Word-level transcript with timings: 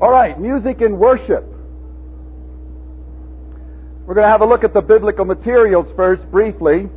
All 0.00 0.12
right, 0.12 0.38
music 0.38 0.80
and 0.80 0.96
worship. 0.96 1.44
We're 4.06 4.14
going 4.14 4.24
to 4.24 4.30
have 4.30 4.42
a 4.42 4.46
look 4.46 4.62
at 4.62 4.72
the 4.72 4.80
biblical 4.80 5.24
materials 5.24 5.88
first, 5.96 6.22
briefly. 6.30 6.88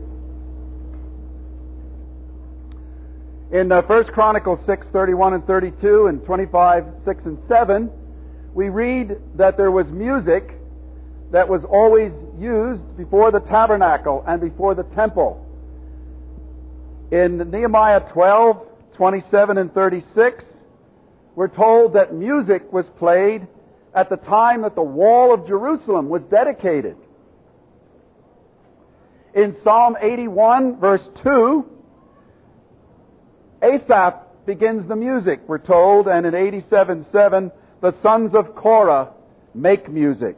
In 3.52 3.72
uh, 3.72 3.82
1 3.82 4.04
Chronicles 4.14 4.60
6, 4.68 4.86
31 4.94 5.34
and 5.34 5.48
32, 5.48 6.08
and 6.08 6.24
25, 6.24 6.86
6 7.04 7.26
and 7.26 7.40
7, 7.48 7.90
we 8.54 8.70
read 8.70 9.18
that 9.36 9.58
there 9.58 9.72
was 9.72 9.88
music 9.88 10.54
that 11.32 11.50
was 11.50 11.64
always 11.66 12.12
used 12.38 12.84
before 12.98 13.32
the 13.32 13.40
tabernacle 13.40 14.24
and 14.28 14.40
before 14.40 14.76
the 14.76 14.84
temple. 14.84 15.44
In 17.12 17.50
Nehemiah 17.50 18.02
12, 18.14 18.64
27 18.96 19.58
and 19.58 19.74
36, 19.74 20.46
we're 21.36 21.48
told 21.48 21.94
that 21.94 22.14
music 22.14 22.72
was 22.72 22.86
played 22.98 23.48
at 23.94 24.10
the 24.10 24.18
time 24.18 24.62
that 24.62 24.76
the 24.76 24.82
wall 24.82 25.34
of 25.34 25.48
Jerusalem 25.48 26.10
was 26.10 26.22
dedicated. 26.24 26.98
In 29.34 29.56
Psalm 29.64 29.96
81, 30.00 30.80
verse 30.80 31.08
2, 31.24 31.66
Asaph 33.62 34.16
begins 34.46 34.88
the 34.88 34.96
music, 34.96 35.40
we're 35.48 35.58
told, 35.58 36.08
and 36.08 36.26
in 36.26 36.34
87:7, 36.34 37.52
the 37.80 37.94
sons 38.02 38.34
of 38.34 38.56
Korah 38.56 39.12
make 39.54 39.90
music. 39.90 40.38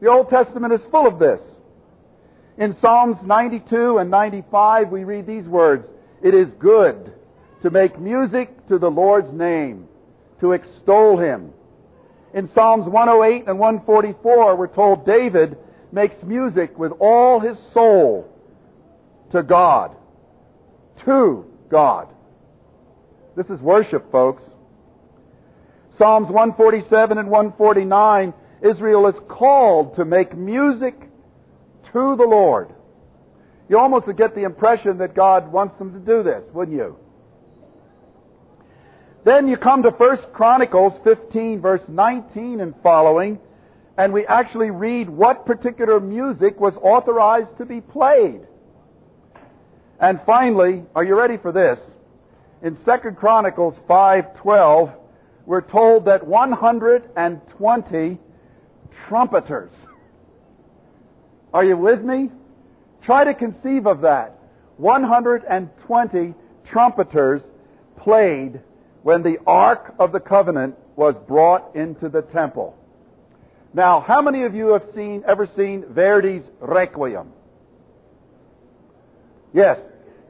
The 0.00 0.08
Old 0.08 0.28
Testament 0.28 0.72
is 0.72 0.84
full 0.90 1.06
of 1.06 1.18
this. 1.18 1.40
In 2.58 2.76
Psalms 2.80 3.16
92 3.24 3.98
and 3.98 4.10
95, 4.10 4.90
we 4.90 5.02
read 5.04 5.26
these 5.26 5.46
words 5.46 5.86
It 6.22 6.34
is 6.34 6.48
good 6.60 7.12
to 7.64 7.70
make 7.70 7.98
music 7.98 8.68
to 8.68 8.78
the 8.78 8.90
Lord's 8.90 9.32
name, 9.32 9.88
to 10.38 10.52
extol 10.52 11.18
him. 11.18 11.50
In 12.34 12.50
Psalms 12.52 12.86
108 12.86 13.48
and 13.48 13.58
144, 13.58 14.54
we're 14.54 14.66
told 14.66 15.06
David 15.06 15.56
makes 15.90 16.14
music 16.22 16.78
with 16.78 16.92
all 17.00 17.40
his 17.40 17.56
soul 17.72 18.28
to 19.32 19.42
God. 19.42 19.96
To 21.06 21.46
God. 21.70 22.08
This 23.34 23.46
is 23.46 23.60
worship, 23.60 24.12
folks. 24.12 24.42
Psalms 25.96 26.28
147 26.28 27.16
and 27.16 27.30
149, 27.30 28.34
Israel 28.60 29.06
is 29.06 29.14
called 29.26 29.96
to 29.96 30.04
make 30.04 30.36
music 30.36 31.00
to 31.94 32.14
the 32.14 32.26
Lord. 32.28 32.74
You 33.70 33.78
almost 33.78 34.06
get 34.18 34.34
the 34.34 34.44
impression 34.44 34.98
that 34.98 35.14
God 35.14 35.50
wants 35.50 35.78
them 35.78 35.94
to 35.94 35.98
do 35.98 36.22
this, 36.22 36.42
wouldn't 36.52 36.76
you? 36.76 36.98
Then 39.24 39.48
you 39.48 39.56
come 39.56 39.82
to 39.82 39.90
1 39.90 40.18
Chronicles 40.34 40.92
15 41.02 41.60
verse 41.60 41.80
19 41.88 42.60
and 42.60 42.74
following, 42.82 43.38
and 43.96 44.12
we 44.12 44.26
actually 44.26 44.70
read 44.70 45.08
what 45.08 45.46
particular 45.46 45.98
music 45.98 46.60
was 46.60 46.74
authorized 46.82 47.56
to 47.58 47.64
be 47.64 47.80
played. 47.80 48.40
And 49.98 50.20
finally, 50.26 50.84
are 50.94 51.04
you 51.04 51.16
ready 51.16 51.38
for 51.38 51.52
this? 51.52 51.78
In 52.62 52.76
2 52.84 53.12
Chronicles 53.12 53.78
5:12, 53.88 54.92
we're 55.46 55.62
told 55.62 56.04
that 56.04 56.26
120 56.26 58.18
trumpeters. 59.08 59.72
Are 61.54 61.64
you 61.64 61.76
with 61.76 62.02
me? 62.02 62.30
Try 63.02 63.24
to 63.24 63.34
conceive 63.34 63.86
of 63.86 64.02
that. 64.02 64.38
120 64.76 66.34
trumpeters 66.64 67.42
played 67.96 68.60
when 69.04 69.22
the 69.22 69.36
Ark 69.46 69.94
of 69.98 70.12
the 70.12 70.18
Covenant 70.18 70.76
was 70.96 71.14
brought 71.28 71.76
into 71.76 72.08
the 72.08 72.22
temple. 72.22 72.74
Now, 73.74 74.00
how 74.00 74.22
many 74.22 74.44
of 74.44 74.54
you 74.54 74.68
have 74.68 74.84
seen, 74.94 75.22
ever 75.28 75.46
seen 75.54 75.84
Verdi's 75.90 76.42
Requiem? 76.58 77.28
Yes. 79.52 79.78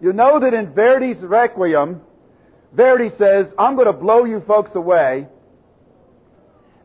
You 0.03 0.13
know 0.13 0.41
that 0.41 0.53
in 0.55 0.75
Verdi's 0.75 1.23
Requiem, 1.23 2.01
Verdi 2.73 3.11
says, 3.17 3.47
I'm 3.57 3.77
going 3.77 3.87
to 3.87 3.93
blow 3.93 4.25
you 4.25 4.43
folks 4.45 4.75
away. 4.75 5.29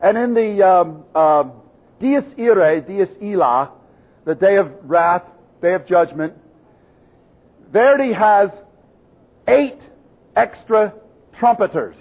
And 0.00 0.16
in 0.16 0.32
the 0.32 0.64
um, 0.64 1.04
uh, 1.12 1.42
Dies 2.00 2.22
Irae, 2.38 2.82
Dies 2.82 3.08
Illa, 3.20 3.72
the 4.24 4.36
day 4.36 4.58
of 4.58 4.70
wrath, 4.84 5.24
day 5.60 5.74
of 5.74 5.88
judgment, 5.88 6.34
Verdi 7.72 8.12
has 8.12 8.50
eight 9.48 9.80
extra 10.36 10.94
trumpeters 11.40 11.96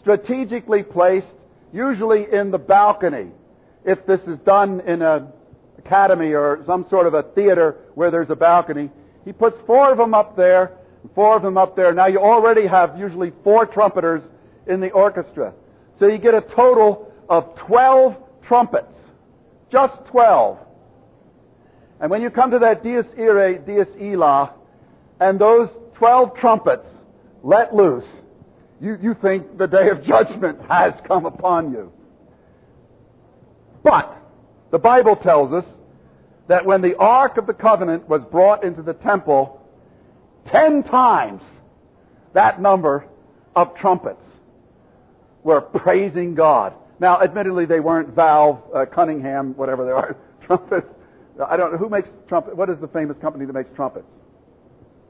strategically 0.00 0.82
placed, 0.82 1.26
usually 1.72 2.26
in 2.32 2.50
the 2.50 2.58
balcony. 2.58 3.28
If 3.84 4.04
this 4.06 4.20
is 4.20 4.38
done 4.40 4.80
in 4.80 5.02
an 5.02 5.28
academy 5.78 6.32
or 6.32 6.62
some 6.66 6.86
sort 6.88 7.06
of 7.06 7.14
a 7.14 7.22
theater 7.22 7.76
where 7.94 8.10
there's 8.10 8.30
a 8.30 8.34
balcony, 8.36 8.90
he 9.24 9.32
puts 9.32 9.56
four 9.66 9.92
of 9.92 9.98
them 9.98 10.14
up 10.14 10.36
there, 10.36 10.72
four 11.14 11.36
of 11.36 11.42
them 11.42 11.58
up 11.58 11.76
there. 11.76 11.92
Now 11.92 12.06
you 12.06 12.18
already 12.18 12.66
have 12.66 12.98
usually 12.98 13.32
four 13.44 13.66
trumpeters 13.66 14.22
in 14.66 14.80
the 14.80 14.90
orchestra. 14.90 15.52
So 15.98 16.06
you 16.06 16.18
get 16.18 16.34
a 16.34 16.40
total 16.40 17.12
of 17.28 17.54
12 17.66 18.16
trumpets. 18.46 18.94
Just 19.70 19.94
12. 20.06 20.58
And 22.00 22.10
when 22.10 22.22
you 22.22 22.30
come 22.30 22.50
to 22.52 22.58
that 22.60 22.82
Dies 22.82 23.04
Irae, 23.18 23.58
Dies 23.58 23.86
Illa, 24.00 24.54
and 25.20 25.38
those 25.38 25.68
12 25.96 26.34
trumpets 26.36 26.86
let 27.42 27.74
loose, 27.74 28.04
you, 28.80 28.96
you 29.00 29.14
think 29.20 29.58
the 29.58 29.66
day 29.66 29.90
of 29.90 30.02
judgment 30.02 30.58
has 30.68 30.94
come 31.06 31.26
upon 31.26 31.72
you. 31.72 31.92
But 33.84 34.16
the 34.70 34.78
Bible 34.78 35.16
tells 35.16 35.52
us 35.52 35.64
that 36.48 36.64
when 36.64 36.80
the 36.80 36.96
Ark 36.96 37.36
of 37.36 37.46
the 37.46 37.54
Covenant 37.54 38.08
was 38.08 38.22
brought 38.24 38.64
into 38.64 38.82
the 38.82 38.94
temple, 38.94 39.60
ten 40.50 40.82
times 40.82 41.42
that 42.32 42.60
number 42.60 43.06
of 43.54 43.74
trumpets 43.76 44.24
were 45.42 45.60
praising 45.60 46.34
God. 46.34 46.74
Now, 46.98 47.20
admittedly, 47.22 47.66
they 47.66 47.80
weren't 47.80 48.14
Valve, 48.14 48.60
uh, 48.74 48.84
Cunningham, 48.86 49.56
whatever 49.56 49.84
they 49.84 49.90
are, 49.90 50.16
trumpets. 50.46 50.86
I 51.48 51.56
don't 51.56 51.72
know 51.72 51.78
who 51.78 51.88
makes 51.88 52.08
trumpets. 52.28 52.56
What 52.56 52.68
is 52.68 52.78
the 52.80 52.88
famous 52.88 53.16
company 53.18 53.46
that 53.46 53.52
makes 53.52 53.70
trumpets? 53.74 54.06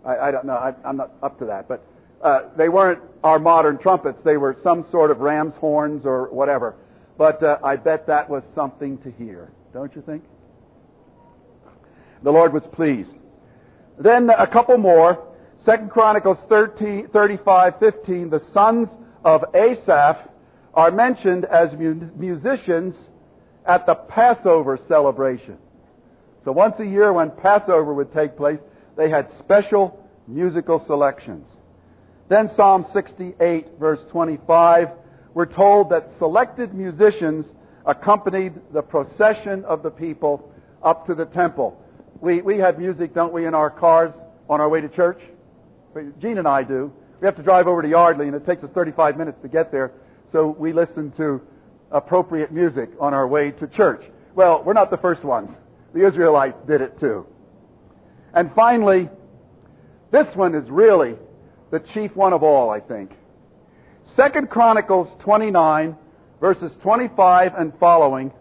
I, 0.04 0.16
I 0.16 0.30
don't 0.30 0.44
know. 0.44 0.54
I, 0.54 0.72
I'm 0.84 0.96
not 0.96 1.12
up 1.22 1.38
to 1.40 1.44
that, 1.46 1.68
but 1.68 1.84
uh, 2.22 2.42
they 2.56 2.68
weren't 2.68 3.00
our 3.22 3.38
modern 3.38 3.78
trumpets. 3.78 4.18
They 4.24 4.36
were 4.36 4.56
some 4.62 4.84
sort 4.90 5.10
of 5.10 5.20
ram's 5.20 5.54
horns 5.54 6.04
or 6.04 6.28
whatever. 6.30 6.74
But 7.16 7.42
uh, 7.42 7.58
I 7.62 7.76
bet 7.76 8.06
that 8.06 8.28
was 8.28 8.42
something 8.54 8.98
to 8.98 9.10
hear, 9.10 9.52
don't 9.72 9.94
you 9.94 10.02
think? 10.02 10.24
The 12.22 12.30
Lord 12.30 12.52
was 12.52 12.62
pleased. 12.72 13.10
Then 13.98 14.30
a 14.30 14.46
couple 14.46 14.76
more. 14.78 15.26
Second 15.64 15.90
Chronicles 15.90 16.38
13, 16.48 17.08
35, 17.12 17.74
15. 17.78 18.30
The 18.30 18.40
sons 18.52 18.88
of 19.24 19.44
Asaph 19.54 20.16
are 20.72 20.90
mentioned 20.90 21.44
as 21.44 21.72
mu- 21.74 22.08
musicians 22.16 22.94
at 23.66 23.84
the 23.84 23.94
Passover 23.94 24.78
celebration. 24.88 25.58
So 26.44 26.52
once 26.52 26.74
a 26.78 26.86
year 26.86 27.12
when 27.12 27.30
Passover 27.30 27.92
would 27.92 28.12
take 28.12 28.36
place, 28.36 28.58
they 28.96 29.10
had 29.10 29.28
special 29.38 30.02
musical 30.26 30.82
selections. 30.86 31.46
Then 32.30 32.48
Psalm 32.54 32.86
68, 32.92 33.66
verse 33.80 33.98
25, 34.12 34.90
we're 35.34 35.46
told 35.46 35.90
that 35.90 36.10
selected 36.20 36.72
musicians 36.72 37.44
accompanied 37.84 38.52
the 38.72 38.82
procession 38.82 39.64
of 39.64 39.82
the 39.82 39.90
people 39.90 40.48
up 40.80 41.08
to 41.08 41.16
the 41.16 41.24
temple. 41.24 41.76
We, 42.20 42.40
we 42.40 42.58
have 42.58 42.78
music, 42.78 43.14
don't 43.14 43.32
we, 43.32 43.46
in 43.46 43.54
our 43.54 43.68
cars 43.68 44.12
on 44.48 44.60
our 44.60 44.68
way 44.68 44.80
to 44.80 44.88
church? 44.88 45.20
Gene 46.20 46.38
and 46.38 46.46
I 46.46 46.62
do. 46.62 46.92
We 47.20 47.26
have 47.26 47.34
to 47.34 47.42
drive 47.42 47.66
over 47.66 47.82
to 47.82 47.88
Yardley, 47.88 48.28
and 48.28 48.36
it 48.36 48.46
takes 48.46 48.62
us 48.62 48.70
35 48.72 49.16
minutes 49.16 49.38
to 49.42 49.48
get 49.48 49.72
there, 49.72 49.90
so 50.30 50.54
we 50.56 50.72
listen 50.72 51.10
to 51.16 51.40
appropriate 51.90 52.52
music 52.52 52.90
on 53.00 53.12
our 53.12 53.26
way 53.26 53.50
to 53.50 53.66
church. 53.66 54.04
Well, 54.36 54.62
we're 54.64 54.74
not 54.74 54.92
the 54.92 54.98
first 54.98 55.24
ones. 55.24 55.50
The 55.94 56.06
Israelites 56.06 56.58
did 56.68 56.80
it 56.80 57.00
too. 57.00 57.26
And 58.32 58.52
finally, 58.54 59.08
this 60.12 60.28
one 60.36 60.54
is 60.54 60.70
really 60.70 61.16
the 61.70 61.80
chief 61.80 62.14
one 62.16 62.32
of 62.32 62.42
all, 62.42 62.70
I 62.70 62.80
think. 62.80 63.12
Second 64.16 64.50
Chronicles 64.50 65.08
29, 65.20 65.96
verses 66.40 66.72
25 66.82 67.54
and 67.54 67.72
following, 67.78 68.32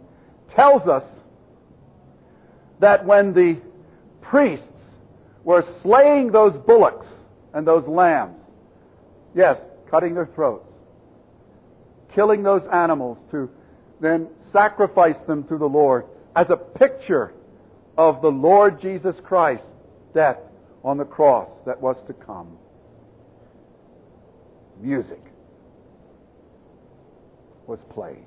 tells 0.55 0.87
us 0.87 1.03
that 2.79 3.05
when 3.05 3.33
the 3.33 3.61
priests 4.21 4.65
were 5.43 5.63
slaying 5.81 6.31
those 6.31 6.57
bullocks 6.65 7.07
and 7.53 7.67
those 7.67 7.87
lambs, 7.87 8.39
yes, 9.35 9.57
cutting 9.89 10.15
their 10.15 10.29
throats, 10.33 10.73
killing 12.15 12.41
those 12.41 12.63
animals 12.71 13.17
to 13.31 13.49
then 14.01 14.27
sacrifice 14.51 15.17
them 15.27 15.43
to 15.43 15.57
the 15.57 15.65
Lord 15.65 16.05
as 16.35 16.47
a 16.49 16.55
picture 16.55 17.33
of 17.97 18.21
the 18.21 18.29
Lord 18.29 18.81
Jesus 18.81 19.15
Christ's 19.23 19.65
death 20.13 20.37
on 20.83 20.97
the 20.97 21.05
cross 21.05 21.49
that 21.65 21.79
was 21.79 21.97
to 22.07 22.13
come 22.13 22.57
music. 24.79 25.19
was 27.69 27.79
played. 27.91 28.25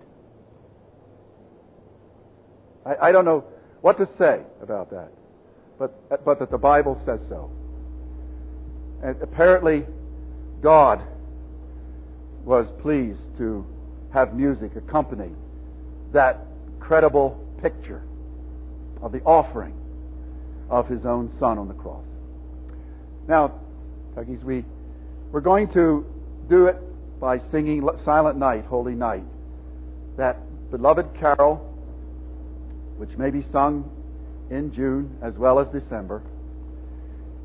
I, 2.86 3.08
I 3.08 3.12
don't 3.12 3.24
know 3.24 3.44
what 3.80 3.98
to 3.98 4.08
say 4.16 4.40
about 4.62 4.90
that, 4.90 5.10
but, 5.78 6.24
but 6.24 6.38
that 6.38 6.50
the 6.50 6.58
Bible 6.58 7.00
says 7.04 7.20
so. 7.28 7.50
And 9.02 9.20
apparently, 9.20 9.84
God 10.62 11.02
was 12.44 12.68
pleased 12.80 13.20
to 13.38 13.66
have 14.12 14.34
music 14.34 14.76
accompany 14.76 15.32
that 16.12 16.38
credible 16.78 17.44
picture 17.60 18.02
of 19.02 19.10
the 19.10 19.20
offering 19.22 19.74
of 20.70 20.86
his 20.88 21.04
own 21.04 21.32
son 21.40 21.58
on 21.58 21.66
the 21.66 21.74
cross. 21.74 22.04
Now, 23.26 23.60
Tuggies, 24.14 24.42
we, 24.44 24.64
we're 25.32 25.40
going 25.40 25.72
to 25.72 26.06
do 26.52 26.66
it 26.66 26.76
by 27.18 27.38
singing 27.50 27.88
Silent 28.04 28.36
Night, 28.36 28.66
Holy 28.66 28.94
Night. 28.94 29.24
That 30.18 30.36
beloved 30.70 31.18
carol, 31.18 31.56
which 32.98 33.16
may 33.16 33.30
be 33.30 33.42
sung 33.50 33.90
in 34.50 34.70
June 34.74 35.16
as 35.22 35.32
well 35.38 35.58
as 35.58 35.68
December. 35.68 36.22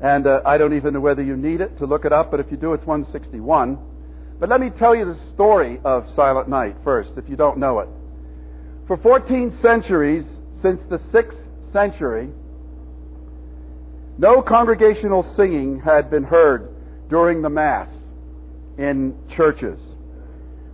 And 0.02 0.26
uh, 0.26 0.42
I 0.44 0.58
don't 0.58 0.74
even 0.74 0.92
know 0.92 1.00
whether 1.00 1.22
you 1.22 1.38
need 1.38 1.62
it 1.62 1.78
to 1.78 1.86
look 1.86 2.04
it 2.04 2.12
up, 2.12 2.30
but 2.30 2.38
if 2.38 2.50
you 2.50 2.58
do, 2.58 2.74
it's 2.74 2.84
161. 2.84 3.78
But 4.38 4.50
let 4.50 4.60
me 4.60 4.68
tell 4.68 4.94
you 4.94 5.06
the 5.06 5.18
story 5.32 5.80
of 5.84 6.04
Silent 6.14 6.50
Night 6.50 6.76
first, 6.84 7.12
if 7.16 7.26
you 7.30 7.36
don't 7.36 7.56
know 7.56 7.78
it. 7.78 7.88
For 8.86 8.98
14 8.98 9.58
centuries, 9.62 10.26
since 10.60 10.82
the 10.90 10.98
6th 10.98 11.72
century, 11.72 12.28
no 14.18 14.42
congregational 14.42 15.32
singing 15.34 15.80
had 15.80 16.10
been 16.10 16.24
heard 16.24 16.68
during 17.08 17.40
the 17.40 17.48
Mass 17.48 17.88
in 18.78 19.14
churches. 19.36 19.80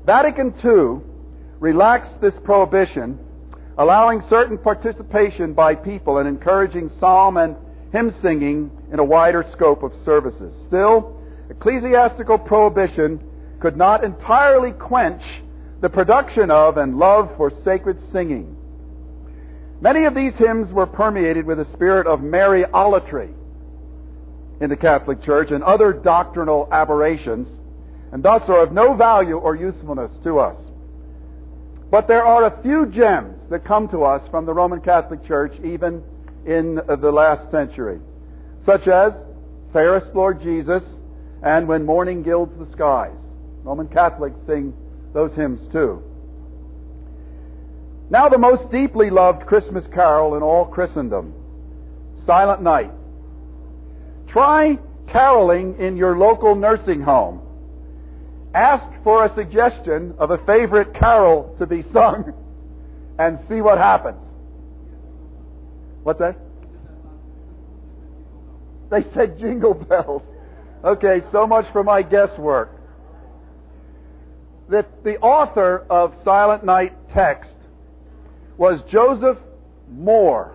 Vatican 0.06 0.54
II 0.62 1.02
relaxed 1.58 2.20
this 2.20 2.34
prohibition, 2.44 3.18
allowing 3.78 4.22
certain 4.28 4.58
participation 4.58 5.54
by 5.54 5.74
people 5.74 6.18
and 6.18 6.28
encouraging 6.28 6.90
psalm 7.00 7.38
and 7.38 7.56
hymn 7.92 8.14
singing 8.20 8.70
in 8.92 8.98
a 8.98 9.04
wider 9.04 9.44
scope 9.52 9.82
of 9.82 9.92
services. 10.04 10.52
Still, 10.66 11.16
ecclesiastical 11.48 12.38
prohibition 12.38 13.20
could 13.60 13.76
not 13.76 14.04
entirely 14.04 14.72
quench 14.72 15.22
the 15.80 15.88
production 15.88 16.50
of 16.50 16.76
and 16.76 16.98
love 16.98 17.30
for 17.36 17.50
sacred 17.64 17.98
singing. 18.12 18.56
Many 19.80 20.04
of 20.04 20.14
these 20.14 20.34
hymns 20.34 20.72
were 20.72 20.86
permeated 20.86 21.46
with 21.46 21.60
a 21.60 21.72
spirit 21.72 22.06
of 22.06 22.20
Mariolatry 22.20 23.32
in 24.60 24.70
the 24.70 24.76
Catholic 24.76 25.22
Church 25.22 25.50
and 25.50 25.62
other 25.62 25.92
doctrinal 25.92 26.68
aberrations, 26.72 27.48
and 28.14 28.22
thus 28.22 28.48
are 28.48 28.62
of 28.62 28.70
no 28.70 28.94
value 28.94 29.36
or 29.36 29.56
usefulness 29.56 30.12
to 30.22 30.38
us. 30.38 30.56
But 31.90 32.06
there 32.06 32.24
are 32.24 32.44
a 32.44 32.62
few 32.62 32.86
gems 32.86 33.42
that 33.50 33.64
come 33.64 33.88
to 33.88 34.04
us 34.04 34.22
from 34.30 34.46
the 34.46 34.54
Roman 34.54 34.80
Catholic 34.80 35.26
Church 35.26 35.52
even 35.64 36.00
in 36.46 36.76
the 36.76 37.10
last 37.10 37.50
century, 37.50 37.98
such 38.64 38.86
as 38.86 39.12
Fairest 39.72 40.14
Lord 40.14 40.40
Jesus 40.40 40.84
and 41.42 41.66
When 41.66 41.84
Morning 41.84 42.22
Gilds 42.22 42.56
the 42.56 42.70
Skies. 42.70 43.18
Roman 43.64 43.88
Catholics 43.88 44.36
sing 44.46 44.72
those 45.12 45.34
hymns 45.34 45.60
too. 45.72 46.00
Now, 48.10 48.28
the 48.28 48.38
most 48.38 48.70
deeply 48.70 49.10
loved 49.10 49.44
Christmas 49.44 49.88
carol 49.92 50.36
in 50.36 50.42
all 50.44 50.66
Christendom, 50.66 51.34
Silent 52.24 52.62
Night. 52.62 52.92
Try 54.28 54.78
caroling 55.08 55.80
in 55.80 55.96
your 55.96 56.16
local 56.16 56.54
nursing 56.54 57.00
home. 57.00 57.40
Ask 58.54 58.88
for 59.02 59.24
a 59.24 59.34
suggestion 59.34 60.14
of 60.18 60.30
a 60.30 60.38
favorite 60.46 60.94
carol 60.94 61.56
to 61.58 61.66
be 61.66 61.82
sung 61.92 62.32
and 63.18 63.38
see 63.48 63.60
what 63.60 63.78
happens. 63.78 64.20
What's 66.04 66.20
that? 66.20 66.36
They 68.90 69.02
said 69.12 69.38
jingle 69.40 69.74
bells. 69.74 70.22
Okay, 70.84 71.22
so 71.32 71.46
much 71.46 71.64
for 71.72 71.82
my 71.82 72.02
guesswork. 72.02 72.70
That 74.68 75.02
the 75.02 75.18
author 75.18 75.84
of 75.90 76.14
Silent 76.24 76.64
Night 76.64 76.92
text 77.12 77.50
was 78.56 78.82
Joseph 78.90 79.38
Mohr, 79.92 80.54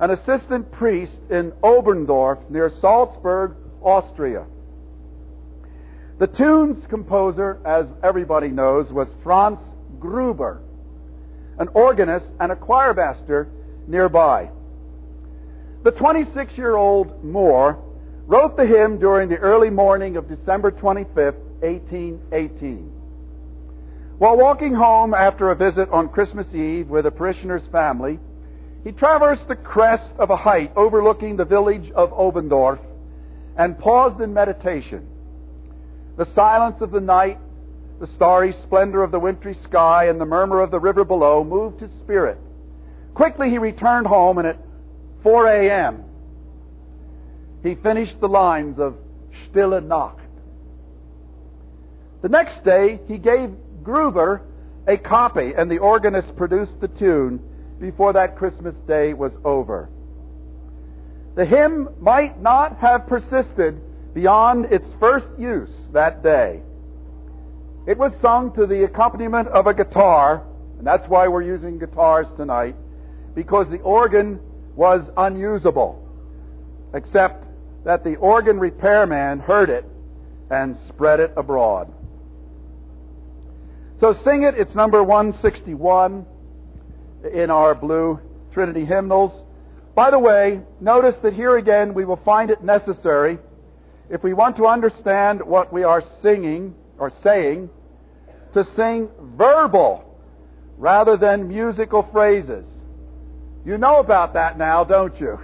an 0.00 0.10
assistant 0.10 0.72
priest 0.72 1.16
in 1.30 1.52
Oberndorf 1.62 2.48
near 2.50 2.70
Salzburg, 2.80 3.56
Austria. 3.82 4.46
The 6.18 6.26
tune's 6.26 6.84
composer, 6.88 7.58
as 7.64 7.86
everybody 8.02 8.48
knows, 8.48 8.92
was 8.92 9.06
Franz 9.22 9.60
Gruber, 10.00 10.60
an 11.58 11.68
organist 11.74 12.26
and 12.40 12.50
a 12.50 12.56
choir 12.56 12.92
master 12.92 13.48
nearby. 13.86 14.50
The 15.84 15.92
26 15.92 16.58
year 16.58 16.74
old 16.74 17.22
Mohr 17.24 17.78
wrote 18.26 18.56
the 18.56 18.66
hymn 18.66 18.98
during 18.98 19.28
the 19.28 19.36
early 19.36 19.70
morning 19.70 20.16
of 20.16 20.28
December 20.28 20.72
25, 20.72 21.34
1818. 21.60 22.92
While 24.18 24.36
walking 24.36 24.74
home 24.74 25.14
after 25.14 25.52
a 25.52 25.54
visit 25.54 25.88
on 25.90 26.08
Christmas 26.08 26.52
Eve 26.52 26.88
with 26.88 27.06
a 27.06 27.12
parishioner's 27.12 27.66
family, 27.70 28.18
he 28.82 28.90
traversed 28.90 29.46
the 29.46 29.54
crest 29.54 30.12
of 30.18 30.30
a 30.30 30.36
height 30.36 30.72
overlooking 30.74 31.36
the 31.36 31.44
village 31.44 31.92
of 31.92 32.10
Oberndorf 32.10 32.80
and 33.56 33.78
paused 33.78 34.20
in 34.20 34.34
meditation. 34.34 35.06
The 36.18 36.26
silence 36.34 36.80
of 36.80 36.90
the 36.90 37.00
night, 37.00 37.38
the 38.00 38.08
starry 38.08 38.52
splendor 38.64 39.04
of 39.04 39.12
the 39.12 39.20
wintry 39.20 39.54
sky, 39.62 40.06
and 40.06 40.20
the 40.20 40.26
murmur 40.26 40.60
of 40.60 40.72
the 40.72 40.80
river 40.80 41.04
below 41.04 41.44
moved 41.44 41.80
his 41.80 41.92
spirit. 42.00 42.38
Quickly 43.14 43.50
he 43.50 43.58
returned 43.58 44.08
home, 44.08 44.38
and 44.38 44.48
at 44.48 44.58
4 45.22 45.46
a.m., 45.46 46.04
he 47.62 47.76
finished 47.76 48.20
the 48.20 48.28
lines 48.28 48.80
of 48.80 48.96
Stille 49.46 49.80
Nacht. 49.80 50.20
The 52.22 52.28
next 52.28 52.64
day, 52.64 52.98
he 53.06 53.18
gave 53.18 53.50
Gruber 53.84 54.42
a 54.88 54.96
copy, 54.96 55.52
and 55.56 55.70
the 55.70 55.78
organist 55.78 56.34
produced 56.36 56.80
the 56.80 56.88
tune 56.88 57.40
before 57.80 58.12
that 58.14 58.36
Christmas 58.36 58.74
day 58.88 59.14
was 59.14 59.32
over. 59.44 59.88
The 61.36 61.44
hymn 61.44 61.90
might 62.00 62.42
not 62.42 62.78
have 62.78 63.06
persisted 63.06 63.80
beyond 64.18 64.64
its 64.64 64.86
first 64.98 65.26
use 65.38 65.70
that 65.92 66.24
day. 66.24 66.60
It 67.86 67.96
was 67.96 68.10
sung 68.20 68.52
to 68.56 68.66
the 68.66 68.82
accompaniment 68.82 69.46
of 69.46 69.68
a 69.68 69.72
guitar, 69.72 70.44
and 70.76 70.84
that's 70.84 71.06
why 71.08 71.28
we're 71.28 71.42
using 71.42 71.78
guitars 71.78 72.26
tonight, 72.36 72.74
because 73.36 73.68
the 73.70 73.78
organ 73.78 74.40
was 74.74 75.08
unusable, 75.16 76.04
except 76.94 77.46
that 77.84 78.02
the 78.02 78.16
organ 78.16 78.58
repairman 78.58 79.38
heard 79.38 79.70
it 79.70 79.84
and 80.50 80.76
spread 80.88 81.20
it 81.20 81.32
abroad. 81.36 81.86
So 84.00 84.14
sing 84.24 84.42
it. 84.42 84.56
It's 84.58 84.74
number 84.74 85.04
161 85.04 86.26
in 87.32 87.50
our 87.50 87.72
blue 87.72 88.18
Trinity 88.52 88.84
hymnals. 88.84 89.44
By 89.94 90.10
the 90.10 90.18
way, 90.18 90.60
notice 90.80 91.14
that 91.22 91.34
here 91.34 91.56
again 91.56 91.94
we 91.94 92.04
will 92.04 92.20
find 92.24 92.50
it 92.50 92.64
necessary, 92.64 93.38
if 94.10 94.22
we 94.22 94.32
want 94.32 94.56
to 94.56 94.66
understand 94.66 95.42
what 95.42 95.72
we 95.72 95.84
are 95.84 96.02
singing 96.22 96.74
or 96.98 97.12
saying, 97.22 97.68
to 98.54 98.64
sing 98.74 99.08
verbal 99.36 100.04
rather 100.78 101.16
than 101.16 101.48
musical 101.48 102.08
phrases. 102.12 102.66
You 103.64 103.78
know 103.78 103.98
about 103.98 104.34
that 104.34 104.56
now, 104.56 104.84
don't 104.84 105.18
you? 105.20 105.38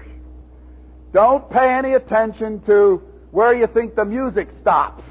Don't 1.12 1.48
pay 1.50 1.74
any 1.74 1.94
attention 1.94 2.60
to 2.66 3.02
where 3.30 3.54
you 3.54 3.66
think 3.66 3.94
the 3.94 4.04
music 4.04 4.48
stops. 4.60 5.04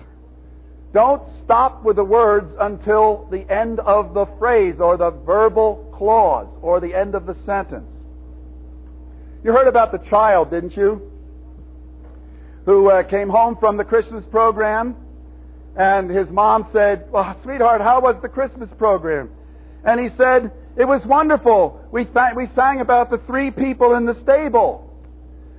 Don't 0.94 1.24
stop 1.44 1.84
with 1.84 1.96
the 1.96 2.04
words 2.04 2.54
until 2.60 3.28
the 3.32 3.50
end 3.52 3.80
of 3.80 4.14
the 4.14 4.26
phrase 4.38 4.76
or 4.80 4.98
the 4.98 5.12
verbal 5.12 5.94
clause 5.98 6.48
or 6.62 6.80
the 6.80 6.94
end 6.94 7.16
of 7.16 7.26
the 7.26 7.36
sentence. 7.46 7.90
You 9.44 9.52
heard 9.52 9.68
about 9.68 9.92
the 9.92 9.98
child, 10.10 10.52
didn't 10.52 10.76
you? 10.78 11.13
Who 12.66 12.90
uh, 12.90 13.04
came 13.04 13.30
home 13.30 13.58
from 13.60 13.78
the 13.78 13.84
Christmas 13.84 14.24
program 14.32 14.96
and 15.76 16.10
his 16.10 16.30
mom 16.30 16.68
said, 16.72 17.12
Well, 17.12 17.38
sweetheart, 17.44 17.82
how 17.82 18.02
was 18.02 18.16
the 18.22 18.30
Christmas 18.30 18.70
program? 18.78 19.30
And 19.84 20.00
he 20.00 20.10
said, 20.18 20.52
It 20.78 20.86
was 20.86 21.04
wonderful. 21.06 21.84
We, 21.92 22.06
th- 22.06 22.36
we 22.36 22.48
sang 22.56 22.82
about 22.82 23.10
the 23.10 23.18
three 23.26 23.50
people 23.52 23.96
in 23.96 24.06
the 24.06 24.20
stable. 24.22 24.90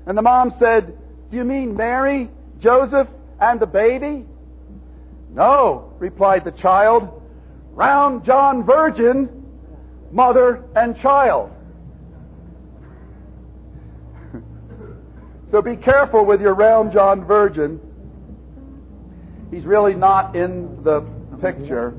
And 0.07 0.17
the 0.17 0.23
mom 0.23 0.55
said, 0.59 0.97
Do 1.31 1.37
you 1.37 1.45
mean 1.45 1.77
Mary, 1.77 2.31
Joseph, 2.61 3.09
and 3.41 3.59
the 3.59 3.67
baby? 3.67 4.25
No, 5.31 5.93
replied 5.99 6.45
the 6.45 6.53
child, 6.53 7.23
round 7.73 8.25
John 8.25 8.65
Virgin, 8.65 9.29
mother 10.13 10.63
and 10.77 10.97
child. 10.99 11.51
So 15.55 15.63
be 15.63 15.77
careful 15.77 16.27
with 16.27 16.41
your 16.41 16.53
round 16.53 16.93
John 16.93 17.25
Virgin. 17.25 17.79
He's 19.53 19.65
really 19.65 19.95
not 19.95 20.35
in 20.35 20.83
the 20.83 21.03
picture. 21.41 21.91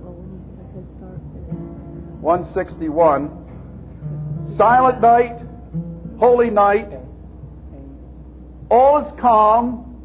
161. 2.19 4.55
Silent 4.57 4.99
night, 4.99 5.39
holy 6.19 6.49
night, 6.49 6.99
all 8.69 8.97
is 8.97 9.07
calm, 9.21 10.03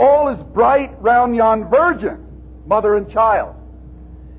all 0.00 0.30
is 0.30 0.42
bright 0.52 1.00
round 1.00 1.36
yon 1.36 1.70
virgin, 1.70 2.26
mother 2.66 2.96
and 2.96 3.08
child. 3.08 3.54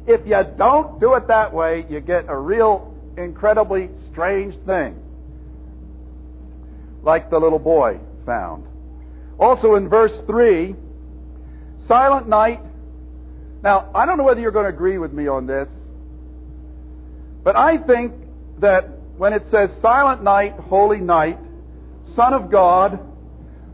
If 0.06 0.28
you 0.28 0.44
don't 0.58 1.00
do 1.00 1.14
it 1.14 1.30
that 1.30 1.54
way, 1.54 1.86
you 1.90 2.02
get 2.02 2.26
a 2.28 2.36
real 2.36 2.94
incredibly 3.16 3.90
strange 4.12 4.56
thing, 4.66 5.02
like 7.03 7.29
the 7.29 7.38
little 7.38 7.60
boy 7.60 8.00
found. 8.25 8.65
Also 9.39 9.75
in 9.75 9.89
verse 9.89 10.12
3, 10.27 10.75
silent 11.88 12.27
night. 12.27 12.62
Now, 13.63 13.89
I 13.96 14.06
don't 14.06 14.18
know 14.18 14.24
whether 14.24 14.41
you're 14.41 14.51
going 14.51 14.65
to 14.65 14.75
agree 14.75 14.98
with 14.98 15.13
me 15.13 15.27
on 15.27 15.48
this, 15.48 15.68
but 17.44 17.56
I 17.56 17.77
think 17.77 18.13
that 18.60 18.89
when 19.18 19.34
it 19.34 19.44
says 19.51 19.70
silent 19.82 20.24
night, 20.24 20.53
holy 20.53 21.00
night, 21.00 21.39
Son 22.15 22.34
of 22.34 22.51
God, 22.51 23.00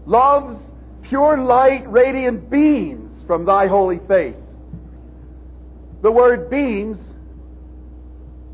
loves 0.05 0.59
pure 1.03 1.37
light, 1.37 1.89
radiant 1.91 2.49
beams 2.49 3.23
from 3.27 3.45
thy 3.45 3.67
holy 3.67 3.99
face. 4.07 4.35
The 6.01 6.11
word 6.11 6.49
beams 6.49 6.97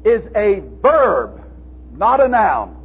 is 0.06 0.24
a 0.36 0.62
verb, 0.82 1.42
not 1.94 2.22
a 2.24 2.28
noun. 2.28 2.81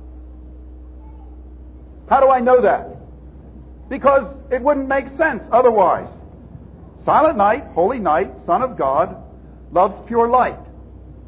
How 2.09 2.21
do 2.21 2.29
I 2.29 2.41
know 2.41 2.63
that? 2.63 2.97
Because 3.89 4.33
it 4.51 4.63
wouldn't 4.63 4.89
make 4.89 5.07
sense 5.17 5.43
otherwise. 5.53 6.09
Silent 7.05 7.37
night, 7.37 7.65
holy 7.73 7.99
night, 7.99 8.33
Son 8.47 8.63
of 8.63 8.77
God, 8.77 9.17
loves 9.73 9.95
pure 10.07 10.29
light. 10.29 10.59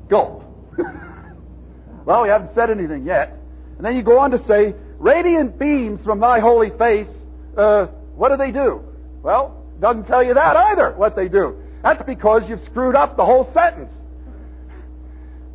Gulp. 0.09 0.43
well, 2.05 2.23
we 2.23 2.29
haven't 2.29 2.55
said 2.55 2.71
anything 2.71 3.05
yet. 3.05 3.35
And 3.77 3.87
then 3.87 3.95
you 3.95 4.03
go 4.03 4.19
on 4.19 4.31
to 4.33 4.45
say, 4.47 4.75
radiant 4.99 5.59
beams 5.59 6.01
from 6.05 6.21
thy 6.21 6.41
holy 6.41 6.71
face, 6.79 7.09
uh, 7.57 7.87
what 8.17 8.31
do 8.31 8.37
they 8.37 8.51
do? 8.51 8.83
Well, 9.23 9.65
doesn't 9.81 10.07
tell 10.07 10.25
you 10.25 10.35
that 10.35 10.57
either, 10.57 10.93
what 10.93 11.15
they 11.15 11.29
do. 11.29 11.57
That's 11.83 12.03
because 12.03 12.43
you've 12.49 12.65
screwed 12.65 12.97
up 12.97 13.17
the 13.17 13.25
whole 13.25 13.51
sentence. 13.55 13.93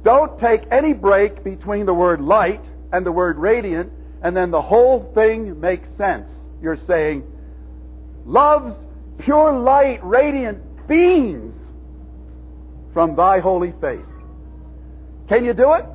Don't 0.03 0.39
take 0.39 0.62
any 0.72 0.94
break 0.94 1.44
between 1.44 1.86
the 1.86 1.94
word 1.94 2.22
light 2.22 2.63
and 2.92 3.06
the 3.06 3.12
word 3.12 3.38
radiant, 3.38 3.92
and 4.24 4.36
then 4.36 4.51
the 4.51 4.62
whole 4.62 5.12
thing 5.13 5.60
makes 5.60 5.88
sense. 5.98 6.30
You're 6.62 6.80
saying, 6.88 7.24
love's 8.25 8.74
pure 9.20 9.51
light, 9.51 10.03
radiant 10.03 10.88
beams 10.88 11.53
from 12.94 13.15
thy 13.15 13.39
holy 13.39 13.74
face. 13.82 14.00
Can 15.27 15.44
you 15.44 15.53
do 15.53 15.74
it? 15.74 15.86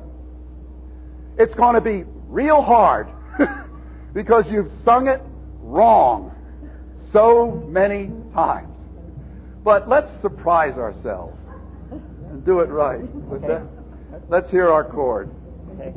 It's 1.39 1.53
going 1.55 1.75
to 1.75 1.81
be 1.81 2.03
real 2.27 2.61
hard 2.61 3.07
because 4.13 4.45
you've 4.49 4.71
sung 4.85 5.07
it 5.07 5.21
wrong 5.61 6.35
so 7.11 7.65
many 7.67 8.11
times. 8.33 8.75
But 9.63 9.89
let's 9.89 10.09
surprise 10.21 10.75
ourselves 10.77 11.37
and 11.91 12.45
do 12.45 12.59
it 12.59 12.69
right. 12.69 13.01
Okay. 13.33 13.63
Let's 14.29 14.51
hear 14.51 14.69
our 14.69 14.83
chord. 14.83 15.31
Okay. 15.73 15.93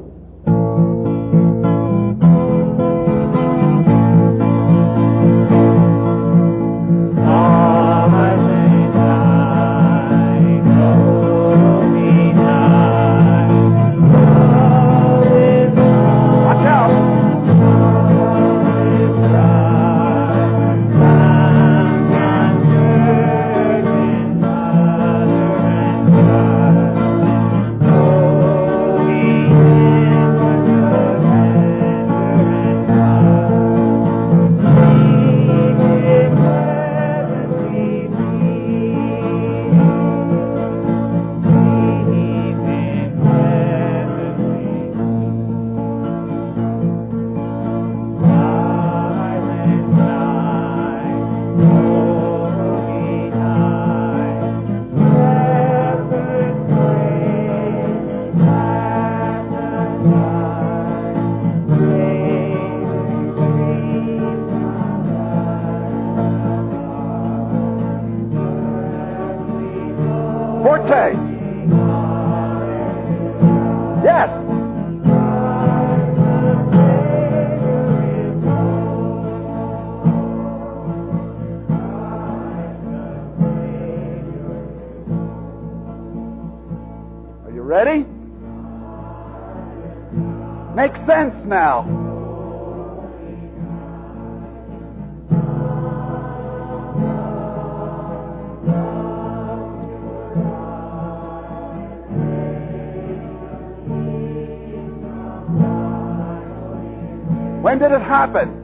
Happen? 108.23 108.62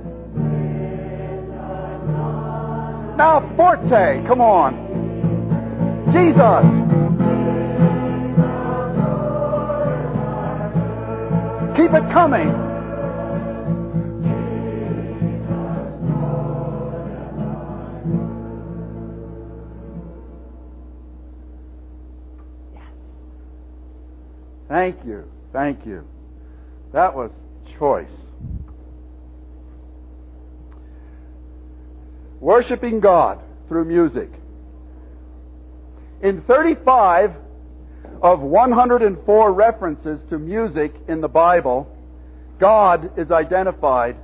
Now, 3.17 3.53
forte, 3.57 4.25
come 4.29 4.41
on. 4.41 4.87
Jesus. 6.13 6.65
Keep 11.77 11.93
it 11.93 12.13
coming. 12.13 12.55
Thank 24.69 25.05
you. 25.05 25.25
Thank 25.53 25.85
you. 25.85 26.05
That 26.93 27.17
was 27.17 27.33
choice. 27.77 28.28
Worshipping 32.49 33.01
God 33.01 33.41
through 33.69 33.85
music. 33.85 34.31
In 36.23 36.41
35 36.47 37.33
of 38.23 38.41
104 38.41 39.53
references 39.53 40.19
to 40.31 40.39
music 40.39 40.95
in 41.09 41.21
the 41.21 41.29
Bible, 41.29 41.95
God 42.59 43.19
is 43.19 43.31
identified 43.31 44.17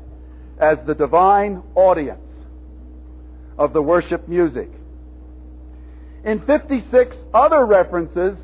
as 0.58 0.78
the 0.86 0.94
divine 0.94 1.62
audience 1.74 2.26
of 3.58 3.74
the 3.74 3.82
worship 3.82 4.26
music. 4.26 4.70
In 6.24 6.40
56 6.46 7.16
other 7.34 7.66
references, 7.66 8.38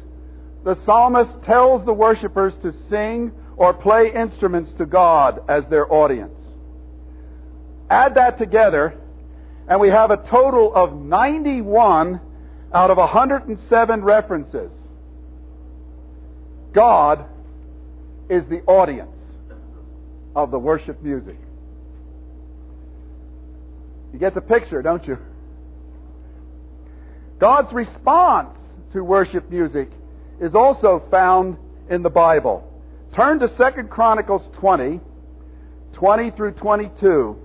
the 0.62 0.76
psalmist 0.84 1.42
tells 1.44 1.86
the 1.86 1.94
worshippers 1.94 2.52
to 2.62 2.74
sing 2.90 3.32
or 3.56 3.72
play 3.72 4.12
instruments 4.14 4.72
to 4.76 4.84
God 4.84 5.40
as 5.48 5.64
their 5.70 5.90
audience. 5.90 6.38
Add 7.88 8.16
that 8.16 8.36
together, 8.36 8.99
and 9.68 9.80
we 9.80 9.88
have 9.88 10.10
a 10.10 10.16
total 10.16 10.74
of 10.74 10.94
91 10.94 12.20
out 12.72 12.90
of 12.90 12.96
107 12.96 14.02
references. 14.02 14.70
God 16.72 17.24
is 18.28 18.44
the 18.48 18.62
audience 18.62 19.10
of 20.34 20.50
the 20.50 20.58
worship 20.58 21.02
music. 21.02 21.36
You 24.12 24.18
get 24.18 24.34
the 24.34 24.40
picture, 24.40 24.82
don't 24.82 25.06
you? 25.06 25.18
God's 27.38 27.72
response 27.72 28.56
to 28.92 29.02
worship 29.02 29.50
music 29.50 29.90
is 30.40 30.54
also 30.54 31.02
found 31.10 31.56
in 31.88 32.02
the 32.02 32.10
Bible. 32.10 32.66
Turn 33.14 33.38
to 33.40 33.48
2 33.48 33.84
Chronicles 33.84 34.42
20, 34.58 35.00
20 35.92 36.30
through 36.32 36.52
22, 36.52 37.36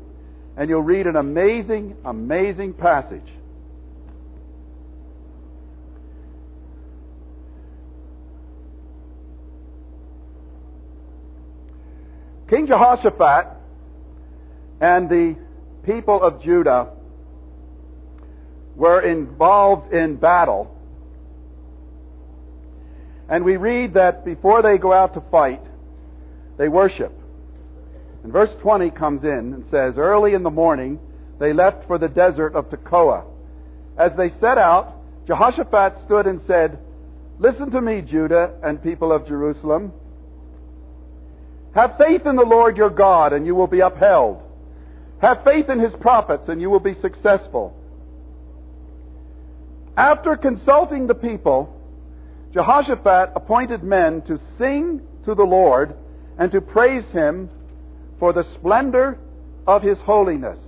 and 0.58 0.70
you'll 0.70 0.82
read 0.82 1.08
an 1.08 1.16
amazing, 1.16 1.96
amazing 2.06 2.74
passage. 2.74 3.28
King 12.50 12.68
Jehoshaphat 12.68 13.48
and 14.80 15.10
the 15.10 15.36
people 15.84 16.22
of 16.22 16.42
Judah 16.42 16.90
were 18.76 19.02
involved 19.02 19.92
in 19.94 20.18
battle. 20.18 20.72
And 23.28 23.44
we 23.44 23.58
read 23.58 23.96
that 23.96 24.24
before 24.24 24.62
they 24.62 24.78
go 24.78 24.94
out 24.94 25.16
to 25.16 25.22
fight, 25.32 25.62
they 26.58 26.70
worship. 26.70 27.12
And 28.26 28.34
verse 28.34 28.50
20 28.64 28.90
comes 28.90 29.24
in 29.24 29.54
and 29.54 29.66
says, 29.70 30.00
Early 30.00 30.34
in 30.34 30.42
the 30.42 30.50
morning, 30.50 31.00
they 31.40 31.54
left 31.54 31.86
for 31.86 32.00
the 32.00 32.08
desert 32.08 32.56
of 32.56 32.72
Tekoa. 32.72 33.24
As 34.00 34.14
they 34.18 34.32
set 34.42 34.58
out, 34.58 34.96
Jehoshaphat 35.28 35.94
stood 36.06 36.26
and 36.26 36.42
said, 36.48 36.80
Listen 37.38 37.70
to 37.70 37.80
me, 37.80 38.02
Judah 38.02 38.56
and 38.64 38.82
people 38.82 39.12
of 39.12 39.28
Jerusalem. 39.28 39.94
Have 41.76 42.00
faith 42.00 42.26
in 42.26 42.36
the 42.36 42.42
Lord 42.42 42.78
your 42.78 42.90
God, 42.90 43.32
and 43.32 43.46
you 43.46 43.54
will 43.54 43.68
be 43.68 43.82
upheld. 43.82 44.42
Have 45.22 45.44
faith 45.44 45.70
in 45.70 45.78
his 45.80 45.94
prophets, 46.02 46.50
and 46.50 46.60
you 46.60 46.72
will 46.72 46.80
be 46.80 46.96
successful. 46.96 47.78
After 49.96 50.36
consulting 50.36 51.06
the 51.06 51.14
people, 51.14 51.80
Jehoshaphat 52.54 53.34
appointed 53.36 53.84
men 53.84 54.24
to 54.24 54.40
sing 54.58 55.02
to 55.26 55.36
the 55.36 55.44
Lord 55.44 55.96
and 56.40 56.52
to 56.52 56.60
praise 56.60 57.06
him 57.12 57.52
for 58.20 58.34
the 58.34 58.46
splendor 58.56 59.18
of 59.68 59.82
his 59.82 59.98
holiness 60.00 60.60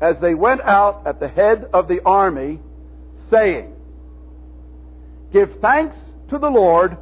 as 0.00 0.16
they 0.20 0.34
went 0.34 0.60
out 0.62 1.02
at 1.06 1.20
the 1.20 1.28
head 1.28 1.68
of 1.72 1.88
the 1.88 2.00
army, 2.04 2.60
saying, 3.30 3.74
Give 5.32 5.48
thanks 5.60 5.96
to 6.30 6.38
the 6.38 6.50
Lord, 6.50 6.96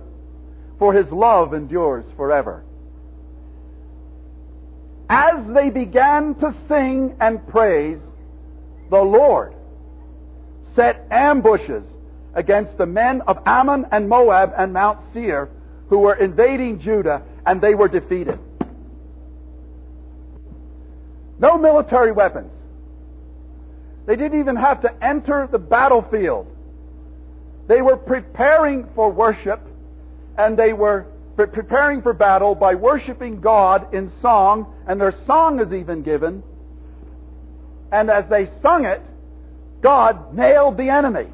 for 0.79 0.93
his 0.93 1.11
love 1.11 1.55
endures 1.55 2.05
forever. 2.17 2.65
As 5.09 5.45
they 5.55 5.71
began 5.71 6.35
to 6.37 6.55
sing 6.69 7.17
and 7.21 7.47
praise, 7.49 8.01
the 8.91 9.01
Lord 9.01 9.55
set 10.77 11.07
ambushes 11.11 11.85
against 12.35 12.79
the 12.79 12.87
men 12.87 13.23
of 13.23 13.39
Ammon 13.45 13.87
and 13.91 14.09
Moab 14.09 14.53
and 14.57 14.73
Mount 14.73 15.01
Seir 15.13 15.51
who 15.89 15.99
were 15.99 16.15
invading 16.15 16.81
Judah, 16.81 17.23
and 17.45 17.61
they 17.61 17.75
were 17.75 17.89
defeated. 17.89 18.39
No 21.40 21.56
military 21.56 22.12
weapons. 22.12 22.52
They 24.06 24.14
didn't 24.14 24.38
even 24.38 24.56
have 24.56 24.82
to 24.82 25.04
enter 25.04 25.49
the 25.50 25.59
battlefield. 25.59 26.47
They 27.66 27.80
were 27.80 27.97
preparing 27.97 28.87
for 28.94 29.11
worship, 29.11 29.61
and 30.37 30.56
they 30.56 30.73
were 30.73 31.06
preparing 31.37 32.02
for 32.02 32.12
battle 32.12 32.54
by 32.54 32.75
worshiping 32.75 33.40
God 33.40 33.94
in 33.94 34.12
song, 34.20 34.75
and 34.87 35.00
their 35.00 35.14
song 35.26 35.61
is 35.61 35.73
even 35.73 36.02
given. 36.02 36.42
And 37.90 38.11
as 38.11 38.25
they 38.28 38.50
sung 38.62 38.85
it, 38.85 39.00
God 39.80 40.35
nailed 40.35 40.76
the 40.76 40.90
enemy. 40.90 41.28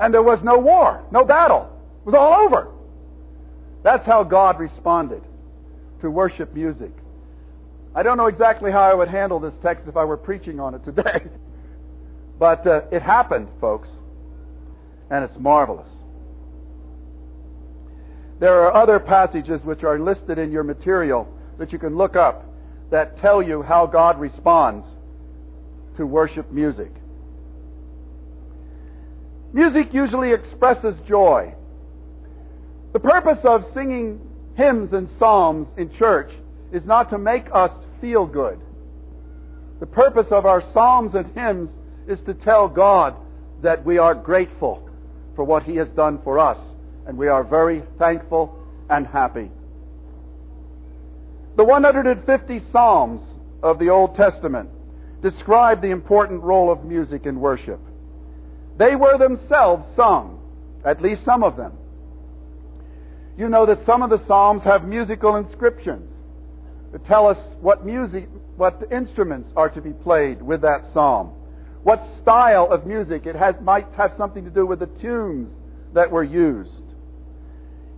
And 0.00 0.14
there 0.14 0.22
was 0.22 0.38
no 0.42 0.58
war, 0.58 1.04
no 1.12 1.24
battle. 1.24 1.70
It 2.00 2.06
was 2.06 2.14
all 2.14 2.46
over. 2.46 2.68
That's 3.82 4.06
how 4.06 4.24
God 4.24 4.58
responded 4.58 5.22
to 6.00 6.10
worship 6.10 6.54
music. 6.54 6.92
I 7.94 8.02
don't 8.02 8.16
know 8.16 8.26
exactly 8.26 8.72
how 8.72 8.82
I 8.82 8.94
would 8.94 9.08
handle 9.08 9.38
this 9.38 9.54
text 9.62 9.86
if 9.86 9.96
I 9.96 10.04
were 10.04 10.16
preaching 10.16 10.60
on 10.60 10.74
it 10.74 10.84
today. 10.84 11.24
But 12.36 12.66
uh, 12.66 12.80
it 12.90 13.00
happened, 13.00 13.46
folks. 13.60 13.88
And 15.08 15.24
it's 15.24 15.36
marvelous. 15.38 15.88
There 18.40 18.60
are 18.62 18.74
other 18.74 18.98
passages 18.98 19.60
which 19.62 19.84
are 19.84 20.00
listed 20.00 20.38
in 20.38 20.50
your 20.50 20.64
material 20.64 21.28
that 21.58 21.72
you 21.72 21.78
can 21.78 21.96
look 21.96 22.16
up 22.16 22.44
that 22.90 23.18
tell 23.18 23.40
you 23.40 23.62
how 23.62 23.86
God 23.86 24.18
responds 24.18 24.84
to 25.96 26.04
worship 26.04 26.50
music. 26.50 26.92
Music 29.52 29.94
usually 29.94 30.32
expresses 30.32 30.96
joy. 31.06 31.54
The 32.92 32.98
purpose 32.98 33.38
of 33.44 33.64
singing 33.72 34.20
hymns 34.56 34.92
and 34.92 35.08
psalms 35.18 35.68
in 35.76 35.94
church 35.96 36.32
is 36.74 36.84
not 36.84 37.08
to 37.10 37.18
make 37.18 37.46
us 37.52 37.70
feel 38.00 38.26
good. 38.26 38.60
The 39.78 39.86
purpose 39.86 40.26
of 40.30 40.44
our 40.44 40.62
psalms 40.72 41.14
and 41.14 41.32
hymns 41.34 41.70
is 42.08 42.18
to 42.26 42.34
tell 42.34 42.68
God 42.68 43.14
that 43.62 43.84
we 43.84 43.96
are 43.96 44.14
grateful 44.14 44.88
for 45.36 45.44
what 45.44 45.62
He 45.62 45.76
has 45.76 45.88
done 45.90 46.20
for 46.22 46.38
us, 46.38 46.58
and 47.06 47.16
we 47.16 47.28
are 47.28 47.44
very 47.44 47.82
thankful 47.98 48.58
and 48.90 49.06
happy. 49.06 49.50
The 51.56 51.64
150 51.64 52.60
Psalms 52.72 53.22
of 53.62 53.78
the 53.78 53.90
Old 53.90 54.16
Testament 54.16 54.68
describe 55.22 55.80
the 55.80 55.90
important 55.90 56.42
role 56.42 56.70
of 56.70 56.84
music 56.84 57.24
in 57.24 57.40
worship. 57.40 57.80
They 58.76 58.96
were 58.96 59.16
themselves 59.16 59.86
sung, 59.94 60.40
at 60.84 61.00
least 61.00 61.24
some 61.24 61.44
of 61.44 61.56
them. 61.56 61.72
You 63.38 63.48
know 63.48 63.64
that 63.66 63.86
some 63.86 64.02
of 64.02 64.10
the 64.10 64.24
Psalms 64.26 64.62
have 64.64 64.84
musical 64.84 65.36
inscriptions 65.36 66.13
tell 66.98 67.26
us 67.26 67.38
what 67.60 67.84
music, 67.84 68.28
what 68.56 68.80
instruments 68.92 69.50
are 69.56 69.68
to 69.68 69.80
be 69.80 69.92
played 69.92 70.40
with 70.40 70.60
that 70.62 70.84
psalm, 70.92 71.32
what 71.82 72.02
style 72.22 72.68
of 72.70 72.86
music 72.86 73.26
it 73.26 73.36
has, 73.36 73.54
might 73.60 73.86
have 73.96 74.12
something 74.16 74.44
to 74.44 74.50
do 74.50 74.64
with 74.64 74.78
the 74.78 74.86
tunes 74.86 75.52
that 75.92 76.10
were 76.10 76.24
used. 76.24 76.70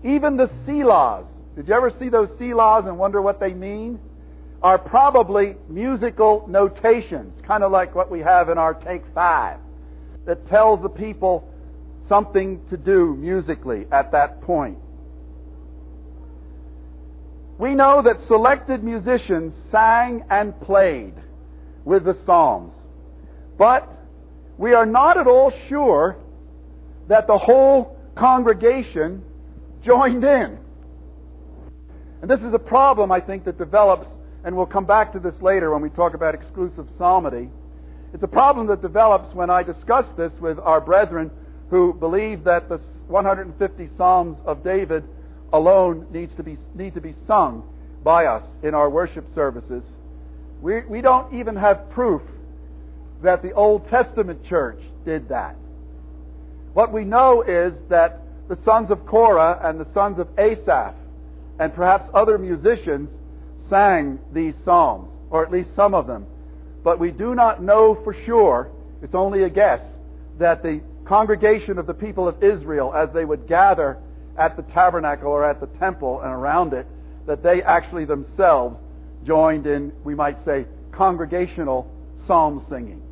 Even 0.02 0.36
the 0.36 0.48
Selahs, 0.66 1.26
did 1.56 1.68
you 1.68 1.74
ever 1.74 1.90
see 1.98 2.08
those 2.08 2.28
Selahs 2.30 2.86
and 2.88 2.98
wonder 2.98 3.20
what 3.22 3.40
they 3.40 3.52
mean? 3.52 3.98
Are 4.62 4.78
probably 4.78 5.56
musical 5.68 6.46
notations, 6.48 7.40
kind 7.46 7.62
of 7.62 7.70
like 7.70 7.94
what 7.94 8.10
we 8.10 8.20
have 8.20 8.48
in 8.48 8.58
our 8.58 8.74
Take 8.74 9.02
Five 9.14 9.58
that 10.24 10.48
tells 10.48 10.82
the 10.82 10.88
people 10.88 11.48
something 12.08 12.60
to 12.70 12.76
do 12.76 13.14
musically 13.14 13.86
at 13.92 14.12
that 14.12 14.40
point. 14.42 14.78
We 17.58 17.74
know 17.74 18.02
that 18.02 18.26
selected 18.26 18.84
musicians 18.84 19.54
sang 19.70 20.24
and 20.28 20.58
played 20.60 21.14
with 21.84 22.04
the 22.04 22.16
Psalms, 22.26 22.72
but 23.56 23.88
we 24.58 24.74
are 24.74 24.86
not 24.86 25.16
at 25.16 25.26
all 25.26 25.52
sure 25.68 26.16
that 27.08 27.26
the 27.26 27.38
whole 27.38 27.98
congregation 28.14 29.22
joined 29.82 30.24
in. 30.24 30.58
And 32.20 32.30
this 32.30 32.40
is 32.40 32.52
a 32.52 32.58
problem, 32.58 33.12
I 33.12 33.20
think, 33.20 33.44
that 33.44 33.58
develops, 33.58 34.08
and 34.44 34.56
we'll 34.56 34.66
come 34.66 34.84
back 34.84 35.12
to 35.12 35.18
this 35.18 35.40
later 35.40 35.72
when 35.72 35.82
we 35.82 35.90
talk 35.90 36.14
about 36.14 36.34
exclusive 36.34 36.88
psalmody. 36.98 37.48
It's 38.12 38.22
a 38.22 38.28
problem 38.28 38.66
that 38.68 38.82
develops 38.82 39.34
when 39.34 39.50
I 39.50 39.62
discuss 39.62 40.06
this 40.16 40.32
with 40.40 40.58
our 40.58 40.80
brethren 40.80 41.30
who 41.70 41.94
believe 41.94 42.44
that 42.44 42.68
the 42.68 42.80
150 43.08 43.88
Psalms 43.96 44.38
of 44.44 44.64
David 44.64 45.04
alone 45.52 46.06
needs 46.10 46.34
to 46.36 46.42
be, 46.42 46.58
need 46.74 46.94
to 46.94 47.00
be 47.00 47.14
sung 47.26 47.62
by 48.02 48.26
us 48.26 48.42
in 48.62 48.74
our 48.74 48.88
worship 48.88 49.24
services. 49.34 49.82
We, 50.60 50.80
we 50.82 51.00
don't 51.00 51.34
even 51.34 51.56
have 51.56 51.90
proof 51.90 52.22
that 53.22 53.42
the 53.42 53.52
Old 53.52 53.88
Testament 53.88 54.44
church 54.44 54.80
did 55.04 55.28
that. 55.28 55.56
What 56.72 56.92
we 56.92 57.04
know 57.04 57.42
is 57.42 57.72
that 57.88 58.20
the 58.48 58.58
sons 58.64 58.90
of 58.90 59.06
Korah 59.06 59.60
and 59.62 59.80
the 59.80 59.86
sons 59.92 60.18
of 60.18 60.28
Asaph 60.38 60.94
and 61.58 61.74
perhaps 61.74 62.08
other 62.14 62.38
musicians 62.38 63.08
sang 63.68 64.18
these 64.32 64.54
psalms, 64.64 65.08
or 65.30 65.44
at 65.44 65.50
least 65.50 65.70
some 65.74 65.94
of 65.94 66.06
them. 66.06 66.26
But 66.84 67.00
we 67.00 67.10
do 67.10 67.34
not 67.34 67.62
know 67.62 67.98
for 68.04 68.14
sure, 68.24 68.70
it's 69.02 69.14
only 69.14 69.42
a 69.42 69.50
guess, 69.50 69.80
that 70.38 70.62
the 70.62 70.80
congregation 71.06 71.78
of 71.78 71.86
the 71.86 71.94
people 71.94 72.28
of 72.28 72.42
Israel, 72.42 72.92
as 72.94 73.08
they 73.12 73.24
would 73.24 73.48
gather 73.48 73.98
at 74.38 74.56
the 74.56 74.62
tabernacle 74.62 75.28
or 75.28 75.48
at 75.48 75.60
the 75.60 75.66
temple 75.78 76.20
and 76.20 76.32
around 76.32 76.72
it, 76.72 76.86
that 77.26 77.42
they 77.42 77.62
actually 77.62 78.04
themselves 78.04 78.78
joined 79.24 79.66
in, 79.66 79.92
we 80.04 80.14
might 80.14 80.44
say, 80.44 80.66
congregational 80.92 81.90
psalm 82.26 82.64
singing. 82.68 83.02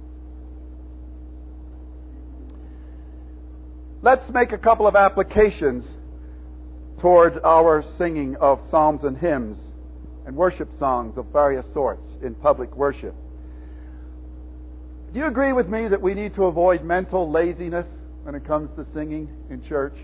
Let's 4.03 4.29
make 4.31 4.53
a 4.53 4.59
couple 4.59 4.87
of 4.87 4.97
applications 4.97 5.85
toward 7.01 7.39
our 7.43 7.83
singing 7.99 8.37
of 8.37 8.61
psalms 8.71 9.03
and 9.03 9.17
hymns 9.17 9.59
and 10.27 10.37
worship 10.37 10.69
songs 10.79 11.17
of 11.17 11.27
various 11.33 11.67
sorts 11.73 12.07
in 12.23 12.35
public 12.35 12.75
worship. 12.77 13.15
Do 15.13 15.21
you 15.21 15.27
agree 15.27 15.53
with 15.53 15.69
me 15.69 15.89
that 15.89 16.01
we 16.01 16.13
need 16.13 16.35
to 16.35 16.45
avoid 16.45 16.83
mental 16.83 17.31
laziness 17.31 17.87
when 18.25 18.35
it 18.35 18.47
comes 18.47 18.69
to 18.77 18.87
singing 18.95 19.29
in 19.49 19.63
church? 19.63 19.95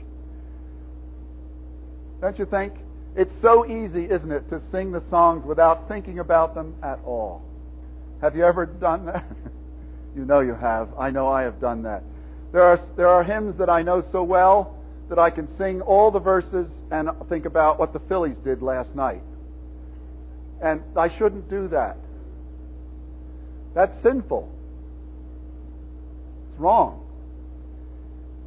Don't 2.20 2.38
you 2.38 2.46
think? 2.46 2.74
It's 3.16 3.32
so 3.42 3.66
easy, 3.66 4.04
isn't 4.04 4.30
it, 4.30 4.48
to 4.50 4.60
sing 4.70 4.92
the 4.92 5.02
songs 5.10 5.44
without 5.44 5.88
thinking 5.88 6.18
about 6.18 6.54
them 6.54 6.74
at 6.82 7.00
all. 7.04 7.42
Have 8.20 8.36
you 8.36 8.44
ever 8.44 8.66
done 8.66 9.06
that? 9.06 9.24
you 10.16 10.24
know 10.24 10.40
you 10.40 10.54
have. 10.54 10.88
I 10.98 11.10
know 11.10 11.28
I 11.28 11.42
have 11.42 11.60
done 11.60 11.82
that. 11.84 12.02
There 12.52 12.62
are, 12.62 12.80
there 12.96 13.08
are 13.08 13.24
hymns 13.24 13.58
that 13.58 13.70
I 13.70 13.82
know 13.82 14.04
so 14.12 14.22
well 14.22 14.76
that 15.08 15.18
I 15.18 15.30
can 15.30 15.48
sing 15.56 15.80
all 15.80 16.10
the 16.10 16.20
verses 16.20 16.68
and 16.90 17.08
think 17.28 17.46
about 17.46 17.78
what 17.78 17.92
the 17.92 18.00
Phillies 18.00 18.36
did 18.44 18.62
last 18.62 18.94
night. 18.94 19.22
And 20.62 20.82
I 20.96 21.08
shouldn't 21.16 21.48
do 21.48 21.68
that. 21.68 21.96
That's 23.74 24.00
sinful. 24.02 24.52
It's 26.50 26.60
wrong. 26.60 27.06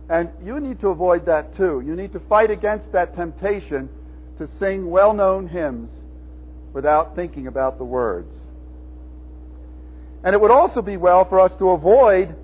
And 0.09 0.29
you 0.43 0.59
need 0.59 0.79
to 0.81 0.89
avoid 0.89 1.25
that 1.25 1.55
too. 1.55 1.81
You 1.85 1.95
need 1.95 2.13
to 2.13 2.19
fight 2.21 2.51
against 2.51 2.91
that 2.91 3.15
temptation 3.15 3.89
to 4.37 4.47
sing 4.59 4.89
well 4.89 5.13
known 5.13 5.47
hymns 5.47 5.89
without 6.73 7.15
thinking 7.15 7.47
about 7.47 7.77
the 7.77 7.83
words. 7.83 8.33
And 10.23 10.33
it 10.33 10.41
would 10.41 10.51
also 10.51 10.81
be 10.81 10.97
well 10.97 11.25
for 11.25 11.39
us 11.39 11.51
to 11.59 11.69
avoid 11.71 12.35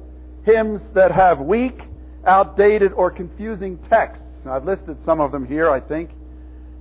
hymns 0.45 0.81
that 0.93 1.11
have 1.11 1.39
weak, 1.39 1.79
outdated, 2.25 2.93
or 2.93 3.09
confusing 3.11 3.79
texts. 3.89 4.23
I've 4.45 4.65
listed 4.65 4.97
some 5.05 5.19
of 5.19 5.31
them 5.31 5.45
here, 5.45 5.69
I 5.69 5.79
think. 5.79 6.11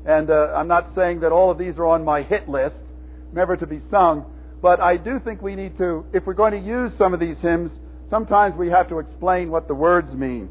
And 0.07 0.31
uh, 0.31 0.53
I'm 0.55 0.69
not 0.69 0.95
saying 0.95 1.21
that 1.21 1.33
all 1.33 1.51
of 1.51 1.59
these 1.59 1.79
are 1.79 1.87
on 1.87 2.05
my 2.05 2.23
hit 2.23 2.49
list, 2.49 2.77
never 3.33 3.57
to 3.57 3.67
be 3.67 3.81
sung. 3.91 4.25
But 4.61 4.81
I 4.81 4.97
do 4.97 5.21
think 5.21 5.43
we 5.43 5.55
need 5.55 5.77
to, 5.79 6.05
if 6.13 6.27
we're 6.27 6.35
going 6.35 6.53
to 6.53 6.67
use 6.67 6.93
some 6.99 7.15
of 7.15 7.21
these 7.21 7.39
hymns, 7.39 7.71
sometimes 8.11 8.57
we 8.57 8.69
have 8.71 8.89
to 8.89 8.99
explain 8.99 9.51
what 9.51 9.69
the 9.69 9.75
words 9.75 10.13
mean. 10.15 10.49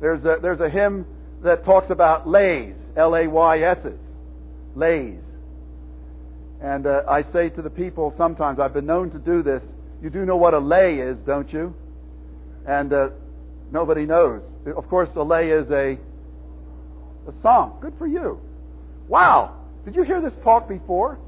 There's 0.00 0.24
a, 0.24 0.38
there's 0.40 0.60
a 0.60 0.68
hymn 0.68 1.06
that 1.42 1.64
talks 1.64 1.90
about 1.90 2.28
lays, 2.28 2.74
L 2.96 3.14
A 3.14 3.26
Y 3.26 3.60
S's, 3.60 3.98
lays. 4.74 5.18
And 6.62 6.86
uh, 6.86 7.02
I 7.08 7.22
say 7.32 7.48
to 7.50 7.62
the 7.62 7.70
people 7.70 8.14
sometimes, 8.18 8.58
I've 8.60 8.74
been 8.74 8.86
known 8.86 9.10
to 9.10 9.18
do 9.18 9.42
this, 9.42 9.62
you 10.02 10.10
do 10.10 10.24
know 10.24 10.36
what 10.36 10.54
a 10.54 10.58
lay 10.58 10.98
is, 10.98 11.16
don't 11.26 11.50
you? 11.52 11.74
And 12.66 12.92
uh, 12.92 13.08
nobody 13.70 14.04
knows. 14.06 14.42
Of 14.66 14.88
course, 14.88 15.08
a 15.16 15.22
lay 15.22 15.50
is 15.50 15.70
a, 15.70 15.98
a 17.28 17.42
song. 17.42 17.78
Good 17.80 17.94
for 17.98 18.06
you. 18.06 18.40
Wow. 19.08 19.56
Did 19.84 19.94
you 19.96 20.02
hear 20.02 20.20
this 20.20 20.34
talk 20.44 20.68
before? 20.68 21.18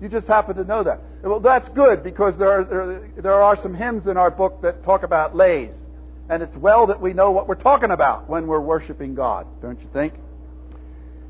You 0.00 0.08
just 0.08 0.26
happen 0.26 0.56
to 0.56 0.64
know 0.64 0.82
that. 0.84 1.00
Well, 1.22 1.40
that's 1.40 1.68
good 1.70 2.04
because 2.04 2.36
there 2.38 2.60
are, 2.60 2.64
there, 2.64 3.10
there 3.22 3.42
are 3.42 3.60
some 3.62 3.74
hymns 3.74 4.06
in 4.06 4.16
our 4.16 4.30
book 4.30 4.62
that 4.62 4.84
talk 4.84 5.02
about 5.02 5.34
lays. 5.34 5.70
And 6.28 6.42
it's 6.42 6.56
well 6.56 6.86
that 6.86 7.00
we 7.00 7.12
know 7.12 7.30
what 7.30 7.48
we're 7.48 7.54
talking 7.54 7.90
about 7.90 8.28
when 8.28 8.46
we're 8.46 8.60
worshiping 8.60 9.14
God, 9.14 9.46
don't 9.60 9.80
you 9.80 9.88
think? 9.92 10.14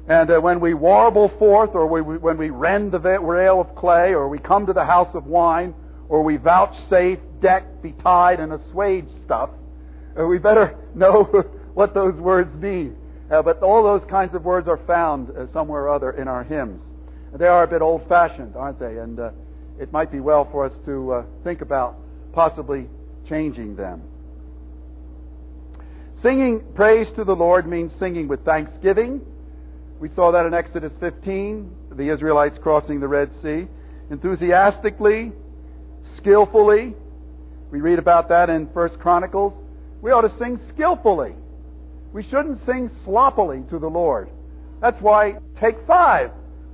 And 0.06 0.30
uh, 0.30 0.38
when 0.38 0.60
we 0.60 0.74
warble 0.74 1.30
forth, 1.38 1.70
or 1.74 1.86
we, 1.86 2.00
when 2.00 2.36
we 2.36 2.50
rend 2.50 2.92
the 2.92 3.00
rail 3.00 3.60
of 3.60 3.74
clay, 3.74 4.14
or 4.14 4.28
we 4.28 4.38
come 4.38 4.66
to 4.66 4.72
the 4.72 4.84
house 4.84 5.14
of 5.14 5.26
wine, 5.26 5.74
or 6.08 6.22
we 6.22 6.36
vouchsafe, 6.36 7.18
deck, 7.40 7.82
betide, 7.82 8.38
and 8.38 8.52
assuage 8.52 9.06
stuff, 9.24 9.50
uh, 10.18 10.24
we 10.26 10.38
better 10.38 10.76
know 10.94 11.24
what 11.74 11.94
those 11.94 12.14
words 12.20 12.54
mean. 12.56 12.96
Uh, 13.30 13.42
but 13.42 13.62
all 13.62 13.82
those 13.82 14.08
kinds 14.08 14.34
of 14.34 14.44
words 14.44 14.68
are 14.68 14.80
found 14.86 15.30
uh, 15.30 15.50
somewhere 15.52 15.84
or 15.84 15.88
other 15.88 16.10
in 16.12 16.28
our 16.28 16.44
hymns. 16.44 16.80
They 17.34 17.46
are 17.46 17.64
a 17.64 17.66
bit 17.66 17.82
old 17.82 18.06
fashioned, 18.08 18.54
aren't 18.54 18.78
they? 18.78 18.98
And 18.98 19.18
uh, 19.18 19.30
it 19.80 19.90
might 19.90 20.12
be 20.12 20.20
well 20.20 20.48
for 20.52 20.66
us 20.66 20.72
to 20.84 21.12
uh, 21.12 21.24
think 21.42 21.62
about 21.62 21.96
possibly 22.32 22.86
changing 23.28 23.74
them. 23.74 24.02
Singing 26.24 26.62
praise 26.74 27.06
to 27.16 27.24
the 27.24 27.36
Lord 27.36 27.66
means 27.66 27.92
singing 27.98 28.28
with 28.28 28.46
thanksgiving. 28.46 29.20
We 30.00 30.08
saw 30.16 30.32
that 30.32 30.46
in 30.46 30.54
Exodus 30.54 30.92
15, 30.98 31.70
the 31.96 32.08
Israelites 32.08 32.56
crossing 32.62 32.98
the 32.98 33.06
Red 33.06 33.30
Sea. 33.42 33.68
Enthusiastically, 34.10 35.32
skillfully. 36.16 36.94
We 37.70 37.82
read 37.82 37.98
about 37.98 38.30
that 38.30 38.48
in 38.48 38.70
First 38.72 38.98
Chronicles. 39.00 39.52
We 40.00 40.12
ought 40.12 40.22
to 40.22 40.32
sing 40.38 40.58
skillfully. 40.70 41.34
We 42.14 42.22
shouldn't 42.22 42.64
sing 42.64 42.90
sloppily 43.04 43.62
to 43.68 43.78
the 43.78 43.90
Lord. 43.90 44.30
That's 44.80 45.02
why 45.02 45.34
Take 45.60 45.76
Five 45.86 46.30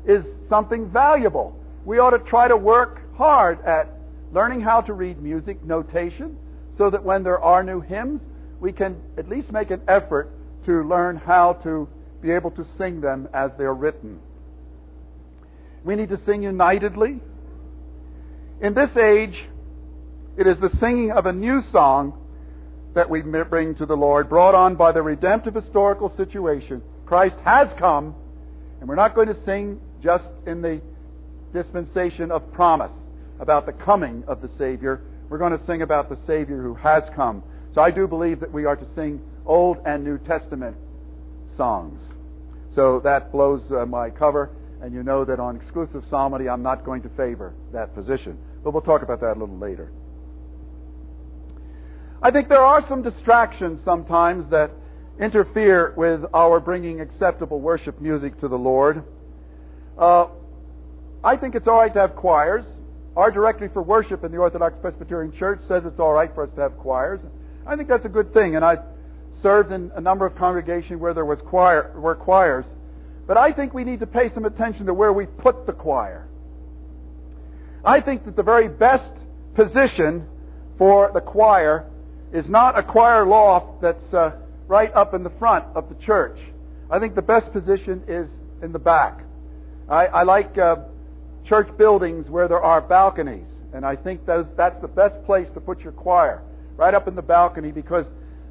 is 0.06 0.24
something 0.48 0.88
valuable. 0.88 1.58
We 1.84 1.98
ought 1.98 2.10
to 2.10 2.20
try 2.20 2.46
to 2.46 2.56
work 2.56 3.00
hard 3.16 3.60
at 3.64 3.88
learning 4.32 4.60
how 4.60 4.80
to 4.82 4.92
read 4.92 5.20
music 5.20 5.60
notation 5.64 6.38
so 6.78 6.88
that 6.90 7.02
when 7.02 7.24
there 7.24 7.40
are 7.40 7.64
new 7.64 7.80
hymns, 7.80 8.20
we 8.60 8.72
can 8.72 9.00
at 9.16 9.28
least 9.28 9.50
make 9.50 9.70
an 9.70 9.80
effort 9.88 10.30
to 10.66 10.82
learn 10.82 11.16
how 11.16 11.54
to 11.64 11.88
be 12.20 12.30
able 12.30 12.50
to 12.52 12.64
sing 12.76 13.00
them 13.00 13.28
as 13.32 13.50
they're 13.56 13.74
written. 13.74 14.20
We 15.84 15.96
need 15.96 16.10
to 16.10 16.20
sing 16.26 16.42
unitedly. 16.42 17.20
In 18.60 18.74
this 18.74 18.94
age, 18.96 19.48
it 20.36 20.46
is 20.46 20.58
the 20.58 20.70
singing 20.78 21.10
of 21.10 21.24
a 21.26 21.32
new 21.32 21.62
song 21.72 22.18
that 22.94 23.08
we 23.08 23.22
bring 23.22 23.74
to 23.76 23.86
the 23.86 23.96
Lord, 23.96 24.28
brought 24.28 24.54
on 24.54 24.74
by 24.74 24.92
the 24.92 25.00
redemptive 25.00 25.54
historical 25.54 26.14
situation. 26.16 26.82
Christ 27.06 27.36
has 27.44 27.68
come, 27.78 28.14
and 28.80 28.88
we're 28.88 28.96
not 28.96 29.14
going 29.14 29.28
to 29.28 29.44
sing 29.44 29.80
just 30.02 30.24
in 30.46 30.60
the 30.60 30.82
dispensation 31.52 32.30
of 32.30 32.52
promise 32.52 32.92
about 33.38 33.64
the 33.64 33.72
coming 33.72 34.22
of 34.26 34.42
the 34.42 34.50
Savior. 34.58 35.00
We're 35.28 35.38
going 35.38 35.56
to 35.56 35.66
sing 35.66 35.82
about 35.82 36.08
the 36.08 36.18
Savior 36.26 36.62
who 36.62 36.74
has 36.74 37.04
come. 37.14 37.42
So 37.74 37.80
I 37.80 37.90
do 37.90 38.06
believe 38.06 38.40
that 38.40 38.52
we 38.52 38.64
are 38.64 38.76
to 38.76 38.86
sing 38.94 39.20
Old 39.46 39.78
and 39.84 40.04
New 40.04 40.18
Testament 40.18 40.76
songs. 41.56 42.00
So 42.74 43.00
that 43.00 43.32
blows 43.32 43.62
uh, 43.70 43.86
my 43.86 44.10
cover, 44.10 44.50
and 44.82 44.94
you 44.94 45.02
know 45.02 45.24
that 45.24 45.40
on 45.40 45.56
exclusive 45.56 46.04
psalmody 46.08 46.48
I'm 46.48 46.62
not 46.62 46.84
going 46.84 47.02
to 47.02 47.08
favor 47.10 47.54
that 47.72 47.94
position. 47.94 48.38
But 48.62 48.72
we'll 48.72 48.82
talk 48.82 49.02
about 49.02 49.20
that 49.20 49.36
a 49.36 49.38
little 49.38 49.58
later. 49.58 49.90
I 52.22 52.30
think 52.30 52.48
there 52.48 52.62
are 52.62 52.86
some 52.88 53.02
distractions 53.02 53.80
sometimes 53.84 54.50
that 54.50 54.70
interfere 55.18 55.94
with 55.96 56.20
our 56.34 56.60
bringing 56.60 57.00
acceptable 57.00 57.60
worship 57.60 58.00
music 58.00 58.38
to 58.40 58.48
the 58.48 58.56
Lord. 58.56 59.02
Uh, 59.98 60.26
I 61.24 61.36
think 61.36 61.54
it's 61.54 61.66
all 61.66 61.78
right 61.78 61.92
to 61.92 62.00
have 62.00 62.16
choirs. 62.16 62.64
Our 63.16 63.30
directory 63.30 63.68
for 63.72 63.82
worship 63.82 64.22
in 64.24 64.32
the 64.32 64.38
Orthodox 64.38 64.76
Presbyterian 64.80 65.32
Church 65.32 65.60
says 65.66 65.82
it's 65.84 65.98
all 65.98 66.12
right 66.12 66.32
for 66.34 66.44
us 66.44 66.50
to 66.54 66.60
have 66.60 66.76
choirs. 66.78 67.20
I 67.70 67.76
think 67.76 67.88
that's 67.88 68.04
a 68.04 68.08
good 68.08 68.34
thing, 68.34 68.56
and 68.56 68.64
I've 68.64 68.80
served 69.44 69.70
in 69.70 69.92
a 69.94 70.00
number 70.00 70.26
of 70.26 70.34
congregations 70.34 71.00
where 71.00 71.14
there 71.14 71.24
was 71.24 71.38
choir, 71.40 71.92
were 71.96 72.16
choirs. 72.16 72.64
But 73.28 73.36
I 73.36 73.52
think 73.52 73.72
we 73.72 73.84
need 73.84 74.00
to 74.00 74.08
pay 74.08 74.34
some 74.34 74.44
attention 74.44 74.86
to 74.86 74.94
where 74.94 75.12
we 75.12 75.26
put 75.26 75.66
the 75.66 75.72
choir. 75.72 76.26
I 77.84 78.00
think 78.00 78.24
that 78.24 78.34
the 78.34 78.42
very 78.42 78.66
best 78.66 79.12
position 79.54 80.26
for 80.78 81.12
the 81.14 81.20
choir 81.20 81.86
is 82.32 82.48
not 82.48 82.76
a 82.76 82.82
choir 82.82 83.24
loft 83.24 83.80
that's 83.82 84.14
uh, 84.14 84.32
right 84.66 84.92
up 84.92 85.14
in 85.14 85.22
the 85.22 85.30
front 85.38 85.64
of 85.76 85.88
the 85.88 85.94
church. 86.04 86.40
I 86.90 86.98
think 86.98 87.14
the 87.14 87.22
best 87.22 87.52
position 87.52 88.02
is 88.08 88.28
in 88.64 88.72
the 88.72 88.80
back. 88.80 89.22
I, 89.88 90.06
I 90.06 90.22
like 90.24 90.58
uh, 90.58 90.74
church 91.44 91.68
buildings 91.78 92.28
where 92.28 92.48
there 92.48 92.60
are 92.60 92.80
balconies, 92.80 93.46
and 93.72 93.86
I 93.86 93.94
think 93.94 94.26
those, 94.26 94.46
that's 94.56 94.80
the 94.82 94.88
best 94.88 95.24
place 95.24 95.46
to 95.54 95.60
put 95.60 95.82
your 95.82 95.92
choir, 95.92 96.42
right 96.80 96.94
up 96.94 97.06
in 97.06 97.14
the 97.14 97.22
balcony, 97.22 97.70
because 97.70 98.06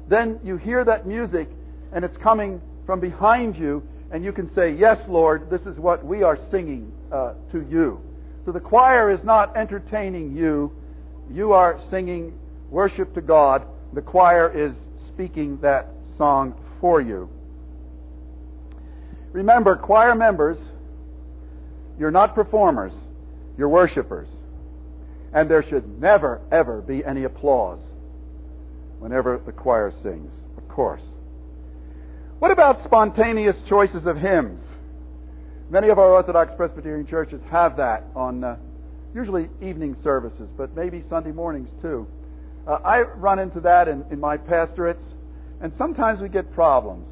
then 0.08 0.38
you 0.44 0.56
hear 0.56 0.84
that 0.84 1.04
music 1.04 1.48
and 1.92 2.04
it's 2.04 2.16
coming 2.18 2.62
from 2.86 3.00
behind 3.00 3.56
you, 3.56 3.82
and 4.12 4.24
you 4.24 4.32
can 4.32 4.54
say, 4.54 4.72
Yes, 4.72 4.98
Lord, 5.08 5.50
this 5.50 5.62
is 5.62 5.78
what 5.80 6.04
we 6.04 6.22
are 6.22 6.38
singing 6.50 6.92
uh, 7.12 7.34
to 7.50 7.66
you. 7.68 8.00
So 8.46 8.52
the 8.52 8.60
choir 8.60 9.10
is 9.10 9.22
not 9.24 9.56
entertaining 9.56 10.36
you, 10.36 10.72
you 11.28 11.52
are 11.52 11.80
singing 11.90 12.32
worship 12.70 13.12
to 13.14 13.20
God. 13.20 13.66
The 13.94 14.00
choir 14.00 14.48
is 14.56 14.76
speaking 15.08 15.58
that 15.62 15.88
song 16.16 16.54
for 16.80 17.00
you. 17.00 17.28
Remember, 19.32 19.74
choir 19.74 20.14
members, 20.14 20.58
you're 21.98 22.12
not 22.12 22.36
performers, 22.36 22.92
you're 23.58 23.68
worshipers. 23.68 24.28
And 25.32 25.50
there 25.50 25.64
should 25.68 26.00
never, 26.00 26.40
ever 26.52 26.80
be 26.80 27.04
any 27.04 27.24
applause 27.24 27.80
whenever 29.00 29.40
the 29.44 29.52
choir 29.52 29.90
sings, 30.02 30.32
of 30.56 30.68
course. 30.68 31.02
What 32.38 32.50
about 32.50 32.84
spontaneous 32.84 33.56
choices 33.68 34.06
of 34.06 34.16
hymns? 34.16 34.60
Many 35.70 35.88
of 35.88 35.98
our 35.98 36.10
Orthodox 36.12 36.52
Presbyterian 36.56 37.06
churches 37.06 37.40
have 37.50 37.76
that 37.78 38.04
on 38.14 38.44
uh, 38.44 38.56
usually 39.14 39.48
evening 39.60 39.96
services, 40.02 40.50
but 40.56 40.76
maybe 40.76 41.02
Sunday 41.08 41.32
mornings 41.32 41.70
too. 41.82 42.06
Uh, 42.66 42.78
I 42.84 43.00
run 43.00 43.38
into 43.38 43.60
that 43.60 43.88
in, 43.88 44.04
in 44.10 44.20
my 44.20 44.36
pastorates, 44.36 45.02
and 45.60 45.72
sometimes 45.76 46.20
we 46.20 46.28
get 46.28 46.52
problems 46.52 47.08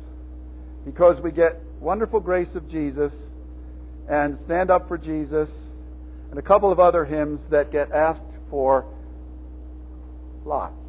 because 0.85 1.21
we 1.21 1.31
get 1.31 1.61
wonderful 1.81 2.21
grace 2.21 2.55
of 2.55 2.69
Jesus 2.69 3.13
and 4.09 4.39
stand 4.45 4.71
up 4.71 4.89
for 4.89 4.99
Jesus 4.99 5.49
and 6.31 6.39
a 6.39 6.43
couple 6.43 6.71
of 6.71 6.81
other 6.81 7.05
hymns 7.05 7.41
that 7.51 7.73
get 7.73 7.93
asked 7.93 8.23
for 8.51 8.85
lots. 10.45 10.88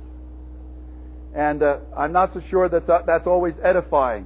And 1.35 1.61
uh, 1.61 1.77
I'm 1.95 2.11
not 2.11 2.33
so 2.33 2.41
sure 2.49 2.67
that 2.69 2.87
that's 2.87 3.27
always 3.27 3.53
edifying. 3.63 4.25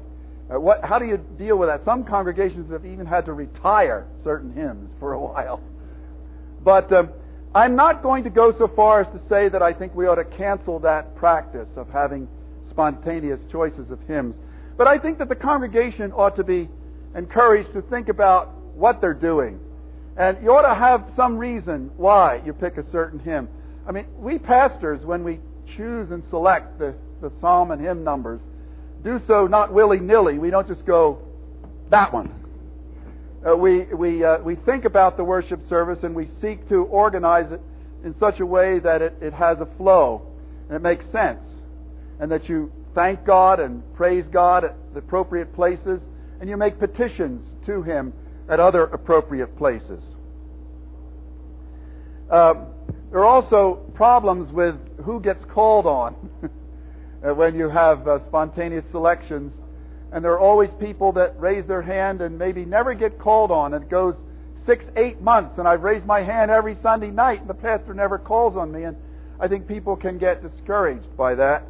Uh, 0.54 0.60
what, 0.60 0.84
how 0.84 1.00
do 1.00 1.06
you 1.06 1.18
deal 1.18 1.58
with 1.58 1.70
that? 1.70 1.84
Some 1.86 2.04
congregations 2.04 2.72
have 2.72 2.86
even 2.86 3.06
had 3.06 3.26
to 3.26 3.34
retire 3.34 4.08
certain 4.24 4.54
hymns 4.54 4.92
for 5.00 5.14
a 5.14 5.20
while. 5.20 5.62
But 6.64 6.92
um, 6.94 7.10
I'm 7.56 7.76
not 7.76 8.02
going 8.02 8.24
to 8.24 8.30
go 8.30 8.52
so 8.58 8.68
far 8.68 9.02
as 9.02 9.08
to 9.08 9.28
say 9.28 9.50
that 9.50 9.62
I 9.62 9.74
think 9.74 9.94
we 9.96 10.08
ought 10.08 10.16
to 10.16 10.26
cancel 10.26 10.80
that 10.80 11.16
practice 11.16 11.70
of 11.76 11.90
having 11.90 12.28
spontaneous 12.70 13.40
choices 13.52 13.92
of 13.92 14.00
hymns. 14.08 14.36
But 14.78 14.88
I 14.88 14.98
think 14.98 15.20
that 15.20 15.30
the 15.30 15.36
congregation 15.36 16.12
ought 16.12 16.36
to 16.38 16.44
be 16.44 16.70
encouraged 17.16 17.74
to 17.74 17.82
think 17.84 18.10
about 18.10 18.54
what 18.76 19.02
they're 19.02 19.14
doing. 19.14 19.60
And 20.18 20.38
you 20.44 20.52
ought 20.52 20.68
to 20.68 20.76
have 20.76 21.06
some 21.16 21.38
reason 21.38 21.92
why 21.98 22.42
you 22.46 22.54
pick 22.54 22.78
a 22.78 22.90
certain 22.92 23.20
hymn. 23.20 23.48
I 23.88 23.92
mean, 23.92 24.06
we 24.18 24.40
pastors, 24.40 25.06
when 25.06 25.24
we 25.24 25.40
choose 25.76 26.12
and 26.12 26.24
select 26.30 26.80
the, 26.80 26.94
the 27.22 27.32
psalm 27.42 27.72
and 27.72 27.82
hymn 27.82 28.04
numbers, 28.04 28.42
do 29.04 29.20
so 29.28 29.48
not 29.48 29.74
willy 29.74 30.00
nilly. 30.00 30.38
We 30.38 30.50
don't 30.50 30.68
just 30.68 30.86
go, 30.86 31.20
that 31.90 32.14
one. 32.14 32.34
Uh, 33.46 33.58
we 33.58 33.84
we, 33.94 34.24
uh, 34.24 34.40
we 34.40 34.56
think 34.56 34.86
about 34.86 35.18
the 35.18 35.24
worship 35.24 35.68
service 35.68 36.00
and 36.04 36.16
we 36.16 36.30
seek 36.42 36.68
to 36.70 36.84
organize 36.86 37.52
it 37.52 37.62
in 38.04 38.16
such 38.20 38.40
a 38.40 38.46
way 38.46 38.80
that 38.80 39.02
it, 39.02 39.16
it 39.22 39.34
has 39.34 39.60
a 39.60 39.68
flow 39.78 40.22
and 40.68 40.78
it 40.78 40.82
makes 40.82 41.06
sense. 41.12 41.46
And 42.20 42.32
that 42.32 42.48
you 42.48 42.72
thank 42.96 43.26
God 43.26 43.60
and 43.60 43.84
praise 43.96 44.26
God 44.32 44.64
at 44.64 44.76
the 44.94 45.00
appropriate 45.00 45.54
places 45.54 46.00
and 46.40 46.50
you 46.50 46.56
make 46.56 46.80
petitions 46.80 47.42
to 47.66 47.82
Him 47.84 48.14
at 48.50 48.60
other 48.60 48.84
appropriate 48.84 49.58
places. 49.58 50.02
Uh, 52.30 52.54
there 53.12 53.20
are 53.20 53.26
also 53.26 53.76
problems 53.94 54.52
with 54.52 54.76
who 55.04 55.20
gets 55.20 55.46
called 55.46 55.86
on 55.86 56.14
when 57.22 57.56
you 57.56 57.70
have 57.70 58.08
uh, 58.08 58.26
spontaneous 58.28 58.86
selections. 58.92 59.54
And 60.12 60.24
there 60.24 60.32
are 60.32 60.40
always 60.40 60.70
people 60.80 61.12
that 61.14 61.40
raise 61.40 61.66
their 61.68 61.82
hand 61.82 62.22
and 62.22 62.38
maybe 62.38 62.66
never 62.66 62.94
get 62.94 63.20
called 63.20 63.52
on. 63.52 63.74
It 63.74 63.90
goes 63.90 64.16
six, 64.66 64.86
eight 64.96 65.22
months, 65.22 65.58
and 65.58 65.68
I've 65.68 65.84
raised 65.84 66.06
my 66.06 66.22
hand 66.22 66.52
every 66.52 66.76
Sunday 66.82 67.10
night, 67.10 67.42
and 67.42 67.50
the 67.50 67.54
pastor 67.54 67.94
never 67.94 68.18
calls 68.18 68.56
on 68.56 68.72
me. 68.72 68.84
And 68.84 68.96
I 69.40 69.48
think 69.48 69.68
people 69.68 69.96
can 69.96 70.18
get 70.18 70.42
discouraged 70.42 71.18
by 71.18 71.36
that. 71.36 71.64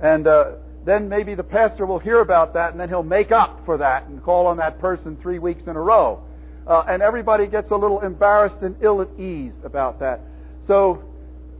And 0.00 0.26
uh, 0.26 0.52
then 0.84 1.08
maybe 1.08 1.34
the 1.34 1.44
pastor 1.44 1.86
will 1.86 1.98
hear 1.98 2.20
about 2.20 2.54
that, 2.54 2.72
and 2.72 2.80
then 2.80 2.88
he'll 2.88 3.02
make 3.02 3.32
up 3.32 3.60
for 3.64 3.78
that 3.78 4.06
and 4.06 4.22
call 4.22 4.46
on 4.46 4.56
that 4.58 4.78
person 4.78 5.16
three 5.22 5.38
weeks 5.38 5.62
in 5.66 5.76
a 5.76 5.80
row. 5.80 6.22
Uh, 6.66 6.84
and 6.88 7.02
everybody 7.02 7.46
gets 7.46 7.70
a 7.70 7.76
little 7.76 8.00
embarrassed 8.00 8.62
and 8.62 8.76
ill 8.80 9.00
at 9.02 9.08
ease 9.18 9.52
about 9.64 10.00
that. 10.00 10.20
So 10.66 11.02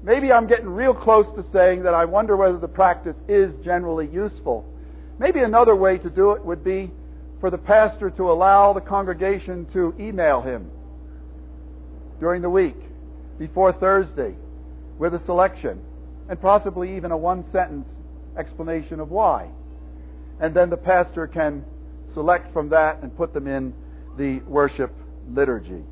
maybe 0.02 0.32
I'm 0.32 0.46
getting 0.46 0.68
real 0.68 0.94
close 0.94 1.26
to 1.36 1.44
saying 1.52 1.82
that 1.82 1.94
I 1.94 2.04
wonder 2.04 2.36
whether 2.36 2.58
the 2.58 2.68
practice 2.68 3.16
is 3.28 3.52
generally 3.64 4.08
useful. 4.08 4.64
Maybe 5.18 5.40
another 5.40 5.76
way 5.76 5.98
to 5.98 6.10
do 6.10 6.32
it 6.32 6.44
would 6.44 6.64
be 6.64 6.90
for 7.40 7.50
the 7.50 7.58
pastor 7.58 8.10
to 8.10 8.30
allow 8.30 8.72
the 8.72 8.80
congregation 8.80 9.66
to 9.72 9.94
email 10.00 10.40
him 10.40 10.70
during 12.20 12.42
the 12.42 12.50
week 12.50 12.76
before 13.38 13.72
Thursday 13.72 14.34
with 14.98 15.14
a 15.14 15.24
selection 15.24 15.80
and 16.28 16.40
possibly 16.40 16.96
even 16.96 17.10
a 17.10 17.16
one 17.16 17.44
sentence 17.52 17.88
explanation 18.38 19.00
of 19.00 19.10
why. 19.10 19.48
And 20.40 20.54
then 20.54 20.70
the 20.70 20.76
pastor 20.76 21.26
can 21.26 21.64
select 22.12 22.52
from 22.52 22.70
that 22.70 23.02
and 23.02 23.14
put 23.16 23.34
them 23.34 23.46
in 23.46 23.74
the 24.16 24.40
worship 24.40 24.92
liturgy. 25.32 25.82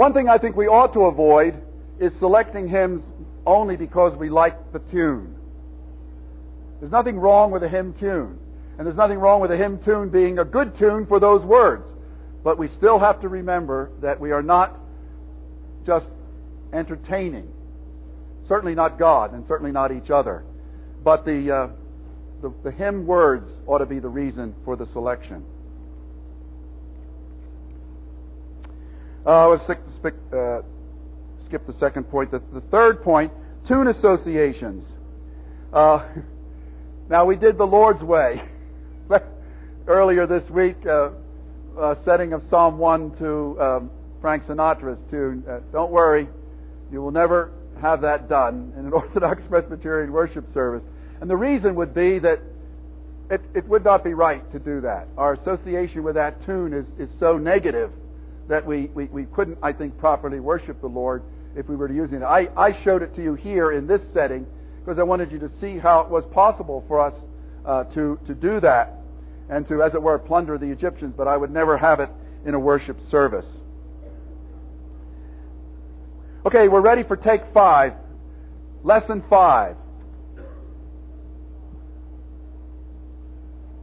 One 0.00 0.14
thing 0.14 0.30
I 0.30 0.38
think 0.38 0.56
we 0.56 0.66
ought 0.66 0.94
to 0.94 1.00
avoid 1.00 1.62
is 1.98 2.10
selecting 2.20 2.66
hymns 2.66 3.02
only 3.44 3.76
because 3.76 4.16
we 4.16 4.30
like 4.30 4.72
the 4.72 4.78
tune. 4.78 5.34
There's 6.80 6.90
nothing 6.90 7.18
wrong 7.18 7.50
with 7.50 7.62
a 7.64 7.68
hymn 7.68 7.92
tune. 8.00 8.38
And 8.78 8.86
there's 8.86 8.96
nothing 8.96 9.18
wrong 9.18 9.42
with 9.42 9.50
a 9.50 9.58
hymn 9.58 9.78
tune 9.84 10.08
being 10.08 10.38
a 10.38 10.44
good 10.46 10.78
tune 10.78 11.04
for 11.04 11.20
those 11.20 11.44
words. 11.44 11.86
But 12.42 12.56
we 12.56 12.68
still 12.68 12.98
have 12.98 13.20
to 13.20 13.28
remember 13.28 13.90
that 14.00 14.18
we 14.18 14.30
are 14.30 14.42
not 14.42 14.74
just 15.84 16.06
entertaining. 16.72 17.52
Certainly 18.48 18.76
not 18.76 18.98
God, 18.98 19.34
and 19.34 19.46
certainly 19.46 19.70
not 19.70 19.92
each 19.92 20.08
other. 20.08 20.44
But 21.04 21.26
the, 21.26 21.54
uh, 21.54 21.68
the, 22.40 22.54
the 22.64 22.70
hymn 22.70 23.06
words 23.06 23.50
ought 23.66 23.80
to 23.80 23.86
be 23.86 23.98
the 23.98 24.08
reason 24.08 24.54
for 24.64 24.76
the 24.76 24.86
selection. 24.94 25.44
Uh, 29.26 29.48
let's 29.48 29.62
skip, 29.64 30.14
uh, 30.32 30.60
skip 31.44 31.66
the 31.66 31.74
second 31.78 32.04
point. 32.04 32.30
The, 32.30 32.40
the, 32.54 32.62
third 32.70 33.02
point, 33.02 33.30
tune 33.68 33.88
associations. 33.88 34.84
Uh, 35.72 36.08
now, 37.10 37.26
we 37.26 37.36
did 37.36 37.58
the 37.58 37.66
Lord's 37.66 38.02
Way 38.02 38.42
earlier 39.86 40.26
this 40.26 40.48
week, 40.48 40.76
uh, 40.86 41.10
uh, 41.78 41.94
setting 42.02 42.32
of 42.32 42.42
Psalm 42.48 42.78
1 42.78 43.18
to 43.18 43.60
um, 43.60 43.90
Frank 44.22 44.44
Sinatra's 44.44 45.00
tune. 45.10 45.44
Uh, 45.48 45.60
don't 45.70 45.90
worry, 45.90 46.26
you 46.90 47.02
will 47.02 47.10
never 47.10 47.52
have 47.82 48.00
that 48.00 48.26
done 48.26 48.72
in 48.78 48.86
an 48.86 48.92
Orthodox 48.94 49.42
Presbyterian 49.50 50.12
worship 50.12 50.46
service. 50.54 50.82
And 51.20 51.28
the 51.28 51.36
reason 51.36 51.74
would 51.74 51.92
be 51.92 52.18
that 52.20 52.40
it, 53.30 53.42
it 53.54 53.68
would 53.68 53.84
not 53.84 54.02
be 54.02 54.14
right 54.14 54.50
to 54.52 54.58
do 54.58 54.80
that. 54.80 55.08
Our 55.18 55.34
association 55.34 56.02
with 56.04 56.14
that 56.14 56.44
tune 56.46 56.72
is, 56.72 56.86
is 56.98 57.10
so 57.20 57.36
negative 57.36 57.92
that 58.50 58.66
we, 58.66 58.90
we, 58.94 59.04
we 59.06 59.24
couldn't, 59.26 59.56
I 59.62 59.72
think, 59.72 59.96
properly 59.96 60.40
worship 60.40 60.80
the 60.80 60.88
Lord 60.88 61.22
if 61.56 61.68
we 61.68 61.76
were 61.76 61.90
use 61.90 62.12
it. 62.12 62.22
I, 62.22 62.48
I 62.56 62.82
showed 62.82 63.02
it 63.02 63.14
to 63.14 63.22
you 63.22 63.34
here 63.34 63.72
in 63.72 63.86
this 63.86 64.02
setting 64.12 64.44
because 64.80 64.98
I 64.98 65.04
wanted 65.04 65.30
you 65.32 65.38
to 65.38 65.50
see 65.60 65.78
how 65.78 66.00
it 66.00 66.10
was 66.10 66.24
possible 66.32 66.84
for 66.88 67.00
us 67.00 67.14
uh, 67.64 67.84
to, 67.94 68.18
to 68.26 68.34
do 68.34 68.60
that 68.60 68.96
and 69.48 69.66
to, 69.68 69.82
as 69.82 69.94
it 69.94 70.02
were, 70.02 70.18
plunder 70.18 70.58
the 70.58 70.66
Egyptians, 70.66 71.14
but 71.16 71.28
I 71.28 71.36
would 71.36 71.50
never 71.50 71.78
have 71.78 72.00
it 72.00 72.10
in 72.44 72.54
a 72.54 72.58
worship 72.58 72.98
service. 73.08 73.46
Okay, 76.44 76.68
we're 76.68 76.80
ready 76.80 77.04
for 77.04 77.16
take 77.16 77.42
five. 77.54 77.92
Lesson 78.82 79.22
five. 79.30 79.76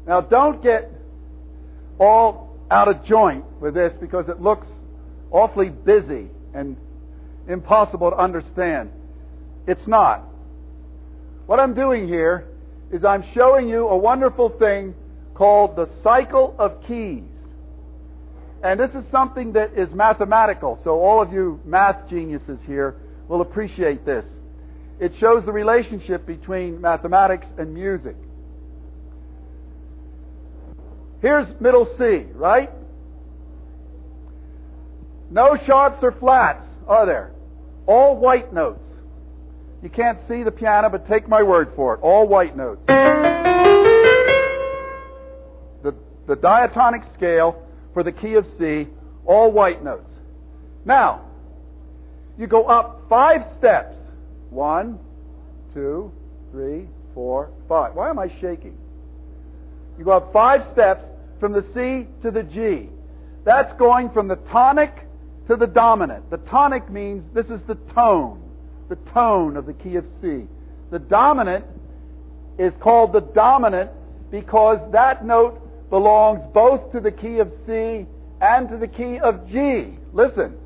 Now, 0.06 0.22
don't 0.22 0.62
get 0.64 0.92
all 2.00 2.47
out 2.70 2.88
of 2.88 3.04
joint 3.06 3.46
with 3.62 3.74
this 3.74 3.94
because 4.00 4.28
it 4.30 4.42
looks 4.42 4.68
awfully 5.32 5.70
busy 5.70 6.28
and 6.54 6.78
impossible 7.48 8.12
to 8.12 8.18
understand. 8.18 8.92
It's 9.68 9.88
not. 9.88 10.24
What 11.46 11.60
I'm 11.60 11.74
doing 11.74 12.08
here 12.08 12.48
is 12.92 13.06
I'm 13.06 13.24
showing 13.34 13.70
you 13.70 13.88
a 13.88 13.98
wonderful 13.98 14.50
thing 14.50 14.94
called 15.34 15.76
the 15.76 15.90
cycle 16.04 16.56
of 16.58 16.84
keys. 16.88 17.24
And 18.64 18.80
this 18.80 18.90
is 18.92 19.04
something 19.12 19.54
that 19.54 19.78
is 19.78 19.94
mathematical, 19.94 20.80
so 20.84 21.00
all 21.00 21.22
of 21.22 21.32
you 21.32 21.60
math 21.64 22.10
geniuses 22.10 22.60
here 22.66 22.96
will 23.28 23.42
appreciate 23.42 24.06
this. 24.06 24.26
It 25.00 25.14
shows 25.20 25.46
the 25.46 25.52
relationship 25.52 26.26
between 26.26 26.82
mathematics 26.82 27.46
and 27.58 27.74
music. 27.74 28.16
Here's 31.22 31.48
middle 31.60 31.88
C, 31.98 32.26
right? 32.34 32.70
No 35.30 35.58
sharps 35.66 36.04
or 36.04 36.12
flats, 36.12 36.66
are 36.88 37.06
there? 37.06 37.32
All 37.86 38.16
white 38.18 38.54
notes. 38.54 38.86
You 39.84 39.90
can't 39.90 40.20
see 40.28 40.44
the 40.44 40.52
piano, 40.52 40.90
but 40.90 41.08
take 41.08 41.28
my 41.28 41.44
word 41.44 41.72
for 41.76 41.94
it. 41.96 42.00
All 42.02 42.28
white 42.28 42.56
notes. 42.56 42.86
The, 45.84 45.94
the 46.28 46.36
diatonic 46.36 47.04
scale 47.16 47.64
for 47.94 48.04
the 48.04 48.12
key 48.12 48.34
of 48.36 48.46
C, 48.58 48.88
all 49.26 49.52
white 49.52 49.84
notes. 49.84 50.12
Now, 50.86 51.22
you 52.38 52.48
go 52.48 52.66
up 52.66 53.02
five 53.10 53.42
steps. 53.58 53.96
One, 54.50 55.00
two, 55.74 56.12
three, 56.52 56.88
four, 57.14 57.50
five. 57.68 57.94
Why 57.96 58.10
am 58.10 58.20
I 58.20 58.30
shaking? 58.40 58.78
You 59.98 60.06
go 60.06 60.12
up 60.12 60.32
five 60.32 60.62
steps 60.74 61.04
from 61.40 61.54
the 61.54 61.66
C 61.74 62.08
to 62.22 62.32
the 62.32 62.44
G. 62.44 62.90
That's 63.44 63.72
going 63.80 64.10
from 64.12 64.28
the 64.28 64.36
tonic 64.36 64.94
to 65.48 65.56
the 65.56 65.68
dominant. 65.68 66.30
The 66.30 66.38
tonic 66.38 66.90
means 66.90 67.24
this 67.34 67.48
is 67.48 67.62
the 67.68 67.76
tone, 67.94 68.42
the 68.90 68.98
tone 69.14 69.58
of 69.58 69.66
the 69.66 69.74
key 69.74 69.96
of 69.96 70.06
C. 70.22 70.44
The 70.92 71.00
dominant 71.00 71.66
is 72.58 72.74
called 72.82 73.14
the 73.14 73.22
dominant 73.22 73.92
because 74.32 74.80
that 74.92 75.26
note 75.26 75.62
belongs 75.90 76.42
both 76.54 76.92
to 76.92 77.00
the 77.00 77.12
key 77.12 77.40
of 77.40 77.52
C 77.66 78.06
and 78.42 78.70
to 78.70 78.78
the 78.78 78.88
key 78.88 79.20
of 79.20 79.48
G. 79.48 79.98
Listen. 80.14 80.58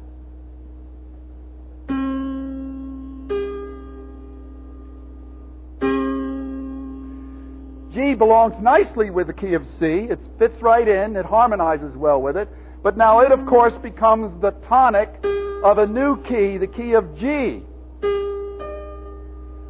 G 7.93 8.13
belongs 8.13 8.55
nicely 8.61 9.09
with 9.09 9.27
the 9.27 9.33
key 9.33 9.53
of 9.53 9.65
C. 9.79 10.07
It 10.09 10.19
fits 10.39 10.61
right 10.61 10.87
in. 10.87 11.15
It 11.15 11.25
harmonizes 11.25 11.95
well 11.95 12.21
with 12.21 12.37
it. 12.37 12.47
But 12.83 12.97
now 12.97 13.19
it, 13.19 13.31
of 13.31 13.45
course, 13.45 13.73
becomes 13.81 14.41
the 14.41 14.51
tonic 14.67 15.09
of 15.63 15.77
a 15.77 15.85
new 15.85 16.21
key, 16.23 16.57
the 16.57 16.67
key 16.67 16.93
of 16.93 17.15
G, 17.17 17.63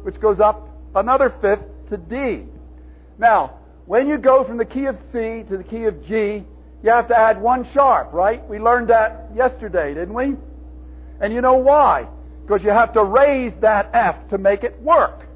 which 0.02 0.18
goes 0.20 0.40
up 0.40 0.68
another 0.94 1.34
fifth 1.42 1.64
to 1.90 1.96
D. 1.96 2.44
Now, 3.18 3.58
when 3.86 4.08
you 4.08 4.16
go 4.16 4.44
from 4.44 4.56
the 4.56 4.64
key 4.64 4.86
of 4.86 4.96
C 5.12 5.42
to 5.48 5.58
the 5.58 5.64
key 5.64 5.84
of 5.84 6.02
G, 6.06 6.44
you 6.82 6.90
have 6.90 7.08
to 7.08 7.18
add 7.18 7.40
one 7.40 7.68
sharp, 7.74 8.12
right? 8.12 8.46
We 8.48 8.58
learned 8.58 8.88
that 8.88 9.30
yesterday, 9.34 9.94
didn't 9.94 10.14
we? 10.14 10.36
And 11.20 11.32
you 11.32 11.40
know 11.40 11.54
why? 11.54 12.08
Because 12.42 12.62
you 12.64 12.70
have 12.70 12.92
to 12.94 13.04
raise 13.04 13.52
that 13.60 13.90
F 13.92 14.16
to 14.30 14.38
make 14.38 14.64
it 14.64 14.80
work. 14.80 15.26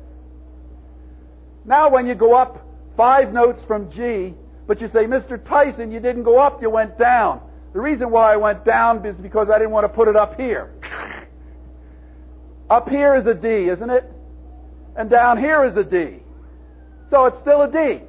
Now, 1.64 1.90
when 1.90 2.06
you 2.06 2.14
go 2.14 2.34
up 2.34 2.65
five 2.96 3.32
notes 3.32 3.62
from 3.66 3.90
G, 3.90 4.34
but 4.66 4.80
you 4.80 4.88
say, 4.88 5.04
Mr. 5.04 5.42
Tyson, 5.46 5.92
you 5.92 6.00
didn't 6.00 6.24
go 6.24 6.38
up, 6.38 6.60
you 6.60 6.70
went 6.70 6.98
down. 6.98 7.40
The 7.72 7.80
reason 7.80 8.10
why 8.10 8.32
I 8.32 8.36
went 8.36 8.64
down 8.64 9.04
is 9.04 9.16
because 9.16 9.48
I 9.50 9.58
didn't 9.58 9.72
want 9.72 9.84
to 9.84 9.88
put 9.88 10.08
it 10.08 10.16
up 10.16 10.36
here. 10.36 10.72
up 12.70 12.88
here 12.88 13.14
is 13.16 13.26
a 13.26 13.34
D, 13.34 13.68
isn't 13.68 13.90
it? 13.90 14.10
And 14.96 15.10
down 15.10 15.38
here 15.38 15.64
is 15.64 15.76
a 15.76 15.84
D. 15.84 16.22
So 17.10 17.26
it's 17.26 17.38
still 17.40 17.62
a 17.62 17.70
D, 17.70 18.02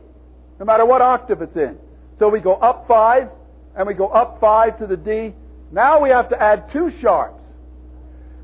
no 0.59 0.65
matter 0.65 0.85
what 0.85 1.01
octave 1.01 1.41
it's 1.41 1.55
in. 1.55 1.77
So 2.17 2.29
we 2.29 2.39
go 2.39 2.55
up 2.55 2.87
five, 2.87 3.29
and 3.75 3.85
we 3.85 3.93
go 3.93 4.07
up 4.07 4.39
five 4.39 4.79
to 4.79 4.87
the 4.87 4.97
D. 4.97 5.33
Now 5.71 6.01
we 6.01 6.09
have 6.09 6.29
to 6.29 6.41
add 6.41 6.71
two 6.71 6.91
sharps. 7.01 7.43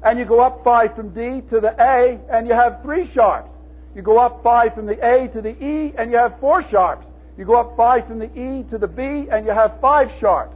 And 0.04 0.20
you 0.20 0.26
go 0.26 0.42
up 0.42 0.64
five 0.64 0.96
from 0.96 1.14
D 1.14 1.42
to 1.50 1.60
the 1.60 1.74
A, 1.80 2.20
and 2.30 2.48
you 2.48 2.54
have 2.54 2.82
three 2.84 3.10
sharps. 3.14 3.53
You 3.96 4.02
go 4.02 4.18
up 4.18 4.42
five 4.44 4.74
from 4.74 4.86
the 4.86 4.94
A 5.06 5.28
to 5.30 5.42
the 5.42 5.52
E, 5.64 5.94
and 5.98 6.12
you 6.12 6.18
have 6.18 6.40
four 6.40 6.68
sharps. 6.70 7.06
You 7.38 7.46
go 7.46 7.60
up 7.60 7.78
five 7.78 8.08
from 8.08 8.20
the 8.20 8.26
E 8.26 8.64
to 8.72 8.78
the 8.78 8.88
B, 8.88 9.28
and 9.32 9.46
you 9.46 9.52
have 9.52 9.80
five 9.82 10.10
sharps. 10.20 10.56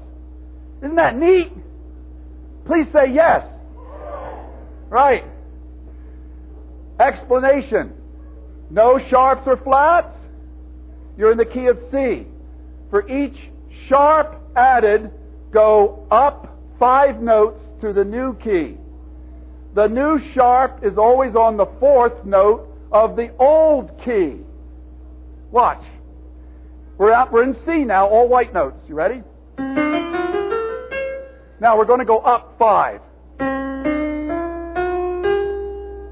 Isn't 0.82 0.96
that 0.96 1.18
neat? 1.18 1.52
Please 2.66 2.88
say 2.92 3.12
yes. 3.12 3.46
Right. 4.90 5.24
Explanation. 7.00 7.94
No 8.70 9.00
sharps 9.10 9.48
or 9.48 9.58
flats. 9.58 10.16
You're 11.18 11.32
in 11.32 11.38
the 11.38 11.46
key 11.46 11.68
of 11.68 11.80
C. 11.92 12.28
For 12.90 13.08
each 13.10 13.38
sharp 13.88 14.40
added, 14.56 15.12
go 15.52 16.06
up 16.12 16.58
five 16.80 17.22
notes 17.22 17.62
to 17.82 17.94
the 17.94 18.04
new 18.04 18.36
key. 18.36 18.78
The 19.74 19.88
new 19.88 20.20
sharp 20.34 20.84
is 20.84 20.98
always 20.98 21.36
on 21.36 21.58
the 21.58 21.68
fourth 21.80 22.26
note 22.26 22.67
of 22.92 23.16
the 23.16 23.36
old 23.38 23.92
key. 24.04 24.38
Watch. 25.52 25.84
We're 26.98 27.12
out, 27.12 27.32
we're 27.32 27.44
in 27.44 27.56
C 27.66 27.84
now, 27.84 28.08
all 28.08 28.28
white 28.28 28.54
notes. 28.54 28.80
You 28.88 28.96
ready? 28.96 29.24
Now 31.60 31.78
we're 31.78 31.86
going 31.86 32.00
to 32.00 32.06
go 32.06 32.20
up 32.20 32.56
five. 32.58 33.02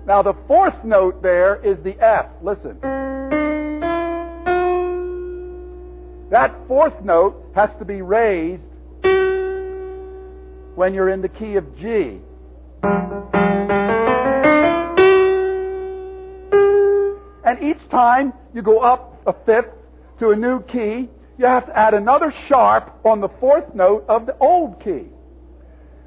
Now 0.05 0.21
the 0.21 0.35
fourth 0.47 0.83
note 0.83 1.23
there 1.23 1.55
is 1.65 1.77
the 1.83 1.99
F. 1.99 2.27
Listen. 2.41 2.79
That 6.29 6.55
fourth 6.67 7.01
note 7.03 7.35
has 7.55 7.69
to 7.79 7.85
be 7.85 8.01
raised 8.01 8.61
when 10.75 10.93
you're 10.93 11.09
in 11.09 11.21
the 11.21 11.29
key 11.29 11.55
of 11.55 11.77
G. 11.77 12.19
And 17.45 17.61
each 17.61 17.89
time 17.89 18.33
you 18.53 18.61
go 18.61 18.79
up 18.79 19.21
a 19.25 19.33
fifth 19.45 19.73
to 20.19 20.31
a 20.31 20.35
new 20.35 20.61
key, 20.63 21.09
you 21.37 21.45
have 21.45 21.67
to 21.67 21.77
add 21.77 21.93
another 21.93 22.33
sharp 22.47 22.93
on 23.05 23.21
the 23.21 23.29
fourth 23.39 23.75
note 23.75 24.05
of 24.07 24.25
the 24.25 24.35
old 24.39 24.83
key. 24.83 25.05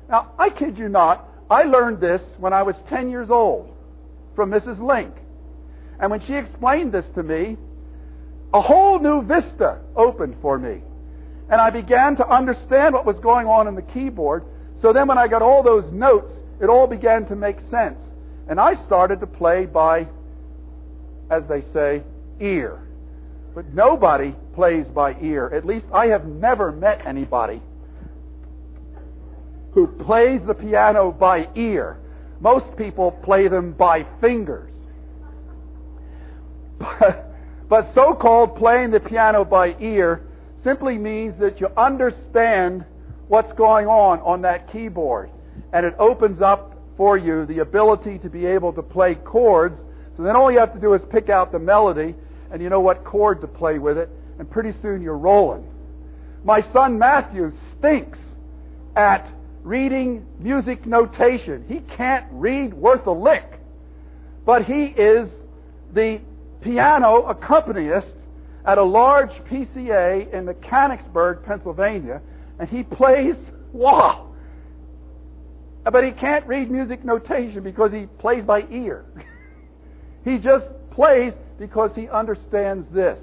Now, 0.09 0.33
I 0.39 0.51
kid 0.51 0.77
you 0.77 0.89
not, 0.89 1.29
I 1.51 1.63
learned 1.63 2.01
this 2.01 2.23
when 2.39 2.53
I 2.53 2.63
was 2.63 2.75
10 2.89 3.11
years 3.11 3.31
old 3.31 3.75
from 4.35 4.51
Mrs. 4.51 4.81
Link. 4.81 5.15
And 6.01 6.11
when 6.11 6.25
she 6.27 6.35
explained 6.35 6.93
this 6.93 7.05
to 7.15 7.23
me, 7.23 7.57
a 8.53 8.61
whole 8.61 8.99
new 8.99 9.23
vista 9.23 9.79
opened 9.97 10.37
for 10.41 10.59
me. 10.59 10.83
And 11.51 11.61
I 11.61 11.71
began 11.71 12.17
to 12.17 12.29
understand 12.29 12.95
what 12.95 13.07
was 13.07 13.19
going 13.21 13.47
on 13.47 13.69
in 13.69 13.75
the 13.75 13.83
keyboard. 13.83 14.45
So 14.81 14.93
then 14.93 15.09
when 15.09 15.19
I 15.19 15.29
got 15.29 15.43
all 15.43 15.63
those 15.63 15.91
notes, 15.93 16.33
it 16.61 16.67
all 16.67 16.87
began 16.87 17.27
to 17.27 17.37
make 17.37 17.59
sense. 17.71 17.99
And 18.49 18.59
I 18.59 18.83
started 18.87 19.21
to 19.21 19.27
play 19.27 19.67
by, 19.67 20.09
as 21.31 21.43
they 21.49 21.63
say, 21.73 22.03
ear. 22.41 22.81
But 23.55 23.73
nobody 23.75 24.35
plays 24.55 24.87
by 24.87 25.17
ear. 25.21 25.51
At 25.53 25.67
least 25.67 25.87
I 25.93 26.07
have 26.07 26.27
never 26.27 26.73
met 26.73 27.07
anybody 27.07 27.63
who 29.73 29.87
plays 29.87 30.41
the 30.47 30.55
piano 30.55 31.11
by 31.13 31.49
ear. 31.55 31.99
Most 32.41 32.77
people 32.77 33.13
play 33.13 33.49
them 33.49 33.73
by 33.73 34.07
fingers. 34.21 34.73
But 36.79 37.29
but 37.69 37.91
so 37.95 38.15
called 38.15 38.57
playing 38.57 38.93
the 38.93 39.01
piano 39.01 39.45
by 39.45 39.77
ear 39.79 40.23
simply 40.65 40.97
means 40.97 41.39
that 41.39 41.61
you 41.61 41.69
understand 41.77 42.85
what's 43.29 43.53
going 43.53 43.87
on 43.87 44.21
on 44.21 44.43
that 44.43 44.73
keyboard. 44.73 45.31
And 45.73 45.85
it 45.85 45.95
opens 45.99 46.41
up 46.41 46.77
for 46.97 47.19
you 47.19 47.45
the 47.47 47.59
ability 47.59 48.19
to 48.19 48.31
be 48.31 48.47
able 48.47 48.73
to 48.73 48.83
play 48.83 49.17
chords. 49.17 49.79
So 50.19 50.25
then 50.25 50.35
all 50.35 50.51
you 50.51 50.59
have 50.59 50.75
to 50.75 50.81
do 50.81 50.95
is 50.95 51.03
pick 51.11 51.29
out 51.29 51.53
the 51.53 51.61
melody 51.61 52.13
and 52.51 52.61
you 52.61 52.69
know 52.69 52.81
what 52.81 53.05
chord 53.05 53.41
to 53.41 53.47
play 53.47 53.79
with 53.79 53.97
it. 53.97 54.11
And 54.41 54.51
pretty 54.51 54.73
soon 54.83 55.01
you're 55.01 55.17
rolling. 55.17 55.65
My 56.45 56.61
son 56.73 56.99
Matthew 56.99 57.53
stinks 57.79 58.19
at 58.97 59.31
reading 59.63 60.27
music 60.41 60.87
notation. 60.87 61.65
He 61.69 61.81
can't 61.97 62.27
read 62.33 62.75
worth 62.75 63.07
a 63.07 63.13
lick. 63.13 63.61
But 64.45 64.65
he 64.65 64.87
is 64.87 65.29
the 65.95 66.21
piano 66.63 67.23
accompanist 67.27 68.09
at 68.65 68.77
a 68.77 68.83
large 68.83 69.31
PCA 69.49 70.33
in 70.33 70.47
Mechanicsburg, 70.47 71.45
Pennsylvania, 71.45 72.21
and 72.59 72.69
he 72.69 72.83
plays 72.83 73.37
wow. 73.73 74.35
But 75.85 76.03
he 76.03 76.11
can't 76.11 76.45
read 76.49 76.73
music 76.73 77.05
notation 77.05 77.63
because 77.63 77.93
he 77.93 78.07
plays 78.19 78.43
by 78.43 78.67
ear. 78.69 79.05
he 80.25 80.39
just 80.39 80.67
plays 80.91 81.33
because 81.59 81.91
he 81.95 82.09
understands 82.09 82.87
this. 82.93 83.19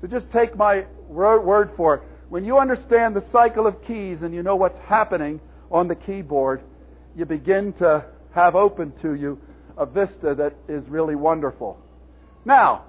So 0.00 0.06
just 0.06 0.30
take 0.30 0.56
my 0.56 0.86
word 1.08 1.70
for 1.76 1.96
it. 1.96 2.02
When 2.28 2.44
you 2.44 2.58
understand 2.58 3.14
the 3.14 3.24
cycle 3.30 3.66
of 3.66 3.82
keys 3.84 4.18
and 4.22 4.34
you 4.34 4.42
know 4.42 4.56
what's 4.56 4.78
happening 4.80 5.40
on 5.70 5.88
the 5.88 5.94
keyboard, 5.94 6.62
you 7.16 7.24
begin 7.24 7.72
to 7.74 8.04
have 8.34 8.54
open 8.54 8.92
to 9.02 9.14
you 9.14 9.38
a 9.76 9.86
vista 9.86 10.34
that 10.34 10.54
is 10.68 10.86
really 10.88 11.14
wonderful. 11.14 11.78
Now, 12.44 12.84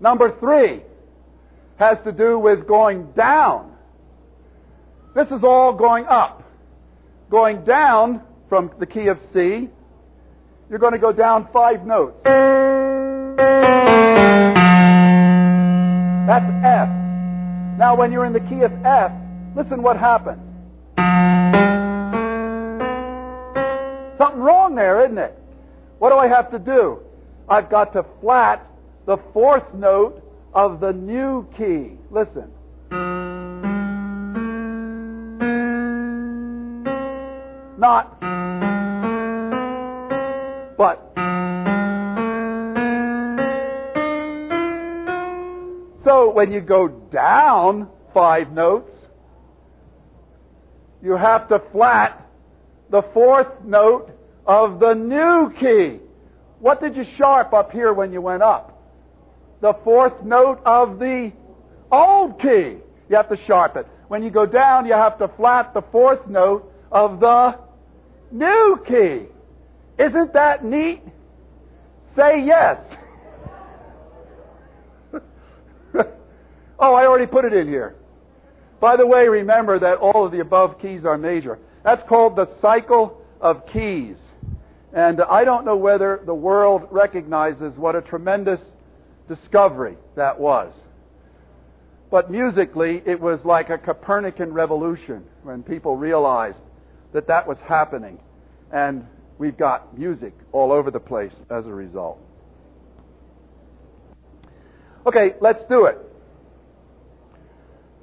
number 0.00 0.38
three 0.38 0.82
has 1.78 1.98
to 2.04 2.12
do 2.12 2.38
with 2.38 2.66
going 2.66 3.12
down. 3.12 3.72
This 5.14 5.28
is 5.28 5.42
all 5.42 5.72
going 5.72 6.06
up. 6.06 6.44
Going 7.30 7.64
down 7.64 8.22
from 8.48 8.70
the 8.78 8.86
key 8.86 9.06
of 9.08 9.18
C, 9.32 9.68
you're 10.70 10.78
going 10.78 10.92
to 10.92 10.98
go 10.98 11.12
down 11.12 11.48
five 11.52 11.84
notes. 11.84 12.22
That's 16.26 16.46
F. 16.64 16.88
Now, 17.76 17.96
when 17.96 18.12
you're 18.12 18.24
in 18.24 18.32
the 18.32 18.40
key 18.40 18.62
of 18.62 18.72
F, 18.84 19.10
listen 19.56 19.82
what 19.82 19.96
happens. 19.96 20.38
Something 24.16 24.40
wrong 24.40 24.76
there, 24.76 25.04
isn't 25.04 25.18
it? 25.18 25.36
What 25.98 26.10
do 26.10 26.16
I 26.16 26.28
have 26.28 26.52
to 26.52 26.58
do? 26.60 27.00
I've 27.48 27.68
got 27.68 27.92
to 27.94 28.04
flat 28.20 28.64
the 29.06 29.16
fourth 29.32 29.74
note 29.74 30.22
of 30.54 30.78
the 30.78 30.92
new 30.92 31.48
key. 31.56 31.98
Listen. 32.12 32.52
Not, 37.76 38.19
So 46.10 46.28
when 46.32 46.50
you 46.50 46.60
go 46.60 46.88
down 46.88 47.88
five 48.12 48.50
notes, 48.50 48.90
you 51.00 51.12
have 51.12 51.48
to 51.50 51.62
flat 51.70 52.26
the 52.90 53.02
fourth 53.14 53.46
note 53.64 54.10
of 54.44 54.80
the 54.80 54.92
new 54.94 55.52
key. 55.60 56.00
What 56.58 56.80
did 56.80 56.96
you 56.96 57.04
sharp 57.16 57.52
up 57.52 57.70
here 57.70 57.92
when 57.92 58.12
you 58.12 58.20
went 58.20 58.42
up? 58.42 58.76
The 59.60 59.74
fourth 59.84 60.24
note 60.24 60.60
of 60.64 60.98
the 60.98 61.30
old 61.92 62.40
key. 62.40 62.78
You 63.08 63.16
have 63.16 63.28
to 63.28 63.38
sharp 63.46 63.76
it. 63.76 63.86
When 64.08 64.24
you 64.24 64.30
go 64.30 64.46
down, 64.46 64.86
you 64.86 64.94
have 64.94 65.16
to 65.18 65.28
flat 65.36 65.72
the 65.74 65.82
fourth 65.92 66.26
note 66.26 66.72
of 66.90 67.20
the 67.20 67.56
new 68.32 68.82
key. 68.84 69.26
Isn't 69.96 70.32
that 70.32 70.64
neat? 70.64 71.02
Say 72.16 72.42
yes. 72.44 72.78
Oh, 76.80 76.94
I 76.94 77.06
already 77.06 77.26
put 77.26 77.44
it 77.44 77.52
in 77.52 77.68
here. 77.68 77.94
By 78.80 78.96
the 78.96 79.06
way, 79.06 79.28
remember 79.28 79.78
that 79.78 79.98
all 79.98 80.24
of 80.24 80.32
the 80.32 80.40
above 80.40 80.80
keys 80.80 81.04
are 81.04 81.18
major. 81.18 81.58
That's 81.84 82.02
called 82.08 82.36
the 82.36 82.48
cycle 82.60 83.22
of 83.40 83.66
keys. 83.66 84.16
And 84.92 85.20
I 85.20 85.44
don't 85.44 85.64
know 85.64 85.76
whether 85.76 86.22
the 86.24 86.34
world 86.34 86.88
recognizes 86.90 87.76
what 87.76 87.94
a 87.94 88.00
tremendous 88.00 88.60
discovery 89.28 89.96
that 90.16 90.40
was. 90.40 90.72
But 92.10 92.30
musically, 92.30 93.02
it 93.06 93.20
was 93.20 93.38
like 93.44 93.70
a 93.70 93.78
Copernican 93.78 94.52
revolution 94.52 95.24
when 95.44 95.62
people 95.62 95.96
realized 95.96 96.58
that 97.12 97.28
that 97.28 97.46
was 97.46 97.58
happening. 97.64 98.18
And 98.72 99.06
we've 99.38 99.56
got 99.56 99.96
music 99.96 100.32
all 100.52 100.72
over 100.72 100.90
the 100.90 100.98
place 100.98 101.32
as 101.50 101.66
a 101.66 101.72
result. 101.72 102.18
Okay, 105.06 105.34
let's 105.40 105.62
do 105.68 105.84
it. 105.84 105.98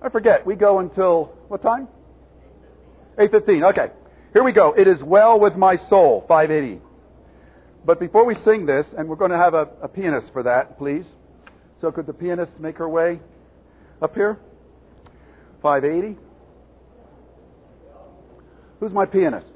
I 0.02 0.10
forget, 0.10 0.46
we 0.46 0.56
go 0.56 0.80
until 0.80 1.34
what 1.48 1.62
time? 1.62 1.88
8.15. 3.18 3.72
Okay, 3.72 3.94
here 4.34 4.44
we 4.44 4.52
go. 4.52 4.74
It 4.74 4.88
is 4.88 5.02
well 5.02 5.40
with 5.40 5.56
my 5.56 5.78
soul, 5.90 6.24
580. 6.28 6.82
But 7.86 8.00
before 8.00 8.26
we 8.26 8.36
sing 8.46 8.66
this, 8.66 8.86
and 8.98 9.08
we're 9.08 9.16
going 9.16 9.32
to 9.32 9.38
have 9.38 9.54
a, 9.54 9.70
a 9.82 9.88
pianist 9.88 10.32
for 10.34 10.44
that, 10.44 10.78
please. 10.78 11.06
So 11.82 11.92
could 11.92 12.06
the 12.06 12.14
pianist 12.14 12.60
make 12.60 12.78
her 12.78 12.90
way 12.90 13.20
up 14.02 14.14
here? 14.14 14.38
580. 15.62 16.18
Who's 18.80 18.92
my 18.92 19.06
pianist? 19.06 19.52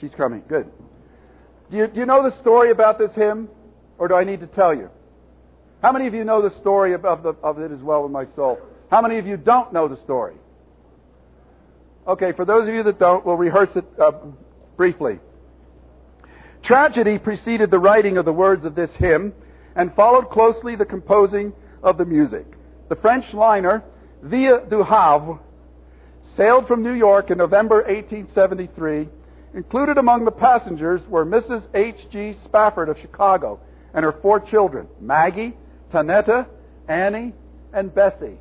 She's 0.00 0.10
coming. 0.16 0.42
Good. 0.48 0.68
Do 1.70 1.76
you, 1.76 1.86
do 1.86 2.00
you 2.00 2.06
know 2.06 2.28
the 2.28 2.36
story 2.40 2.70
about 2.70 2.98
this 2.98 3.10
hymn? 3.14 3.48
Or 3.98 4.08
do 4.08 4.14
I 4.14 4.24
need 4.24 4.40
to 4.40 4.46
tell 4.46 4.74
you? 4.74 4.90
How 5.82 5.92
many 5.92 6.06
of 6.06 6.14
you 6.14 6.24
know 6.24 6.42
the 6.42 6.54
story 6.60 6.92
of, 6.94 7.02
the, 7.02 7.36
of 7.42 7.58
it 7.58 7.70
as 7.70 7.80
well 7.80 8.02
with 8.02 8.12
my 8.12 8.26
soul? 8.34 8.58
How 8.90 9.00
many 9.00 9.18
of 9.18 9.26
you 9.26 9.36
don't 9.36 9.72
know 9.72 9.86
the 9.86 10.00
story? 10.02 10.34
Okay, 12.06 12.32
for 12.32 12.44
those 12.44 12.66
of 12.66 12.74
you 12.74 12.82
that 12.82 12.98
don't, 12.98 13.24
we'll 13.24 13.36
rehearse 13.36 13.70
it 13.76 13.84
uh, 14.00 14.12
briefly. 14.76 15.20
Tragedy 16.64 17.18
preceded 17.18 17.70
the 17.70 17.78
writing 17.78 18.16
of 18.16 18.24
the 18.24 18.32
words 18.32 18.64
of 18.64 18.74
this 18.74 18.90
hymn 18.98 19.32
and 19.76 19.94
followed 19.94 20.30
closely 20.30 20.74
the 20.74 20.84
composing 20.84 21.52
of 21.82 21.98
the 21.98 22.04
music. 22.04 22.46
The 22.88 22.96
French 22.96 23.32
liner 23.32 23.84
Ville 24.22 24.66
du 24.68 24.82
Havre 24.82 25.38
sailed 26.36 26.66
from 26.66 26.82
New 26.82 26.92
York 26.92 27.30
in 27.30 27.38
November 27.38 27.76
1873. 27.82 29.08
Included 29.54 29.98
among 29.98 30.24
the 30.24 30.30
passengers 30.30 31.00
were 31.08 31.24
Mrs. 31.24 31.66
H.G. 31.74 32.36
Spafford 32.44 32.88
of 32.88 32.98
Chicago 32.98 33.60
and 33.94 34.04
her 34.04 34.16
four 34.20 34.40
children, 34.40 34.86
Maggie, 35.00 35.56
Tanetta, 35.92 36.46
Annie, 36.88 37.34
and 37.72 37.94
Bessie. 37.94 38.38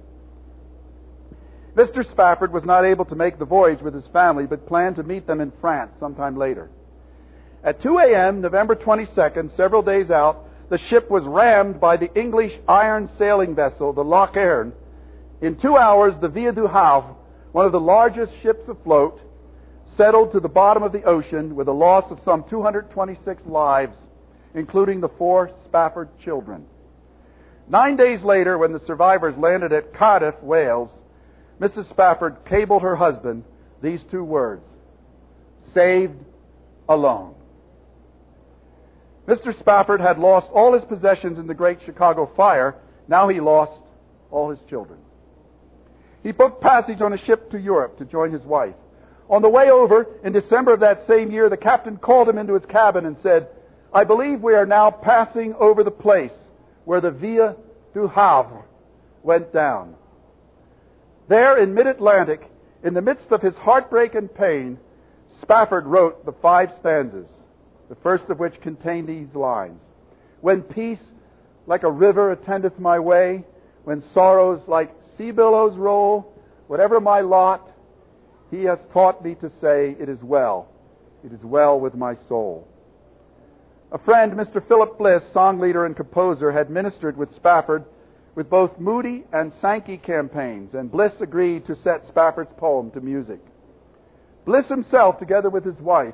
Mr. 1.75 2.09
Spafford 2.09 2.51
was 2.51 2.63
not 2.63 2.85
able 2.85 3.05
to 3.05 3.15
make 3.15 3.37
the 3.37 3.45
voyage 3.45 3.81
with 3.81 3.93
his 3.93 4.07
family, 4.07 4.47
but 4.47 4.67
planned 4.67 4.95
to 4.95 5.03
meet 5.03 5.27
them 5.27 5.39
in 5.39 5.51
France 5.61 5.91
sometime 5.99 6.35
later. 6.35 6.69
At 7.63 7.81
2 7.81 7.99
a.m., 7.99 8.41
November 8.41 8.75
22nd, 8.75 9.55
several 9.55 9.83
days 9.83 10.09
out, 10.09 10.45
the 10.69 10.77
ship 10.77 11.09
was 11.09 11.23
rammed 11.25 11.79
by 11.79 11.97
the 11.97 12.13
English 12.19 12.53
iron 12.67 13.09
sailing 13.17 13.55
vessel, 13.55 13.93
the 13.93 14.03
Loch 14.03 14.35
Earn. 14.35 14.73
In 15.41 15.55
two 15.55 15.77
hours, 15.77 16.13
the 16.19 16.27
Ville 16.27 16.51
du 16.51 16.67
Havre, 16.67 17.15
one 17.51 17.65
of 17.65 17.71
the 17.71 17.79
largest 17.79 18.33
ships 18.41 18.67
afloat, 18.67 19.21
settled 19.95 20.31
to 20.31 20.39
the 20.39 20.49
bottom 20.49 20.83
of 20.83 20.91
the 20.91 21.03
ocean 21.03 21.55
with 21.55 21.67
a 21.67 21.71
loss 21.71 22.09
of 22.11 22.19
some 22.25 22.43
226 22.49 23.45
lives, 23.45 23.97
including 24.55 24.99
the 24.99 25.09
four 25.09 25.51
Spafford 25.65 26.09
children. 26.19 26.65
Nine 27.69 27.97
days 27.97 28.21
later, 28.23 28.57
when 28.57 28.71
the 28.71 28.85
survivors 28.85 29.37
landed 29.37 29.73
at 29.73 29.93
Cardiff, 29.93 30.35
Wales, 30.41 30.89
Mrs. 31.59 31.89
Spafford 31.89 32.37
cabled 32.47 32.81
her 32.81 32.95
husband 32.95 33.43
these 33.81 34.01
two 34.09 34.23
words 34.23 34.65
saved 35.73 36.17
alone. 36.87 37.35
Mr. 39.27 39.57
Spafford 39.59 39.99
had 39.99 40.17
lost 40.17 40.47
all 40.53 40.73
his 40.73 40.83
possessions 40.85 41.37
in 41.37 41.47
the 41.47 41.53
Great 41.53 41.79
Chicago 41.85 42.31
Fire. 42.37 42.75
Now 43.07 43.27
he 43.27 43.41
lost 43.41 43.79
all 44.31 44.49
his 44.49 44.59
children. 44.69 44.99
He 46.23 46.31
booked 46.31 46.61
passage 46.61 47.01
on 47.01 47.13
a 47.13 47.17
ship 47.25 47.51
to 47.51 47.59
Europe 47.59 47.97
to 47.97 48.05
join 48.05 48.31
his 48.31 48.43
wife. 48.43 48.75
On 49.29 49.41
the 49.41 49.49
way 49.49 49.69
over, 49.69 50.07
in 50.23 50.31
December 50.31 50.73
of 50.73 50.79
that 50.79 51.05
same 51.05 51.31
year, 51.31 51.49
the 51.49 51.57
captain 51.57 51.97
called 51.97 52.29
him 52.29 52.37
into 52.37 52.53
his 52.53 52.65
cabin 52.65 53.05
and 53.05 53.17
said, 53.21 53.49
I 53.93 54.05
believe 54.05 54.41
we 54.41 54.53
are 54.53 54.65
now 54.65 54.89
passing 54.89 55.53
over 55.55 55.83
the 55.83 55.91
place 55.91 56.31
where 56.87 57.01
the 57.01 57.11
Ville 57.11 57.53
du 57.93 58.07
Havre 58.07 58.63
went 59.21 59.51
down. 59.51 59.93
There 61.27 61.61
in 61.61 61.73
mid 61.73 61.85
Atlantic, 61.85 62.49
in 62.81 62.93
the 62.93 63.01
midst 63.01 63.29
of 63.31 63.41
his 63.41 63.55
heartbreak 63.55 64.15
and 64.15 64.33
pain, 64.33 64.79
Spafford 65.41 65.85
wrote 65.85 66.25
the 66.25 66.31
five 66.41 66.69
stanzas, 66.79 67.27
the 67.89 67.95
first 67.95 68.23
of 68.29 68.39
which 68.39 68.61
contained 68.61 69.09
these 69.09 69.35
lines 69.35 69.81
When 70.39 70.61
peace 70.61 71.03
like 71.65 71.83
a 71.83 71.91
river 71.91 72.31
attendeth 72.31 72.79
my 72.79 72.99
way, 72.99 73.43
when 73.83 74.01
sorrows 74.13 74.61
like 74.65 74.89
sea 75.17 75.31
billows 75.31 75.75
roll, 75.75 76.33
whatever 76.67 77.01
my 77.01 77.19
lot, 77.19 77.69
he 78.49 78.63
has 78.63 78.79
taught 78.93 79.25
me 79.25 79.35
to 79.41 79.49
say, 79.59 79.97
It 79.99 80.07
is 80.07 80.23
well, 80.23 80.69
it 81.25 81.33
is 81.33 81.43
well 81.43 81.81
with 81.81 81.95
my 81.95 82.15
soul. 82.29 82.65
A 83.89 83.97
friend, 83.97 84.33
Mr. 84.33 84.65
Philip 84.67 84.97
Bliss, 84.97 85.23
song 85.31 85.59
leader 85.59 85.85
and 85.85 85.95
composer, 85.95 86.51
had 86.51 86.69
ministered 86.69 87.15
with 87.15 87.33
Spafford 87.33 87.85
with 88.35 88.49
both 88.49 88.77
Moody 88.79 89.23
and 89.31 89.53
Sankey 89.61 89.97
campaigns, 89.97 90.73
and 90.73 90.91
Bliss 90.91 91.13
agreed 91.21 91.65
to 91.65 91.75
set 91.75 92.05
Spafford's 92.05 92.51
poem 92.57 92.91
to 92.91 92.99
music. 92.99 93.39
Bliss 94.45 94.67
himself, 94.67 95.19
together 95.19 95.49
with 95.49 95.63
his 95.63 95.79
wife, 95.79 96.13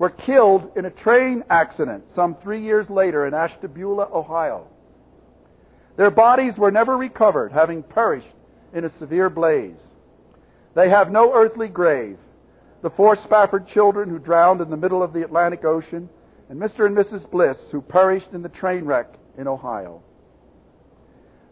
were 0.00 0.10
killed 0.10 0.72
in 0.76 0.84
a 0.84 0.90
train 0.90 1.44
accident 1.48 2.02
some 2.12 2.34
three 2.42 2.60
years 2.60 2.90
later 2.90 3.24
in 3.24 3.34
Ashtabula, 3.34 4.08
Ohio. 4.12 4.66
Their 5.96 6.10
bodies 6.10 6.58
were 6.58 6.72
never 6.72 6.96
recovered, 6.96 7.52
having 7.52 7.84
perished 7.84 8.26
in 8.72 8.84
a 8.84 8.98
severe 8.98 9.30
blaze. 9.30 9.78
They 10.74 10.90
have 10.90 11.12
no 11.12 11.32
earthly 11.32 11.68
grave. 11.68 12.18
The 12.82 12.90
four 12.90 13.14
Spafford 13.14 13.68
children 13.68 14.10
who 14.10 14.18
drowned 14.18 14.60
in 14.60 14.70
the 14.70 14.76
middle 14.76 15.04
of 15.04 15.12
the 15.12 15.22
Atlantic 15.22 15.64
Ocean 15.64 16.08
and 16.48 16.60
Mr. 16.60 16.86
and 16.86 16.96
Mrs. 16.96 17.28
Bliss, 17.30 17.56
who 17.72 17.80
perished 17.80 18.28
in 18.32 18.42
the 18.42 18.48
train 18.48 18.84
wreck 18.84 19.06
in 19.38 19.48
Ohio. 19.48 20.02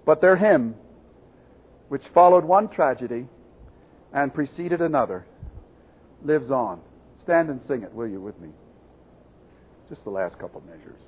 But 0.04 0.20
their 0.20 0.36
hymn, 0.36 0.74
which 1.88 2.02
followed 2.12 2.44
one 2.44 2.68
tragedy 2.68 3.26
and 4.12 4.34
preceded 4.34 4.80
another, 4.80 5.24
lives 6.22 6.50
on. 6.50 6.80
Stand 7.22 7.50
and 7.50 7.60
sing 7.66 7.82
it, 7.82 7.92
will 7.92 8.08
you, 8.08 8.20
with 8.20 8.38
me? 8.40 8.48
Just 9.88 10.04
the 10.04 10.10
last 10.10 10.38
couple 10.38 10.62
measures. 10.62 11.00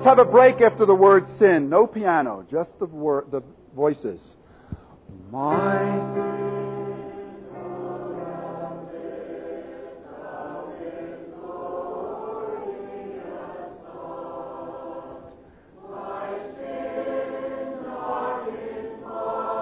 Let's 0.00 0.16
have 0.16 0.26
a 0.26 0.30
break 0.30 0.62
after 0.62 0.86
the 0.86 0.94
word 0.94 1.26
sin. 1.38 1.68
No 1.68 1.86
piano, 1.86 2.46
just 2.50 2.70
the 2.78 2.86
word, 2.86 3.26
the 3.30 3.42
voices. 3.76 4.18
My 5.30 5.50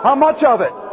How 0.05 0.14
much 0.14 0.45
of 0.45 0.61
it? 0.61 0.88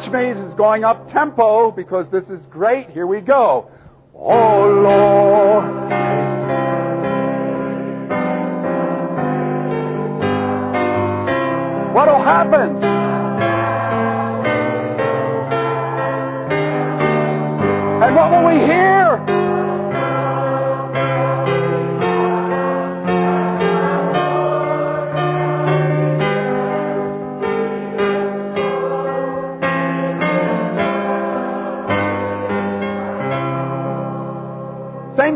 Watch 0.00 0.12
me, 0.12 0.30
is 0.30 0.54
going 0.54 0.82
up 0.82 1.10
tempo 1.12 1.70
because 1.70 2.06
this 2.10 2.24
is 2.30 2.40
great. 2.46 2.88
Here 2.88 3.06
we 3.06 3.20
go. 3.20 3.70
Oh 4.14 4.80
Lord. 4.82 5.79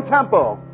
Same 0.03 0.64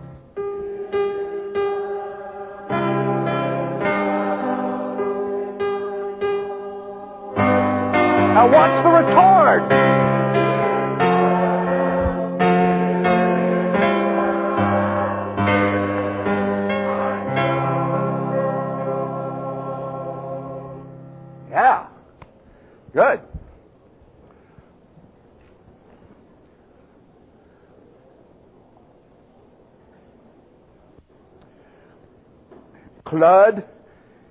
Claude 33.22 33.64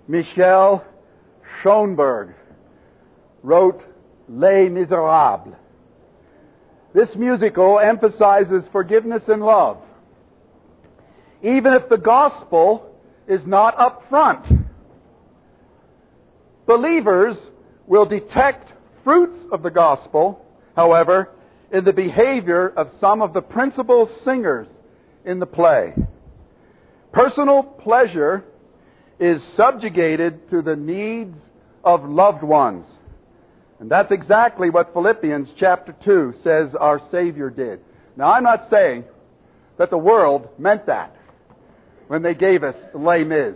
Michel 0.09 0.85
Schoenberg 1.63 2.35
wrote 3.45 3.81
Les 4.29 4.69
Miserables. 4.69 5.55
This 6.93 7.15
musical 7.15 7.79
emphasizes 7.79 8.65
forgiveness 8.73 9.23
and 9.29 9.45
love, 9.45 9.79
even 11.41 11.73
if 11.73 11.89
the 11.89 11.99
gospel 11.99 12.91
is 13.29 13.47
not 13.47 13.79
up 13.79 14.09
front. 14.09 14.45
Believers 16.67 17.37
will 17.87 18.07
detect 18.07 18.73
fruits 19.05 19.39
of 19.53 19.63
the 19.63 19.71
gospel, 19.71 20.45
however, 20.75 21.29
in 21.73 21.85
the 21.85 21.93
behavior 21.93 22.71
of 22.71 22.91
some 23.01 23.23
of 23.23 23.35
the 23.35 23.43
principal 23.43 24.11
singers 24.25 24.67
in 25.25 25.39
the 25.39 25.47
play. 25.47 25.95
Personal 27.13 27.63
pleasure 27.63 28.47
is 29.21 29.43
subjugated 29.55 30.49
to 30.51 30.63
the 30.63 30.75
needs 30.75 31.37
of 31.85 32.05
loved 32.05 32.43
ones. 32.43 32.87
And 33.79 33.91
that's 33.91 34.11
exactly 34.11 34.71
what 34.71 34.93
Philippians 34.93 35.51
chapter 35.57 35.95
2 36.05 36.35
says 36.43 36.75
our 36.75 37.01
Savior 37.11 37.51
did. 37.51 37.81
Now, 38.17 38.33
I'm 38.33 38.43
not 38.43 38.69
saying 38.71 39.05
that 39.79 39.91
the 39.91 39.99
world 39.99 40.49
meant 40.59 40.87
that 40.87 41.17
when 42.09 42.23
they 42.23 42.35
gave 42.35 42.63
us 42.63 42.75
Les 42.95 43.25
Mis. 43.25 43.55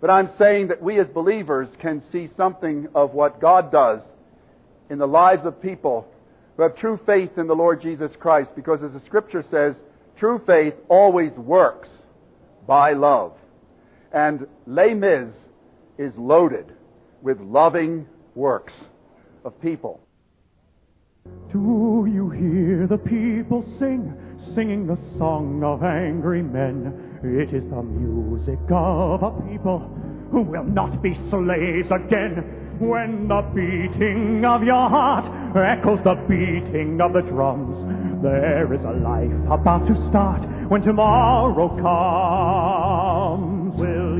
But 0.00 0.10
I'm 0.10 0.30
saying 0.38 0.68
that 0.68 0.82
we 0.82 0.98
as 0.98 1.06
believers 1.08 1.68
can 1.78 2.02
see 2.10 2.30
something 2.36 2.88
of 2.94 3.12
what 3.12 3.40
God 3.40 3.70
does 3.70 4.00
in 4.88 4.98
the 4.98 5.06
lives 5.06 5.44
of 5.44 5.62
people 5.62 6.06
who 6.56 6.62
have 6.62 6.76
true 6.76 6.98
faith 7.06 7.36
in 7.36 7.46
the 7.46 7.54
Lord 7.54 7.80
Jesus 7.82 8.10
Christ. 8.18 8.50
Because 8.56 8.82
as 8.82 8.92
the 8.92 9.02
scripture 9.06 9.44
says, 9.50 9.74
true 10.18 10.40
faith 10.46 10.74
always 10.88 11.32
works 11.32 11.88
by 12.66 12.92
love. 12.92 13.32
And 14.12 14.46
Les 14.66 14.94
Mis 14.94 15.30
is 15.98 16.12
loaded 16.16 16.72
with 17.22 17.38
loving 17.40 18.06
works 18.34 18.74
of 19.44 19.60
people. 19.60 20.00
Do 21.52 22.08
you 22.10 22.30
hear 22.30 22.86
the 22.86 22.98
people 22.98 23.62
sing, 23.78 24.12
singing 24.54 24.86
the 24.86 24.98
song 25.18 25.62
of 25.62 25.82
angry 25.84 26.42
men? 26.42 27.20
It 27.22 27.52
is 27.54 27.64
the 27.70 27.82
music 27.82 28.58
of 28.70 29.22
a 29.22 29.30
people 29.48 29.80
who 30.32 30.42
will 30.42 30.64
not 30.64 31.02
be 31.02 31.14
slaves 31.28 31.90
again. 31.90 32.56
When 32.80 33.28
the 33.28 33.42
beating 33.54 34.44
of 34.44 34.62
your 34.64 34.88
heart 34.88 35.26
echoes 35.54 36.02
the 36.02 36.14
beating 36.26 37.00
of 37.00 37.12
the 37.12 37.20
drums, 37.20 37.76
there 38.22 38.72
is 38.72 38.82
a 38.82 38.92
life 38.92 39.30
about 39.50 39.86
to 39.86 39.94
start 40.08 40.42
when 40.70 40.80
tomorrow 40.80 41.68
comes. 41.76 43.59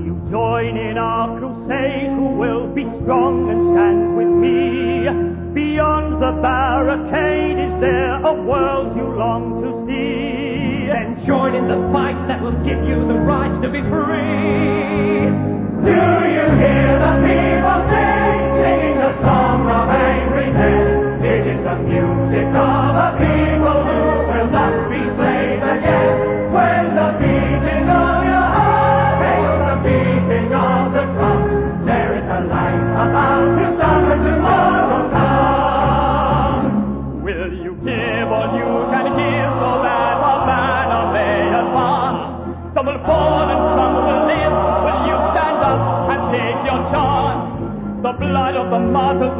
You 0.04 0.16
join 0.30 0.76
in 0.76 0.96
our 0.96 1.38
crusade? 1.38 2.08
Who 2.16 2.36
will 2.40 2.72
be 2.72 2.84
strong 3.02 3.50
and 3.52 3.60
stand 3.76 4.16
with 4.16 4.32
me? 4.32 5.04
Beyond 5.52 6.22
the 6.22 6.40
barricade, 6.40 7.58
is 7.58 7.80
there 7.80 8.16
a 8.24 8.32
world 8.32 8.96
you 8.96 9.04
long 9.12 9.60
to 9.60 9.68
see? 9.84 10.88
Then 10.88 11.20
join 11.26 11.54
in 11.54 11.68
the 11.68 11.80
fight 11.92 12.16
that 12.28 12.40
will 12.40 12.56
give 12.64 12.80
you 12.88 13.04
the 13.12 13.18
right 13.28 13.52
to 13.60 13.68
be 13.68 13.82
free. 13.92 15.28
Do 15.84 16.00
you 16.32 16.46
hear 16.56 16.90
the 16.96 17.12
people 17.20 17.78
sing, 17.92 18.40
singing 18.56 18.96
the 19.04 19.12
song 19.20 19.68
of 19.68 19.88
angry 19.90 20.48
men? 20.48 21.20
It 21.24 21.44
is 21.44 21.60
the 21.60 21.76
music 21.76 22.48
of 22.56 22.96
a 22.96 23.08
people 23.20 23.39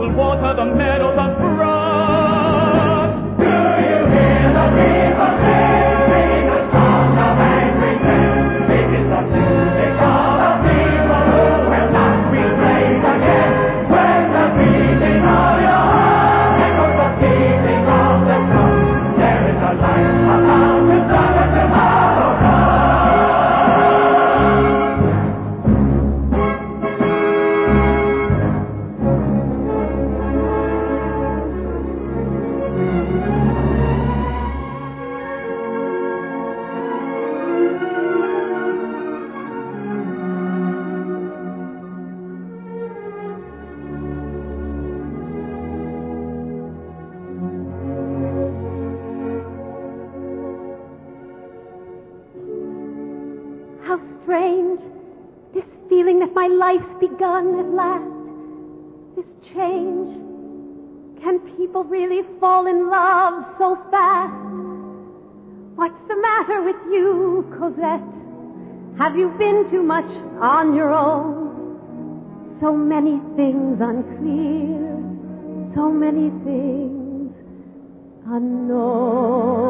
will 0.01 0.15
water 0.15 0.55
the 0.55 0.65
meadows 0.65 1.30
really 62.01 62.27
fall 62.41 62.67
in 62.67 62.89
love 62.89 63.45
so 63.59 63.77
fast? 63.91 64.33
What's 65.75 66.09
the 66.09 66.17
matter 66.17 66.63
with 66.63 66.77
you, 66.91 67.45
Cosette? 67.59 68.01
Have 68.99 69.17
you 69.19 69.29
been 69.39 69.71
too 69.71 69.83
much 69.83 70.11
on 70.41 70.75
your 70.75 70.95
own? 70.95 72.59
So 72.61 72.75
many 72.75 73.21
things 73.37 73.81
unclear, 73.81 74.97
so 75.75 75.91
many 75.91 76.31
things 76.45 77.35
unknown. 78.27 79.61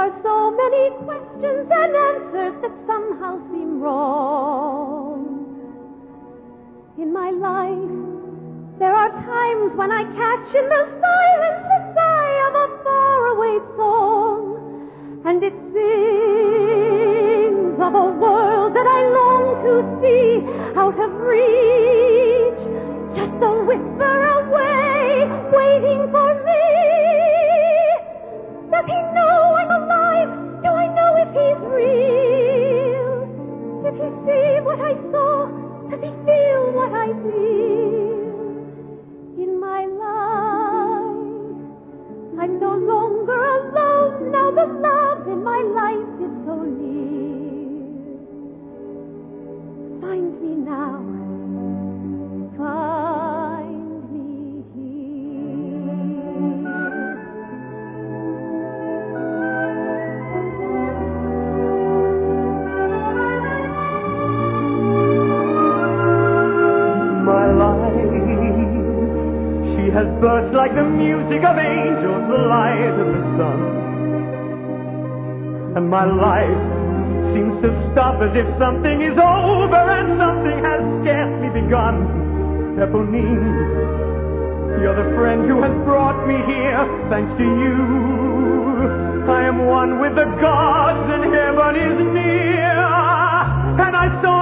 Are 0.00 0.16
so 0.22 0.50
many 0.50 0.90
questions 1.04 1.68
and 1.70 1.94
answers 1.94 2.54
that 2.62 2.72
somehow 2.86 3.38
seem 3.52 3.82
wrong. 3.82 5.44
In 6.96 7.12
my 7.12 7.28
life, 7.28 7.90
there 8.78 8.94
are 8.94 9.10
times 9.10 9.74
when 9.76 9.92
I 9.92 10.04
catch 10.04 10.54
in 10.56 10.66
the 10.72 10.88
silence 11.04 11.62
the 11.72 11.80
sigh 11.92 12.34
of 12.48 12.54
a 12.64 12.66
faraway 12.82 13.58
song, 13.76 14.40
and 15.26 15.44
it 15.44 15.52
sings 15.74 17.78
of 17.78 17.94
a 17.94 18.08
world 18.24 18.72
that 18.74 18.86
I 18.98 19.00
long 19.20 19.44
to 19.66 19.72
see 20.00 20.28
out 20.80 20.98
of 20.98 21.10
reach, 21.28 22.62
just 23.20 23.36
a 23.44 23.52
whisper 23.68 24.16
away, 24.40 25.28
waiting 25.52 26.08
for 26.10 26.30
me. 26.44 26.49
He's 31.32 31.60
real? 31.76 33.26
Did 33.82 33.94
he 33.94 34.08
see 34.24 34.60
what 34.66 34.80
I 34.80 34.94
saw? 35.10 35.48
Does 35.90 36.00
he 36.00 36.12
feel 36.26 36.62
what 36.72 36.92
I 36.92 37.08
feel? 37.24 38.38
In 39.42 39.50
my 39.60 39.82
life, 39.86 41.60
I'm 42.40 42.54
no 42.60 42.72
longer 42.76 43.42
alone. 43.58 44.30
Now 44.30 44.50
the 44.50 44.66
love 44.66 45.28
in 45.28 45.42
my 45.42 45.62
life 45.80 46.20
is 46.26 46.34
so 46.46 46.56
near. 46.64 47.90
Find 50.00 50.30
me 50.42 50.52
now. 50.70 50.98
Find 52.56 53.09
burst 70.20 70.52
like 70.54 70.74
the 70.74 70.84
music 70.84 71.42
of 71.44 71.56
angels, 71.56 72.28
the 72.28 72.36
light 72.36 72.92
of 72.92 73.06
the 73.08 73.24
sun. 73.40 73.60
And 75.76 75.88
my 75.88 76.04
life 76.04 76.60
seems 77.32 77.56
to 77.62 77.70
stop 77.92 78.20
as 78.20 78.36
if 78.36 78.46
something 78.58 79.00
is 79.00 79.16
over 79.16 79.82
and 79.96 80.20
something 80.20 80.58
has 80.60 80.82
scarcely 81.00 81.48
begun. 81.56 82.04
Eponine, 82.76 83.48
you're 84.82 84.96
the 84.96 85.08
friend 85.16 85.48
who 85.48 85.62
has 85.62 85.72
brought 85.88 86.26
me 86.28 86.36
here, 86.44 86.84
thanks 87.08 87.32
to 87.38 87.44
you. 87.44 87.76
I 89.28 89.44
am 89.44 89.64
one 89.66 90.00
with 90.00 90.16
the 90.16 90.28
gods 90.40 91.12
and 91.12 91.32
heaven 91.32 91.76
is 91.76 91.98
near. 92.12 92.76
And 93.84 93.96
I 93.96 94.08
saw 94.20 94.39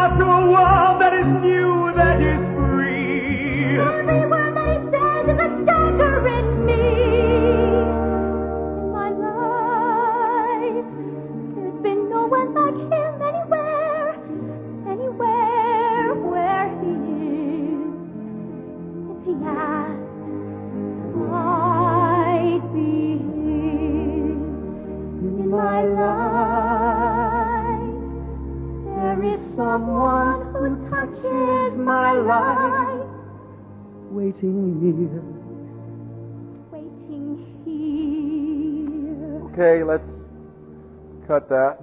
cut 41.28 41.48
that. 41.50 41.78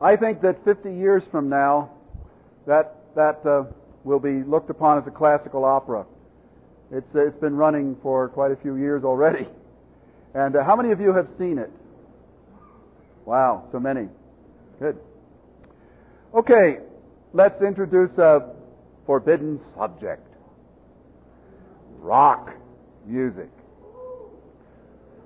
I 0.00 0.16
think 0.16 0.40
that 0.40 0.64
50 0.64 0.92
years 0.92 1.22
from 1.30 1.48
now, 1.48 1.90
that 2.66 2.96
that 3.14 3.44
uh, 3.46 3.64
will 4.02 4.18
be 4.18 4.42
looked 4.42 4.70
upon 4.70 4.98
as 4.98 5.06
a 5.06 5.10
classical 5.10 5.64
opera. 5.64 6.06
It's 6.90 7.14
it's 7.14 7.38
been 7.38 7.54
running 7.54 7.96
for 8.02 8.28
quite 8.30 8.50
a 8.50 8.56
few 8.56 8.76
years 8.76 9.04
already. 9.04 9.46
And 10.34 10.56
uh, 10.56 10.64
how 10.64 10.76
many 10.76 10.92
of 10.92 10.98
you 10.98 11.12
have 11.12 11.28
seen 11.36 11.58
it? 11.58 11.70
Wow, 13.26 13.68
so 13.70 13.78
many. 13.78 14.08
Good. 14.80 14.96
Okay, 16.32 16.78
let's 17.34 17.60
introduce 17.60 18.16
a 18.16 18.54
forbidden 19.04 19.60
subject. 19.76 20.26
Rock 21.98 22.54
music. 23.06 23.50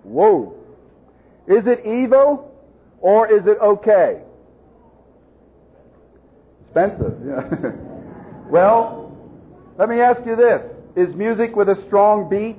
Whoa. 0.03 0.57
Is 1.47 1.69
it 1.69 1.87
evil 1.87 2.56
or 3.01 3.27
is 3.33 3.47
it 3.47 3.59
okay? 3.63 4.21
Expensive, 6.63 7.15
yeah. 7.27 7.73
well, 8.49 9.17
let 9.79 9.89
me 9.89 10.01
ask 10.01 10.25
you 10.27 10.37
this. 10.37 10.63
Is 10.97 11.15
music 11.15 11.55
with 11.55 11.69
a 11.69 11.83
strong 11.87 12.29
beat 12.29 12.57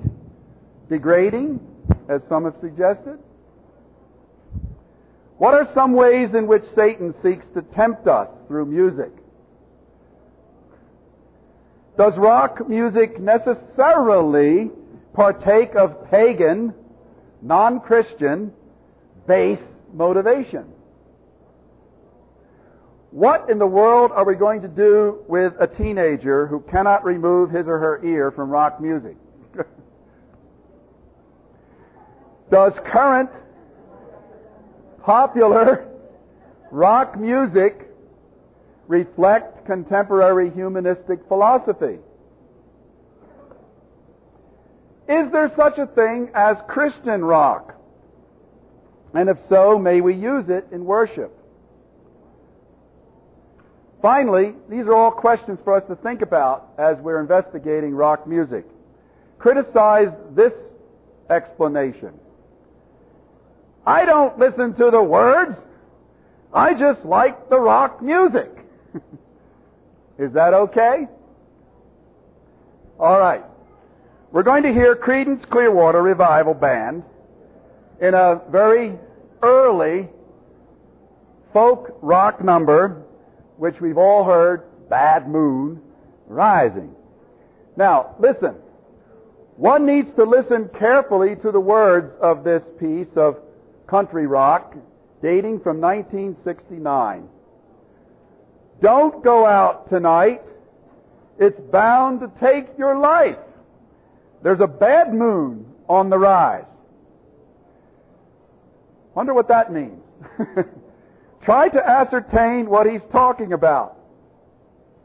degrading, 0.89 1.59
as 2.07 2.21
some 2.29 2.45
have 2.45 2.55
suggested? 2.61 3.17
What 5.37 5.53
are 5.53 5.67
some 5.73 5.93
ways 5.93 6.33
in 6.33 6.47
which 6.47 6.63
Satan 6.75 7.13
seeks 7.21 7.45
to 7.53 7.61
tempt 7.61 8.07
us 8.07 8.29
through 8.47 8.65
music? 8.65 9.11
Does 11.97 12.15
rock 12.17 12.67
music 12.69 13.19
necessarily 13.19 14.69
partake 15.13 15.75
of 15.75 16.09
pagan, 16.11 16.73
non 17.41 17.79
Christian, 17.79 18.53
base 19.27 19.59
motivation? 19.93 20.65
What 23.11 23.49
in 23.49 23.57
the 23.57 23.67
world 23.67 24.11
are 24.11 24.25
we 24.25 24.35
going 24.35 24.61
to 24.61 24.67
do 24.67 25.23
with 25.27 25.53
a 25.59 25.67
teenager 25.67 26.45
who 26.45 26.59
cannot 26.69 27.03
remove 27.05 27.49
his 27.49 27.67
or 27.67 27.79
her 27.79 28.03
ear 28.03 28.31
from 28.31 28.49
rock 28.49 28.81
music? 28.81 29.15
Does 32.51 32.73
current 32.85 33.29
popular 35.03 35.87
rock 36.71 37.17
music 37.17 37.89
reflect 38.87 39.65
contemporary 39.65 40.49
humanistic 40.51 41.19
philosophy? 41.27 41.99
Is 45.07 45.31
there 45.31 45.49
such 45.55 45.77
a 45.77 45.87
thing 45.87 46.29
as 46.35 46.57
Christian 46.67 47.23
rock? 47.23 47.76
And 49.17 49.29
if 49.29 49.37
so, 49.49 49.79
may 49.79 49.99
we 49.99 50.13
use 50.13 50.47
it 50.47 50.67
in 50.71 50.85
worship? 50.85 51.35
Finally, 53.99 54.53
these 54.69 54.85
are 54.85 54.93
all 54.93 55.09
questions 55.09 55.57
for 55.63 55.75
us 55.75 55.81
to 55.89 55.95
think 55.95 56.21
about 56.21 56.69
as 56.77 56.97
we're 56.99 57.19
investigating 57.19 57.95
rock 57.95 58.27
music. 58.27 58.63
Criticize 59.39 60.09
this 60.35 60.53
explanation. 61.31 62.11
I 63.87 64.05
don't 64.05 64.37
listen 64.37 64.75
to 64.75 64.91
the 64.91 65.01
words. 65.01 65.57
I 66.53 66.75
just 66.75 67.03
like 67.03 67.49
the 67.49 67.59
rock 67.59 68.03
music. 68.03 68.51
Is 70.19 70.31
that 70.33 70.53
okay? 70.53 71.07
All 72.99 73.17
right. 73.17 73.43
We're 74.31 74.43
going 74.43 74.61
to 74.61 74.71
hear 74.71 74.95
Creedence 74.95 75.49
Clearwater 75.49 76.03
Revival 76.03 76.53
Band 76.53 77.01
in 77.99 78.13
a 78.13 78.41
very 78.51 78.99
early 79.41 80.07
folk 81.53 81.97
rock 82.01 82.43
number, 82.43 83.03
which 83.57 83.79
we've 83.81 83.97
all 83.97 84.23
heard, 84.23 84.63
Bad 84.89 85.27
Moon 85.27 85.81
Rising. 86.27 86.93
Now, 87.75 88.15
listen. 88.19 88.55
One 89.55 89.85
needs 89.85 90.13
to 90.17 90.23
listen 90.23 90.69
carefully 90.77 91.35
to 91.37 91.51
the 91.51 91.59
words 91.59 92.13
of 92.21 92.43
this 92.43 92.61
piece 92.79 93.07
of 93.15 93.37
country 93.87 94.27
rock 94.27 94.75
dating 95.21 95.61
from 95.61 95.81
1969. 95.81 97.27
Don't 98.81 99.23
go 99.23 99.45
out 99.45 99.89
tonight. 99.89 100.41
It's 101.39 101.59
bound 101.71 102.19
to 102.19 102.31
take 102.39 102.67
your 102.77 102.97
life. 102.99 103.37
There's 104.43 104.59
a 104.59 104.67
bad 104.67 105.13
moon 105.13 105.65
on 105.89 106.09
the 106.09 106.19
rise. 106.19 106.65
Wonder 109.17 109.33
what 109.33 109.47
that 109.47 109.73
means. 109.73 109.99
Try 111.43 111.69
to 111.69 111.83
ascertain 111.83 112.69
what 112.69 112.85
he's 112.85 113.01
talking 113.11 113.51
about. 113.51 113.97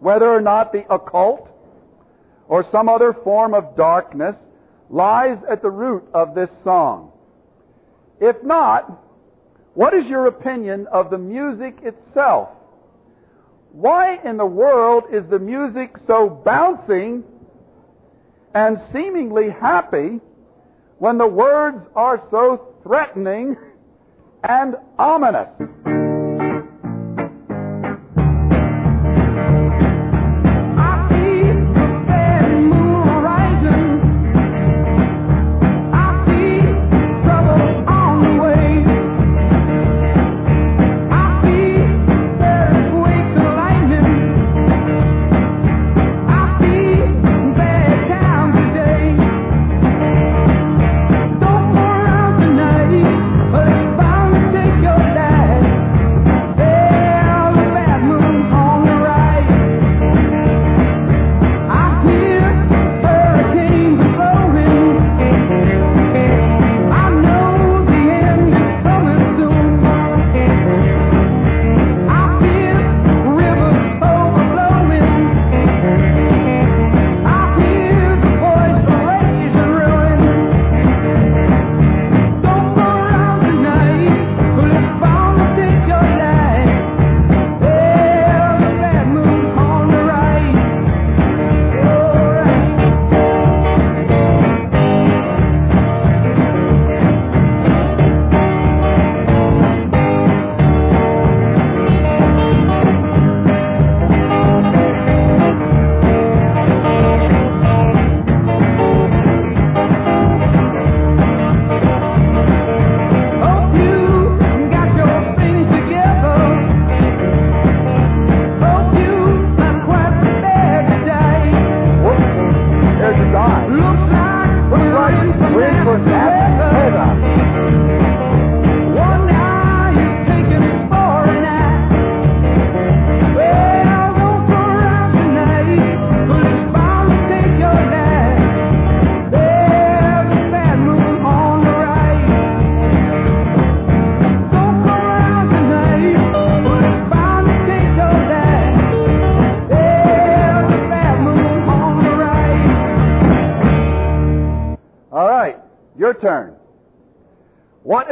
Whether 0.00 0.28
or 0.28 0.42
not 0.42 0.70
the 0.70 0.84
occult 0.92 1.48
or 2.46 2.62
some 2.70 2.90
other 2.90 3.14
form 3.24 3.54
of 3.54 3.74
darkness 3.74 4.36
lies 4.90 5.38
at 5.50 5.62
the 5.62 5.70
root 5.70 6.04
of 6.12 6.34
this 6.34 6.50
song. 6.62 7.10
If 8.20 8.36
not, 8.42 9.02
what 9.72 9.94
is 9.94 10.04
your 10.04 10.26
opinion 10.26 10.88
of 10.88 11.08
the 11.08 11.16
music 11.16 11.78
itself? 11.82 12.50
Why 13.70 14.18
in 14.22 14.36
the 14.36 14.44
world 14.44 15.04
is 15.10 15.26
the 15.28 15.38
music 15.38 15.96
so 16.06 16.28
bouncing 16.28 17.24
and 18.52 18.76
seemingly 18.92 19.48
happy 19.48 20.20
when 20.98 21.16
the 21.16 21.26
words 21.26 21.86
are 21.96 22.22
so 22.30 22.74
threatening 22.82 23.56
and 24.44 24.76
ominous? 24.98 26.01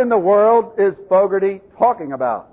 In 0.00 0.08
the 0.08 0.16
world 0.16 0.72
is 0.78 0.94
Fogerty 1.10 1.60
talking 1.76 2.12
about? 2.12 2.48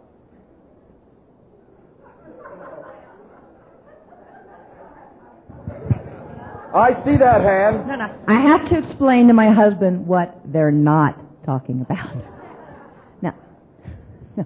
I 6.75 6.91
see 7.05 7.15
that 7.15 7.41
hand. 7.41 7.87
No, 7.87 7.95
no. 7.95 8.13
I 8.27 8.41
have 8.41 8.67
to 8.67 8.77
explain 8.77 9.27
to 9.27 9.33
my 9.33 9.49
husband 9.49 10.05
what 10.05 10.41
they're 10.43 10.71
not 10.71 11.17
talking 11.45 11.81
about. 11.81 12.15
No. 13.21 13.33
No. 14.35 14.45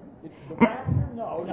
no, 1.15 1.43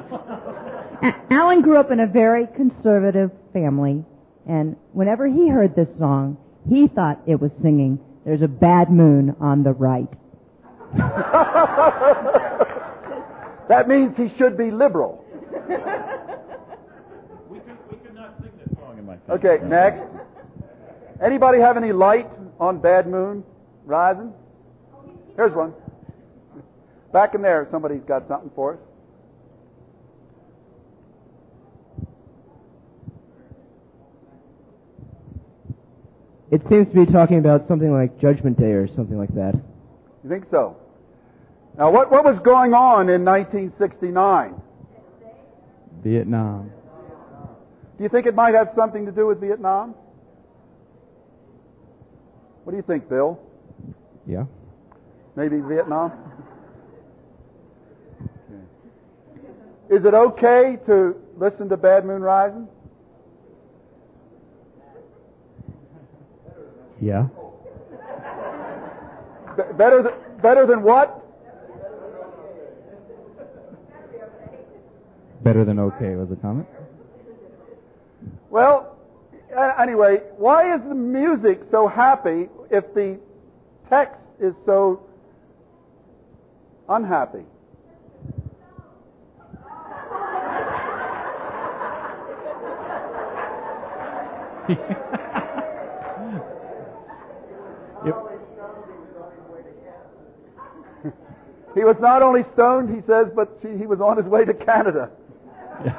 no. 1.02 1.14
Alan 1.30 1.62
grew 1.62 1.78
up 1.78 1.90
in 1.90 1.98
a 1.98 2.06
very 2.06 2.46
conservative 2.54 3.32
family, 3.52 4.04
and 4.46 4.76
whenever 4.92 5.26
he 5.26 5.48
heard 5.48 5.74
this 5.74 5.88
song, 5.98 6.36
he 6.68 6.86
thought 6.86 7.20
it 7.26 7.40
was 7.40 7.50
singing 7.60 7.98
there's 8.24 8.42
a 8.42 8.48
bad 8.48 8.90
moon 8.90 9.34
on 9.40 9.62
the 9.62 9.72
right. 9.72 10.08
that 13.68 13.88
means 13.88 14.16
he 14.16 14.30
should 14.38 14.56
be 14.56 14.70
liberal. 14.70 15.22
We 17.48 17.60
could, 17.60 17.78
we 17.90 17.96
could 17.98 18.14
not 18.14 18.34
sing 18.40 18.50
this 18.64 18.78
song 18.78 18.98
in 18.98 19.04
my 19.04 19.18
family. 19.18 19.46
Okay, 19.46 19.62
next. 19.66 20.02
Anybody 21.22 21.58
have 21.58 21.76
any 21.76 21.92
light 21.92 22.30
on 22.60 22.80
bad 22.80 23.06
moon 23.06 23.44
rising? 23.84 24.32
Here's 25.36 25.52
one. 25.52 25.74
Back 27.12 27.34
in 27.34 27.42
there, 27.42 27.68
somebody's 27.70 28.02
got 28.02 28.26
something 28.28 28.50
for 28.54 28.74
us. 28.74 28.80
It 36.50 36.62
seems 36.70 36.88
to 36.88 36.94
be 36.94 37.04
talking 37.04 37.38
about 37.38 37.68
something 37.68 37.92
like 37.92 38.18
Judgment 38.18 38.58
Day 38.58 38.72
or 38.72 38.88
something 38.88 39.18
like 39.18 39.34
that. 39.34 39.54
You 40.28 40.34
think 40.34 40.50
so? 40.50 40.76
Now, 41.78 41.90
what, 41.90 42.10
what 42.10 42.22
was 42.22 42.38
going 42.40 42.74
on 42.74 43.08
in 43.08 43.24
1969? 43.24 44.60
Vietnam. 46.04 46.70
Do 47.96 48.02
you 48.02 48.10
think 48.10 48.26
it 48.26 48.34
might 48.34 48.52
have 48.52 48.68
something 48.76 49.06
to 49.06 49.12
do 49.12 49.26
with 49.26 49.40
Vietnam? 49.40 49.94
What 52.64 52.72
do 52.72 52.76
you 52.76 52.82
think, 52.82 53.08
Bill? 53.08 53.40
Yeah. 54.26 54.44
Maybe 55.34 55.60
Vietnam? 55.60 56.12
Okay. 58.20 59.96
Is 59.96 60.04
it 60.04 60.12
okay 60.12 60.78
to 60.84 61.16
listen 61.38 61.70
to 61.70 61.78
Bad 61.78 62.04
Moon 62.04 62.20
Rising? 62.20 62.68
Yeah. 67.00 67.28
Better, 69.58 70.02
th- 70.04 70.14
better 70.40 70.66
than 70.66 70.82
what? 70.84 71.20
Better 75.42 75.64
than 75.64 75.80
okay 75.80 76.14
was 76.14 76.28
the 76.28 76.36
comment. 76.36 76.68
Well, 78.50 78.96
anyway, 79.78 80.22
why 80.36 80.74
is 80.74 80.80
the 80.88 80.94
music 80.94 81.62
so 81.72 81.88
happy 81.88 82.48
if 82.70 82.94
the 82.94 83.18
text 83.88 84.20
is 84.40 84.54
so 84.64 85.02
unhappy? 86.88 87.42
It, 98.04 98.14
he 101.74 101.84
was 101.84 101.96
not 102.00 102.22
only 102.22 102.42
stoned, 102.54 102.94
he 102.94 103.02
says, 103.06 103.26
but 103.34 103.58
he 103.62 103.86
was 103.86 104.00
on 104.00 104.16
his 104.16 104.26
way 104.26 104.44
to 104.44 104.54
Canada. 104.54 105.10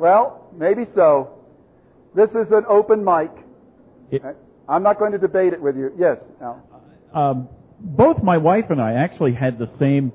Well, 0.00 0.48
maybe 0.56 0.86
so. 0.96 1.38
This 2.12 2.30
is 2.30 2.50
an 2.50 2.64
open 2.68 3.04
mic. 3.04 3.30
It- 4.10 4.22
I'm 4.68 4.82
not 4.82 4.98
going 4.98 5.12
to 5.12 5.18
debate 5.18 5.52
it 5.52 5.62
with 5.62 5.76
you. 5.76 5.92
Yes, 5.96 6.18
Al. 6.42 6.60
um, 7.14 7.48
both 7.80 8.20
my 8.22 8.36
wife 8.38 8.70
and 8.70 8.82
I 8.82 8.94
actually 8.94 9.32
had 9.34 9.56
the 9.58 9.70
same 9.78 10.12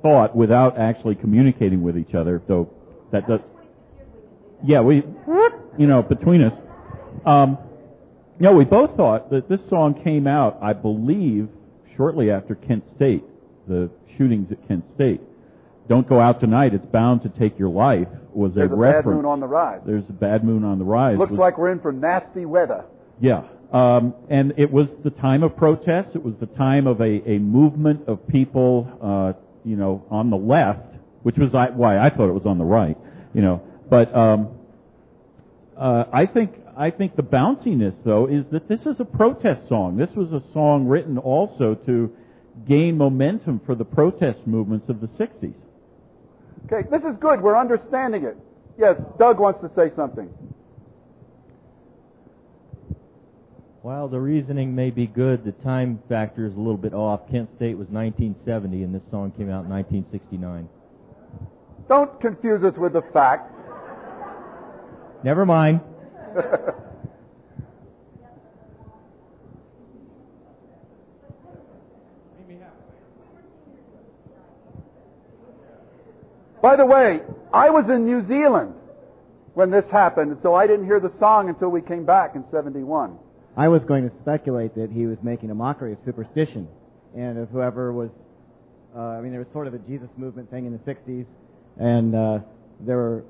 thought 0.00 0.34
without 0.34 0.78
actually 0.78 1.14
communicating 1.14 1.82
with 1.82 1.98
each 1.98 2.14
other, 2.14 2.40
though 2.48 2.70
that 3.12 3.28
does. 3.28 3.40
Yeah, 4.64 4.80
we, 4.80 5.02
you 5.76 5.86
know, 5.86 6.02
between 6.02 6.42
us. 6.42 6.54
Um, 7.26 7.58
no, 8.40 8.54
we 8.54 8.64
both 8.64 8.96
thought 8.96 9.30
that 9.30 9.46
this 9.48 9.60
song 9.68 10.02
came 10.02 10.26
out, 10.26 10.58
I 10.62 10.72
believe, 10.72 11.48
shortly 11.96 12.30
after 12.30 12.54
Kent 12.54 12.88
State, 12.96 13.24
the 13.68 13.90
shootings 14.16 14.50
at 14.52 14.66
Kent 14.68 14.84
State. 14.94 15.20
Don't 15.88 16.08
go 16.08 16.20
out 16.20 16.40
tonight; 16.40 16.74
it's 16.74 16.86
bound 16.86 17.22
to 17.22 17.28
take 17.28 17.58
your 17.58 17.68
life. 17.70 18.08
Was 18.32 18.54
There's 18.54 18.70
a 18.70 18.74
a 18.74 18.76
reference. 18.76 19.06
bad 19.06 19.14
moon 19.14 19.24
on 19.24 19.40
the 19.40 19.46
rise. 19.46 19.80
There's 19.86 20.08
a 20.08 20.12
bad 20.12 20.44
moon 20.44 20.64
on 20.64 20.78
the 20.78 20.84
rise. 20.84 21.16
Looks 21.18 21.30
was- 21.32 21.38
like 21.38 21.56
we're 21.58 21.70
in 21.70 21.80
for 21.80 21.92
nasty 21.92 22.44
weather. 22.44 22.84
yeah. 23.20 23.44
Um, 23.72 24.14
and 24.30 24.54
it 24.58 24.70
was 24.70 24.88
the 25.02 25.10
time 25.10 25.42
of 25.42 25.56
protests. 25.56 26.14
It 26.14 26.22
was 26.22 26.34
the 26.38 26.46
time 26.46 26.86
of 26.86 27.00
a, 27.00 27.28
a 27.28 27.38
movement 27.40 28.06
of 28.08 28.24
people, 28.28 28.86
uh, 29.02 29.32
you 29.64 29.74
know, 29.74 30.04
on 30.08 30.30
the 30.30 30.36
left, 30.36 30.94
which 31.24 31.36
was 31.36 31.52
I, 31.52 31.70
why 31.70 31.98
I 31.98 32.08
thought 32.10 32.28
it 32.28 32.32
was 32.32 32.46
on 32.46 32.58
the 32.58 32.64
right, 32.64 32.96
you 33.34 33.42
know. 33.42 33.60
But 33.90 34.14
um, 34.16 34.50
uh, 35.76 36.04
I 36.12 36.26
think 36.26 36.52
I 36.76 36.90
think 36.90 37.16
the 37.16 37.22
bounciness, 37.24 37.94
though, 38.04 38.26
is 38.26 38.44
that 38.52 38.68
this 38.68 38.86
is 38.86 39.00
a 39.00 39.04
protest 39.04 39.66
song. 39.68 39.96
This 39.96 40.10
was 40.14 40.32
a 40.32 40.42
song 40.52 40.86
written 40.86 41.18
also 41.18 41.74
to 41.86 42.12
gain 42.66 42.96
momentum 42.96 43.60
for 43.64 43.74
the 43.74 43.84
protest 43.84 44.46
movements 44.46 44.88
of 44.88 45.00
the 45.00 45.06
'60s. 45.06 45.54
Okay, 46.66 46.88
this 46.90 47.02
is 47.02 47.16
good. 47.16 47.40
We're 47.40 47.56
understanding 47.56 48.24
it. 48.24 48.36
Yes, 48.78 49.00
Doug 49.18 49.38
wants 49.38 49.60
to 49.60 49.70
say 49.74 49.94
something. 49.94 50.28
While 53.82 54.08
the 54.08 54.18
reasoning 54.18 54.74
may 54.74 54.90
be 54.90 55.06
good, 55.06 55.44
the 55.44 55.52
time 55.52 56.00
factor 56.08 56.44
is 56.44 56.54
a 56.54 56.58
little 56.58 56.76
bit 56.76 56.92
off. 56.92 57.30
Kent 57.30 57.48
State 57.54 57.78
was 57.78 57.86
1970, 57.88 58.82
and 58.82 58.92
this 58.92 59.02
song 59.12 59.30
came 59.30 59.48
out 59.48 59.64
in 59.64 59.70
1969. 59.70 60.68
Don't 61.88 62.20
confuse 62.20 62.64
us 62.64 62.76
with 62.76 62.94
the 62.94 63.02
facts. 63.12 63.52
Never 65.22 65.46
mind. 65.46 65.80
By 76.66 76.74
the 76.74 76.84
way, 76.84 77.20
I 77.52 77.70
was 77.70 77.88
in 77.88 78.04
New 78.04 78.26
Zealand 78.26 78.74
when 79.54 79.70
this 79.70 79.84
happened, 79.88 80.36
so 80.42 80.56
I 80.56 80.66
didn't 80.66 80.86
hear 80.86 80.98
the 80.98 81.16
song 81.20 81.48
until 81.48 81.68
we 81.68 81.80
came 81.80 82.04
back 82.04 82.34
in 82.34 82.44
71. 82.50 83.16
I 83.56 83.68
was 83.68 83.84
going 83.84 84.02
to 84.10 84.12
speculate 84.16 84.74
that 84.74 84.90
he 84.90 85.06
was 85.06 85.16
making 85.22 85.52
a 85.52 85.54
mockery 85.54 85.92
of 85.92 85.98
superstition 86.04 86.66
and 87.16 87.38
of 87.38 87.50
whoever 87.50 87.92
was. 87.92 88.10
Uh, 88.96 89.00
I 89.00 89.20
mean, 89.20 89.30
there 89.30 89.38
was 89.38 89.46
sort 89.52 89.68
of 89.68 89.74
a 89.74 89.78
Jesus 89.78 90.08
movement 90.16 90.50
thing 90.50 90.66
in 90.66 90.72
the 90.72 90.80
'60s, 90.80 91.26
and 91.78 92.16
uh, 92.16 92.38
there 92.80 92.96
were. 92.96 93.24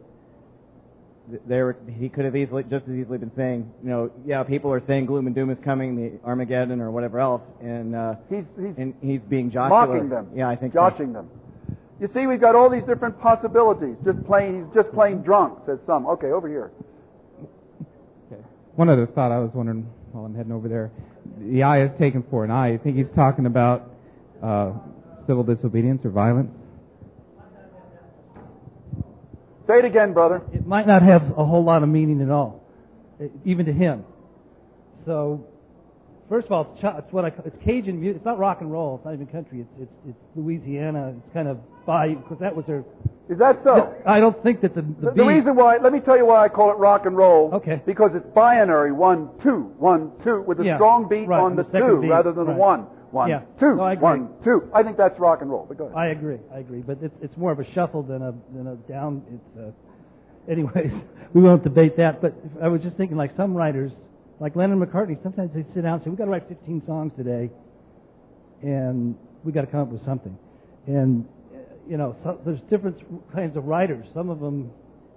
There, 1.47 1.67
were, 1.67 1.77
he 1.99 2.09
could 2.09 2.25
have 2.25 2.37
easily, 2.37 2.63
just 2.63 2.89
as 2.89 2.95
easily, 2.95 3.19
been 3.19 3.35
saying, 3.37 3.71
you 3.83 3.91
know, 3.91 4.13
yeah, 4.25 4.45
people 4.45 4.73
are 4.73 4.81
saying 4.87 5.05
gloom 5.07 5.27
and 5.27 5.35
doom 5.35 5.51
is 5.51 5.59
coming, 5.59 5.95
the 5.95 6.25
Armageddon 6.25 6.81
or 6.81 6.91
whatever 6.91 7.19
else, 7.19 7.43
and 7.61 7.95
uh, 7.95 8.15
He's, 8.31 8.45
he's 8.57 8.75
and 8.79 8.95
he's 9.03 9.21
being 9.21 9.51
jocular. 9.51 9.87
mocking 9.89 10.09
them. 10.09 10.31
Yeah, 10.35 10.49
I 10.49 10.57
think 10.57 10.73
so. 10.73 10.79
joshing 10.79 11.13
them. 11.13 11.29
You 12.01 12.09
see, 12.13 12.27
we've 12.27 12.41
got 12.41 12.55
all 12.55 12.69
these 12.69 12.83
different 12.83 13.19
possibilities. 13.21 13.97
Just 14.05 14.23
plain, 14.27 14.65
he's 14.65 14.75
just 14.75 14.93
plain 14.93 15.23
drunk, 15.23 15.61
says 15.67 15.79
some. 15.87 16.07
Okay, 16.07 16.29
over 16.29 16.49
here. 16.49 16.71
Okay. 18.31 18.43
One 18.75 18.91
other 18.91 19.07
thought 19.07 19.33
I 19.33 19.39
was 19.39 19.51
wondering 19.55 19.89
while 20.13 20.27
I'm 20.27 20.35
heading 20.35 20.53
over 20.53 20.69
there. 20.69 20.91
The 21.41 21.63
eye 21.63 21.85
is 21.85 21.99
taken 21.99 22.23
for 22.31 22.45
an 22.45 22.51
eye. 22.51 22.73
You 22.73 22.79
think 22.79 22.97
he's 22.97 23.11
talking 23.15 23.47
about 23.47 23.91
uh, 24.43 24.73
civil 25.27 25.43
disobedience 25.43 26.05
or 26.05 26.11
violence? 26.11 26.51
Say 29.67 29.79
it 29.79 29.85
again, 29.85 30.13
brother. 30.13 30.43
it 30.53 30.65
might 30.67 30.87
not 30.87 31.03
have 31.03 31.23
a 31.37 31.45
whole 31.45 31.65
lot 31.65 31.83
of 31.83 31.89
meaning 31.89 32.23
at 32.23 32.31
all, 32.31 32.63
even 33.45 33.67
to 33.67 33.73
him. 33.73 34.05
So, 35.05 35.45
first 36.29 36.47
of 36.47 36.53
all, 36.53 36.73
it's, 36.75 36.83
it's 37.05 37.13
what 37.13 37.25
I 37.25 37.33
it's 37.45 37.57
Cajun 37.59 38.01
music. 38.01 38.17
It's 38.17 38.25
not 38.25 38.39
rock 38.39 38.61
and 38.61 38.71
roll. 38.71 38.97
It's 38.97 39.05
not 39.05 39.15
even 39.15 39.27
country. 39.27 39.61
It's 39.61 39.73
it's 39.83 39.95
it's 40.09 40.19
Louisiana. 40.35 41.15
It's 41.19 41.33
kind 41.33 41.49
of 41.49 41.59
by 41.87 42.15
because 42.15 42.39
that 42.41 42.55
was 42.55 42.67
their. 42.67 42.85
Is 43.29 43.39
that 43.39 43.59
so? 43.65 43.93
I 44.07 44.21
don't 44.21 44.41
think 44.43 44.61
that 44.61 44.75
the 44.75 44.83
the, 44.83 45.07
The, 45.07 45.11
the 45.17 45.25
reason 45.25 45.57
why, 45.57 45.79
let 45.79 45.93
me 45.93 45.99
tell 45.99 46.17
you 46.17 46.27
why 46.27 46.45
I 46.45 46.49
call 46.49 46.71
it 46.71 46.77
rock 46.79 47.07
and 47.07 47.17
roll. 47.17 47.51
Okay. 47.55 47.83
Because 47.85 48.13
it's 48.15 48.27
binary, 48.35 48.93
one, 48.93 49.31
two, 49.43 49.73
one, 49.79 50.13
two, 50.23 50.43
with 50.43 50.61
a 50.61 50.65
Yeah, 50.65 50.77
strong 50.77 51.09
beat 51.09 51.27
right, 51.27 51.41
on 51.41 51.57
the 51.57 51.65
the, 51.65 51.81
two 51.81 52.01
beat, 52.03 52.09
rather 52.09 52.31
than 52.33 52.45
right. 52.47 52.55
the 52.55 52.59
one. 52.61 52.81
One, 53.11 53.29
Yeah. 53.31 53.41
two, 53.59 53.77
No, 53.77 53.83
I 53.83 53.95
one, 53.97 54.29
two. 54.45 54.69
I 54.73 54.83
think 54.85 54.97
that's 54.97 55.19
rock 55.19 55.41
and 55.43 55.51
roll. 55.51 55.65
But 55.67 55.79
go 55.79 55.85
ahead. 55.87 55.97
I 55.97 56.07
agree. 56.09 56.39
I 56.55 56.59
agree. 56.59 56.83
But 56.83 56.99
it's 57.03 57.17
it's 57.21 57.37
more 57.37 57.51
of 57.51 57.59
a 57.59 57.65
shuffle 57.73 58.03
than 58.05 58.23
a 58.23 58.33
than 58.55 58.67
a 58.69 58.77
down. 58.89 59.23
It's 59.33 59.59
uh, 59.59 60.51
anyways. 60.53 60.93
We 61.35 61.43
won't 61.43 61.65
debate 61.65 61.97
that. 61.99 62.23
But 62.23 62.35
I 62.63 62.69
was 62.69 62.81
just 62.83 62.97
thinking, 62.97 63.17
like 63.17 63.33
some 63.37 63.55
writers, 63.55 63.91
like 64.41 64.57
Lennon 64.57 64.81
McCartney, 64.81 65.23
sometimes 65.23 65.53
they 65.55 65.65
sit 65.75 65.83
down 65.83 65.95
and 65.95 66.03
say, 66.03 66.11
"We've 66.11 66.19
got 66.19 66.27
to 66.27 66.31
write 66.31 66.49
15 66.49 66.83
songs 66.85 67.13
today, 67.17 67.51
and 68.63 69.17
we 69.45 69.53
got 69.53 69.63
to 69.63 69.67
come 69.67 69.81
up 69.81 69.89
with 69.89 70.05
something." 70.05 70.37
And 70.87 71.27
you 71.89 71.97
know, 71.97 72.17
so, 72.23 72.39
there's 72.45 72.61
different 72.69 72.99
kinds 73.33 73.57
of 73.57 73.67
writers. 73.67 74.07
Some 74.13 74.29
of 74.29 74.41
them 74.41 74.71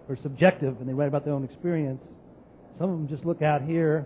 are 0.07 0.15
subjective 0.17 0.79
and 0.79 0.87
they 0.87 0.93
write 0.93 1.07
about 1.07 1.25
their 1.25 1.33
own 1.33 1.43
experience. 1.43 2.03
Some 2.77 2.89
of 2.89 2.97
them 2.97 3.07
just 3.07 3.25
look 3.25 3.41
out 3.41 3.61
here. 3.61 4.05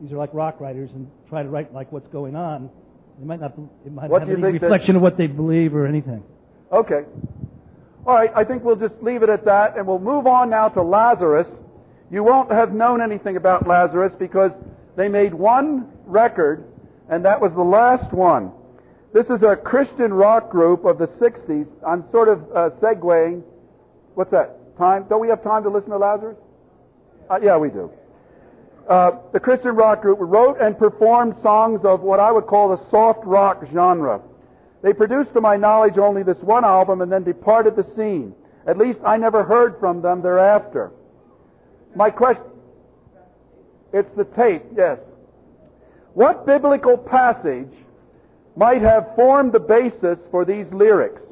These 0.00 0.12
are 0.12 0.16
like 0.16 0.32
rock 0.32 0.60
writers 0.60 0.90
and 0.94 1.10
try 1.28 1.42
to 1.42 1.48
write 1.48 1.72
like 1.72 1.90
what's 1.90 2.08
going 2.08 2.36
on. 2.36 2.70
They 3.18 3.26
might 3.26 3.40
not. 3.40 3.54
It 3.84 3.92
might 3.92 4.10
What 4.10 4.20
not 4.20 4.28
have 4.28 4.38
any 4.38 4.58
reflection 4.58 4.96
of 4.96 5.02
what 5.02 5.16
they 5.16 5.26
believe 5.26 5.74
or 5.74 5.86
anything. 5.86 6.22
Okay. 6.72 7.02
All 8.06 8.14
right, 8.14 8.30
I 8.34 8.44
think 8.44 8.64
we'll 8.64 8.76
just 8.76 8.94
leave 9.02 9.22
it 9.22 9.28
at 9.28 9.44
that, 9.44 9.76
and 9.76 9.86
we'll 9.86 9.98
move 9.98 10.26
on 10.26 10.48
now 10.48 10.68
to 10.68 10.82
Lazarus. 10.82 11.48
You 12.10 12.22
won't 12.22 12.50
have 12.50 12.72
known 12.72 13.02
anything 13.02 13.36
about 13.36 13.66
Lazarus 13.66 14.14
because 14.18 14.52
they 14.96 15.08
made 15.08 15.34
one 15.34 15.88
record, 16.06 16.64
and 17.10 17.24
that 17.24 17.40
was 17.40 17.52
the 17.52 17.62
last 17.62 18.12
one. 18.12 18.52
This 19.12 19.26
is 19.26 19.42
a 19.42 19.56
Christian 19.56 20.12
rock 20.12 20.50
group 20.50 20.84
of 20.84 20.98
the 20.98 21.06
60s. 21.06 21.66
I'm 21.86 22.10
sort 22.10 22.28
of 22.28 22.42
uh, 22.54 22.70
segueing. 22.80 23.42
What's 24.14 24.30
that? 24.30 24.76
Time? 24.78 25.06
Don't 25.08 25.20
we 25.20 25.28
have 25.28 25.42
time 25.42 25.62
to 25.64 25.70
listen 25.70 25.90
to 25.90 25.98
Lazarus? 25.98 26.36
Uh, 27.28 27.38
yeah, 27.42 27.56
we 27.56 27.68
do. 27.68 27.90
Uh, 28.88 29.12
the 29.32 29.40
Christian 29.40 29.76
rock 29.76 30.00
group 30.00 30.18
wrote 30.20 30.58
and 30.60 30.78
performed 30.78 31.34
songs 31.42 31.82
of 31.84 32.00
what 32.00 32.20
I 32.20 32.32
would 32.32 32.46
call 32.46 32.70
the 32.70 32.90
soft 32.90 33.24
rock 33.24 33.64
genre. 33.72 34.22
They 34.82 34.92
produced, 34.92 35.34
to 35.34 35.40
my 35.40 35.56
knowledge, 35.56 35.98
only 35.98 36.22
this 36.22 36.38
one 36.38 36.64
album 36.64 37.02
and 37.02 37.12
then 37.12 37.24
departed 37.24 37.76
the 37.76 37.84
scene. 37.96 38.34
At 38.66 38.78
least 38.78 39.00
I 39.04 39.16
never 39.16 39.44
heard 39.44 39.78
from 39.78 40.00
them 40.00 40.22
thereafter. 40.22 40.92
My 41.98 42.10
question, 42.10 42.44
it's 43.92 44.08
the 44.16 44.24
tape, 44.24 44.62
yes. 44.76 45.00
What 46.14 46.46
biblical 46.46 46.96
passage 46.96 47.72
might 48.54 48.82
have 48.82 49.16
formed 49.16 49.52
the 49.52 49.58
basis 49.58 50.16
for 50.30 50.44
these 50.44 50.66
lyrics? 50.72 51.22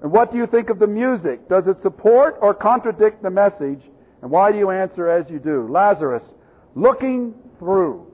And 0.00 0.12
what 0.12 0.30
do 0.30 0.38
you 0.38 0.46
think 0.46 0.70
of 0.70 0.78
the 0.78 0.86
music? 0.86 1.48
Does 1.48 1.66
it 1.66 1.82
support 1.82 2.38
or 2.40 2.54
contradict 2.54 3.20
the 3.24 3.30
message? 3.30 3.82
And 4.22 4.30
why 4.30 4.52
do 4.52 4.58
you 4.58 4.70
answer 4.70 5.10
as 5.10 5.28
you 5.28 5.40
do? 5.40 5.66
Lazarus, 5.68 6.22
looking 6.76 7.34
through. 7.58 8.06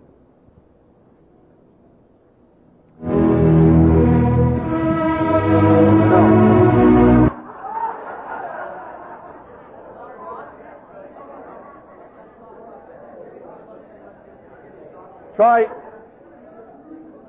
Try, 15.37 15.67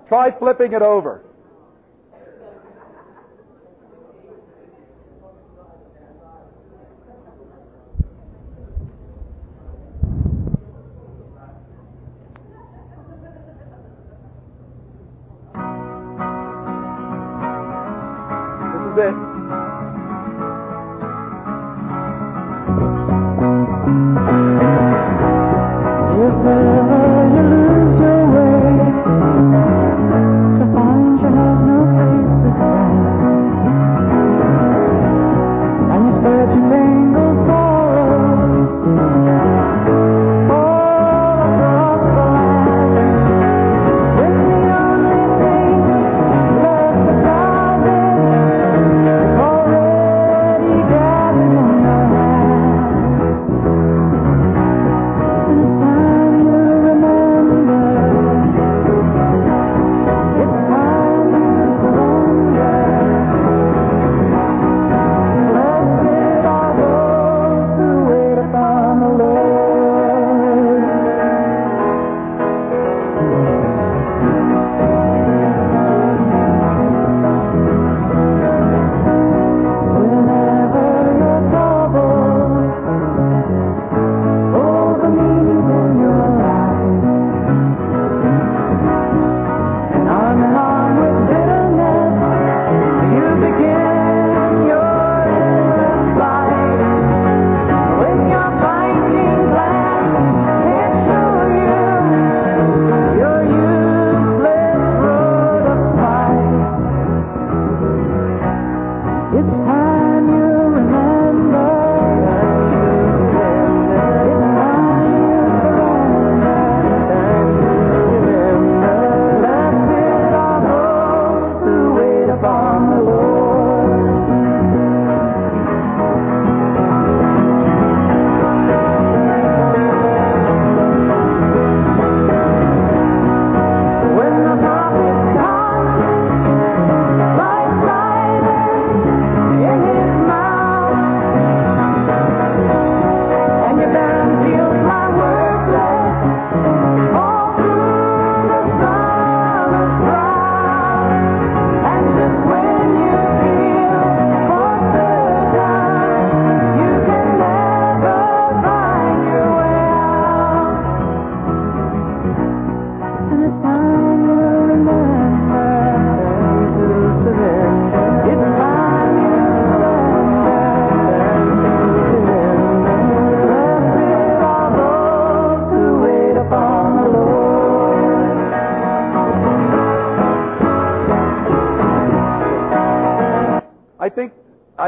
try 0.08 0.32
flipping 0.32 0.72
it 0.72 0.82
over. 0.82 1.24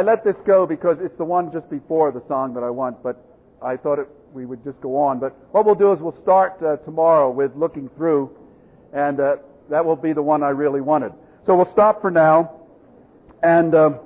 Let 0.09 0.23
this 0.23 0.37
go 0.43 0.65
because 0.65 0.97
it's 1.01 1.15
the 1.19 1.23
one 1.23 1.51
just 1.51 1.69
before 1.69 2.11
the 2.11 2.23
song 2.27 2.55
that 2.55 2.63
I 2.63 2.69
want, 2.71 3.03
but 3.03 3.23
I 3.61 3.77
thought 3.77 3.99
it, 3.99 4.07
we 4.33 4.47
would 4.47 4.63
just 4.63 4.81
go 4.81 4.97
on. 4.97 5.19
But 5.19 5.37
what 5.51 5.67
we'll 5.67 5.75
do 5.75 5.93
is 5.93 5.99
we'll 5.99 6.19
start 6.19 6.59
uh, 6.63 6.77
tomorrow 6.77 7.29
with 7.29 7.55
looking 7.55 7.89
through, 7.95 8.35
and 8.91 9.19
uh, 9.19 9.35
that 9.69 9.85
will 9.85 9.95
be 9.95 10.13
the 10.13 10.21
one 10.23 10.41
I 10.41 10.49
really 10.49 10.81
wanted. 10.81 11.13
So 11.45 11.55
we'll 11.55 11.71
stop 11.71 12.01
for 12.01 12.09
now, 12.09 12.55
and 13.43 13.75
uh, 13.75 13.99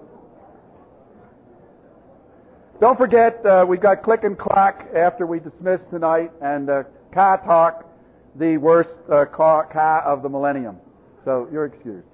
don't 2.81 2.97
forget 2.97 3.45
uh, 3.45 3.65
we've 3.65 3.79
got 3.79 4.03
click 4.03 4.25
and 4.25 4.37
clack 4.37 4.89
after 4.93 5.25
we 5.25 5.39
dismiss 5.39 5.79
tonight, 5.89 6.33
and 6.41 6.69
uh, 6.69 6.83
Car 7.13 7.37
Talk, 7.45 7.89
the 8.35 8.57
worst 8.57 8.89
uh, 9.09 9.23
ka, 9.23 9.63
ka 9.71 10.03
of 10.05 10.21
the 10.21 10.27
millennium. 10.27 10.75
So 11.23 11.47
you're 11.49 11.63
excused. 11.63 12.07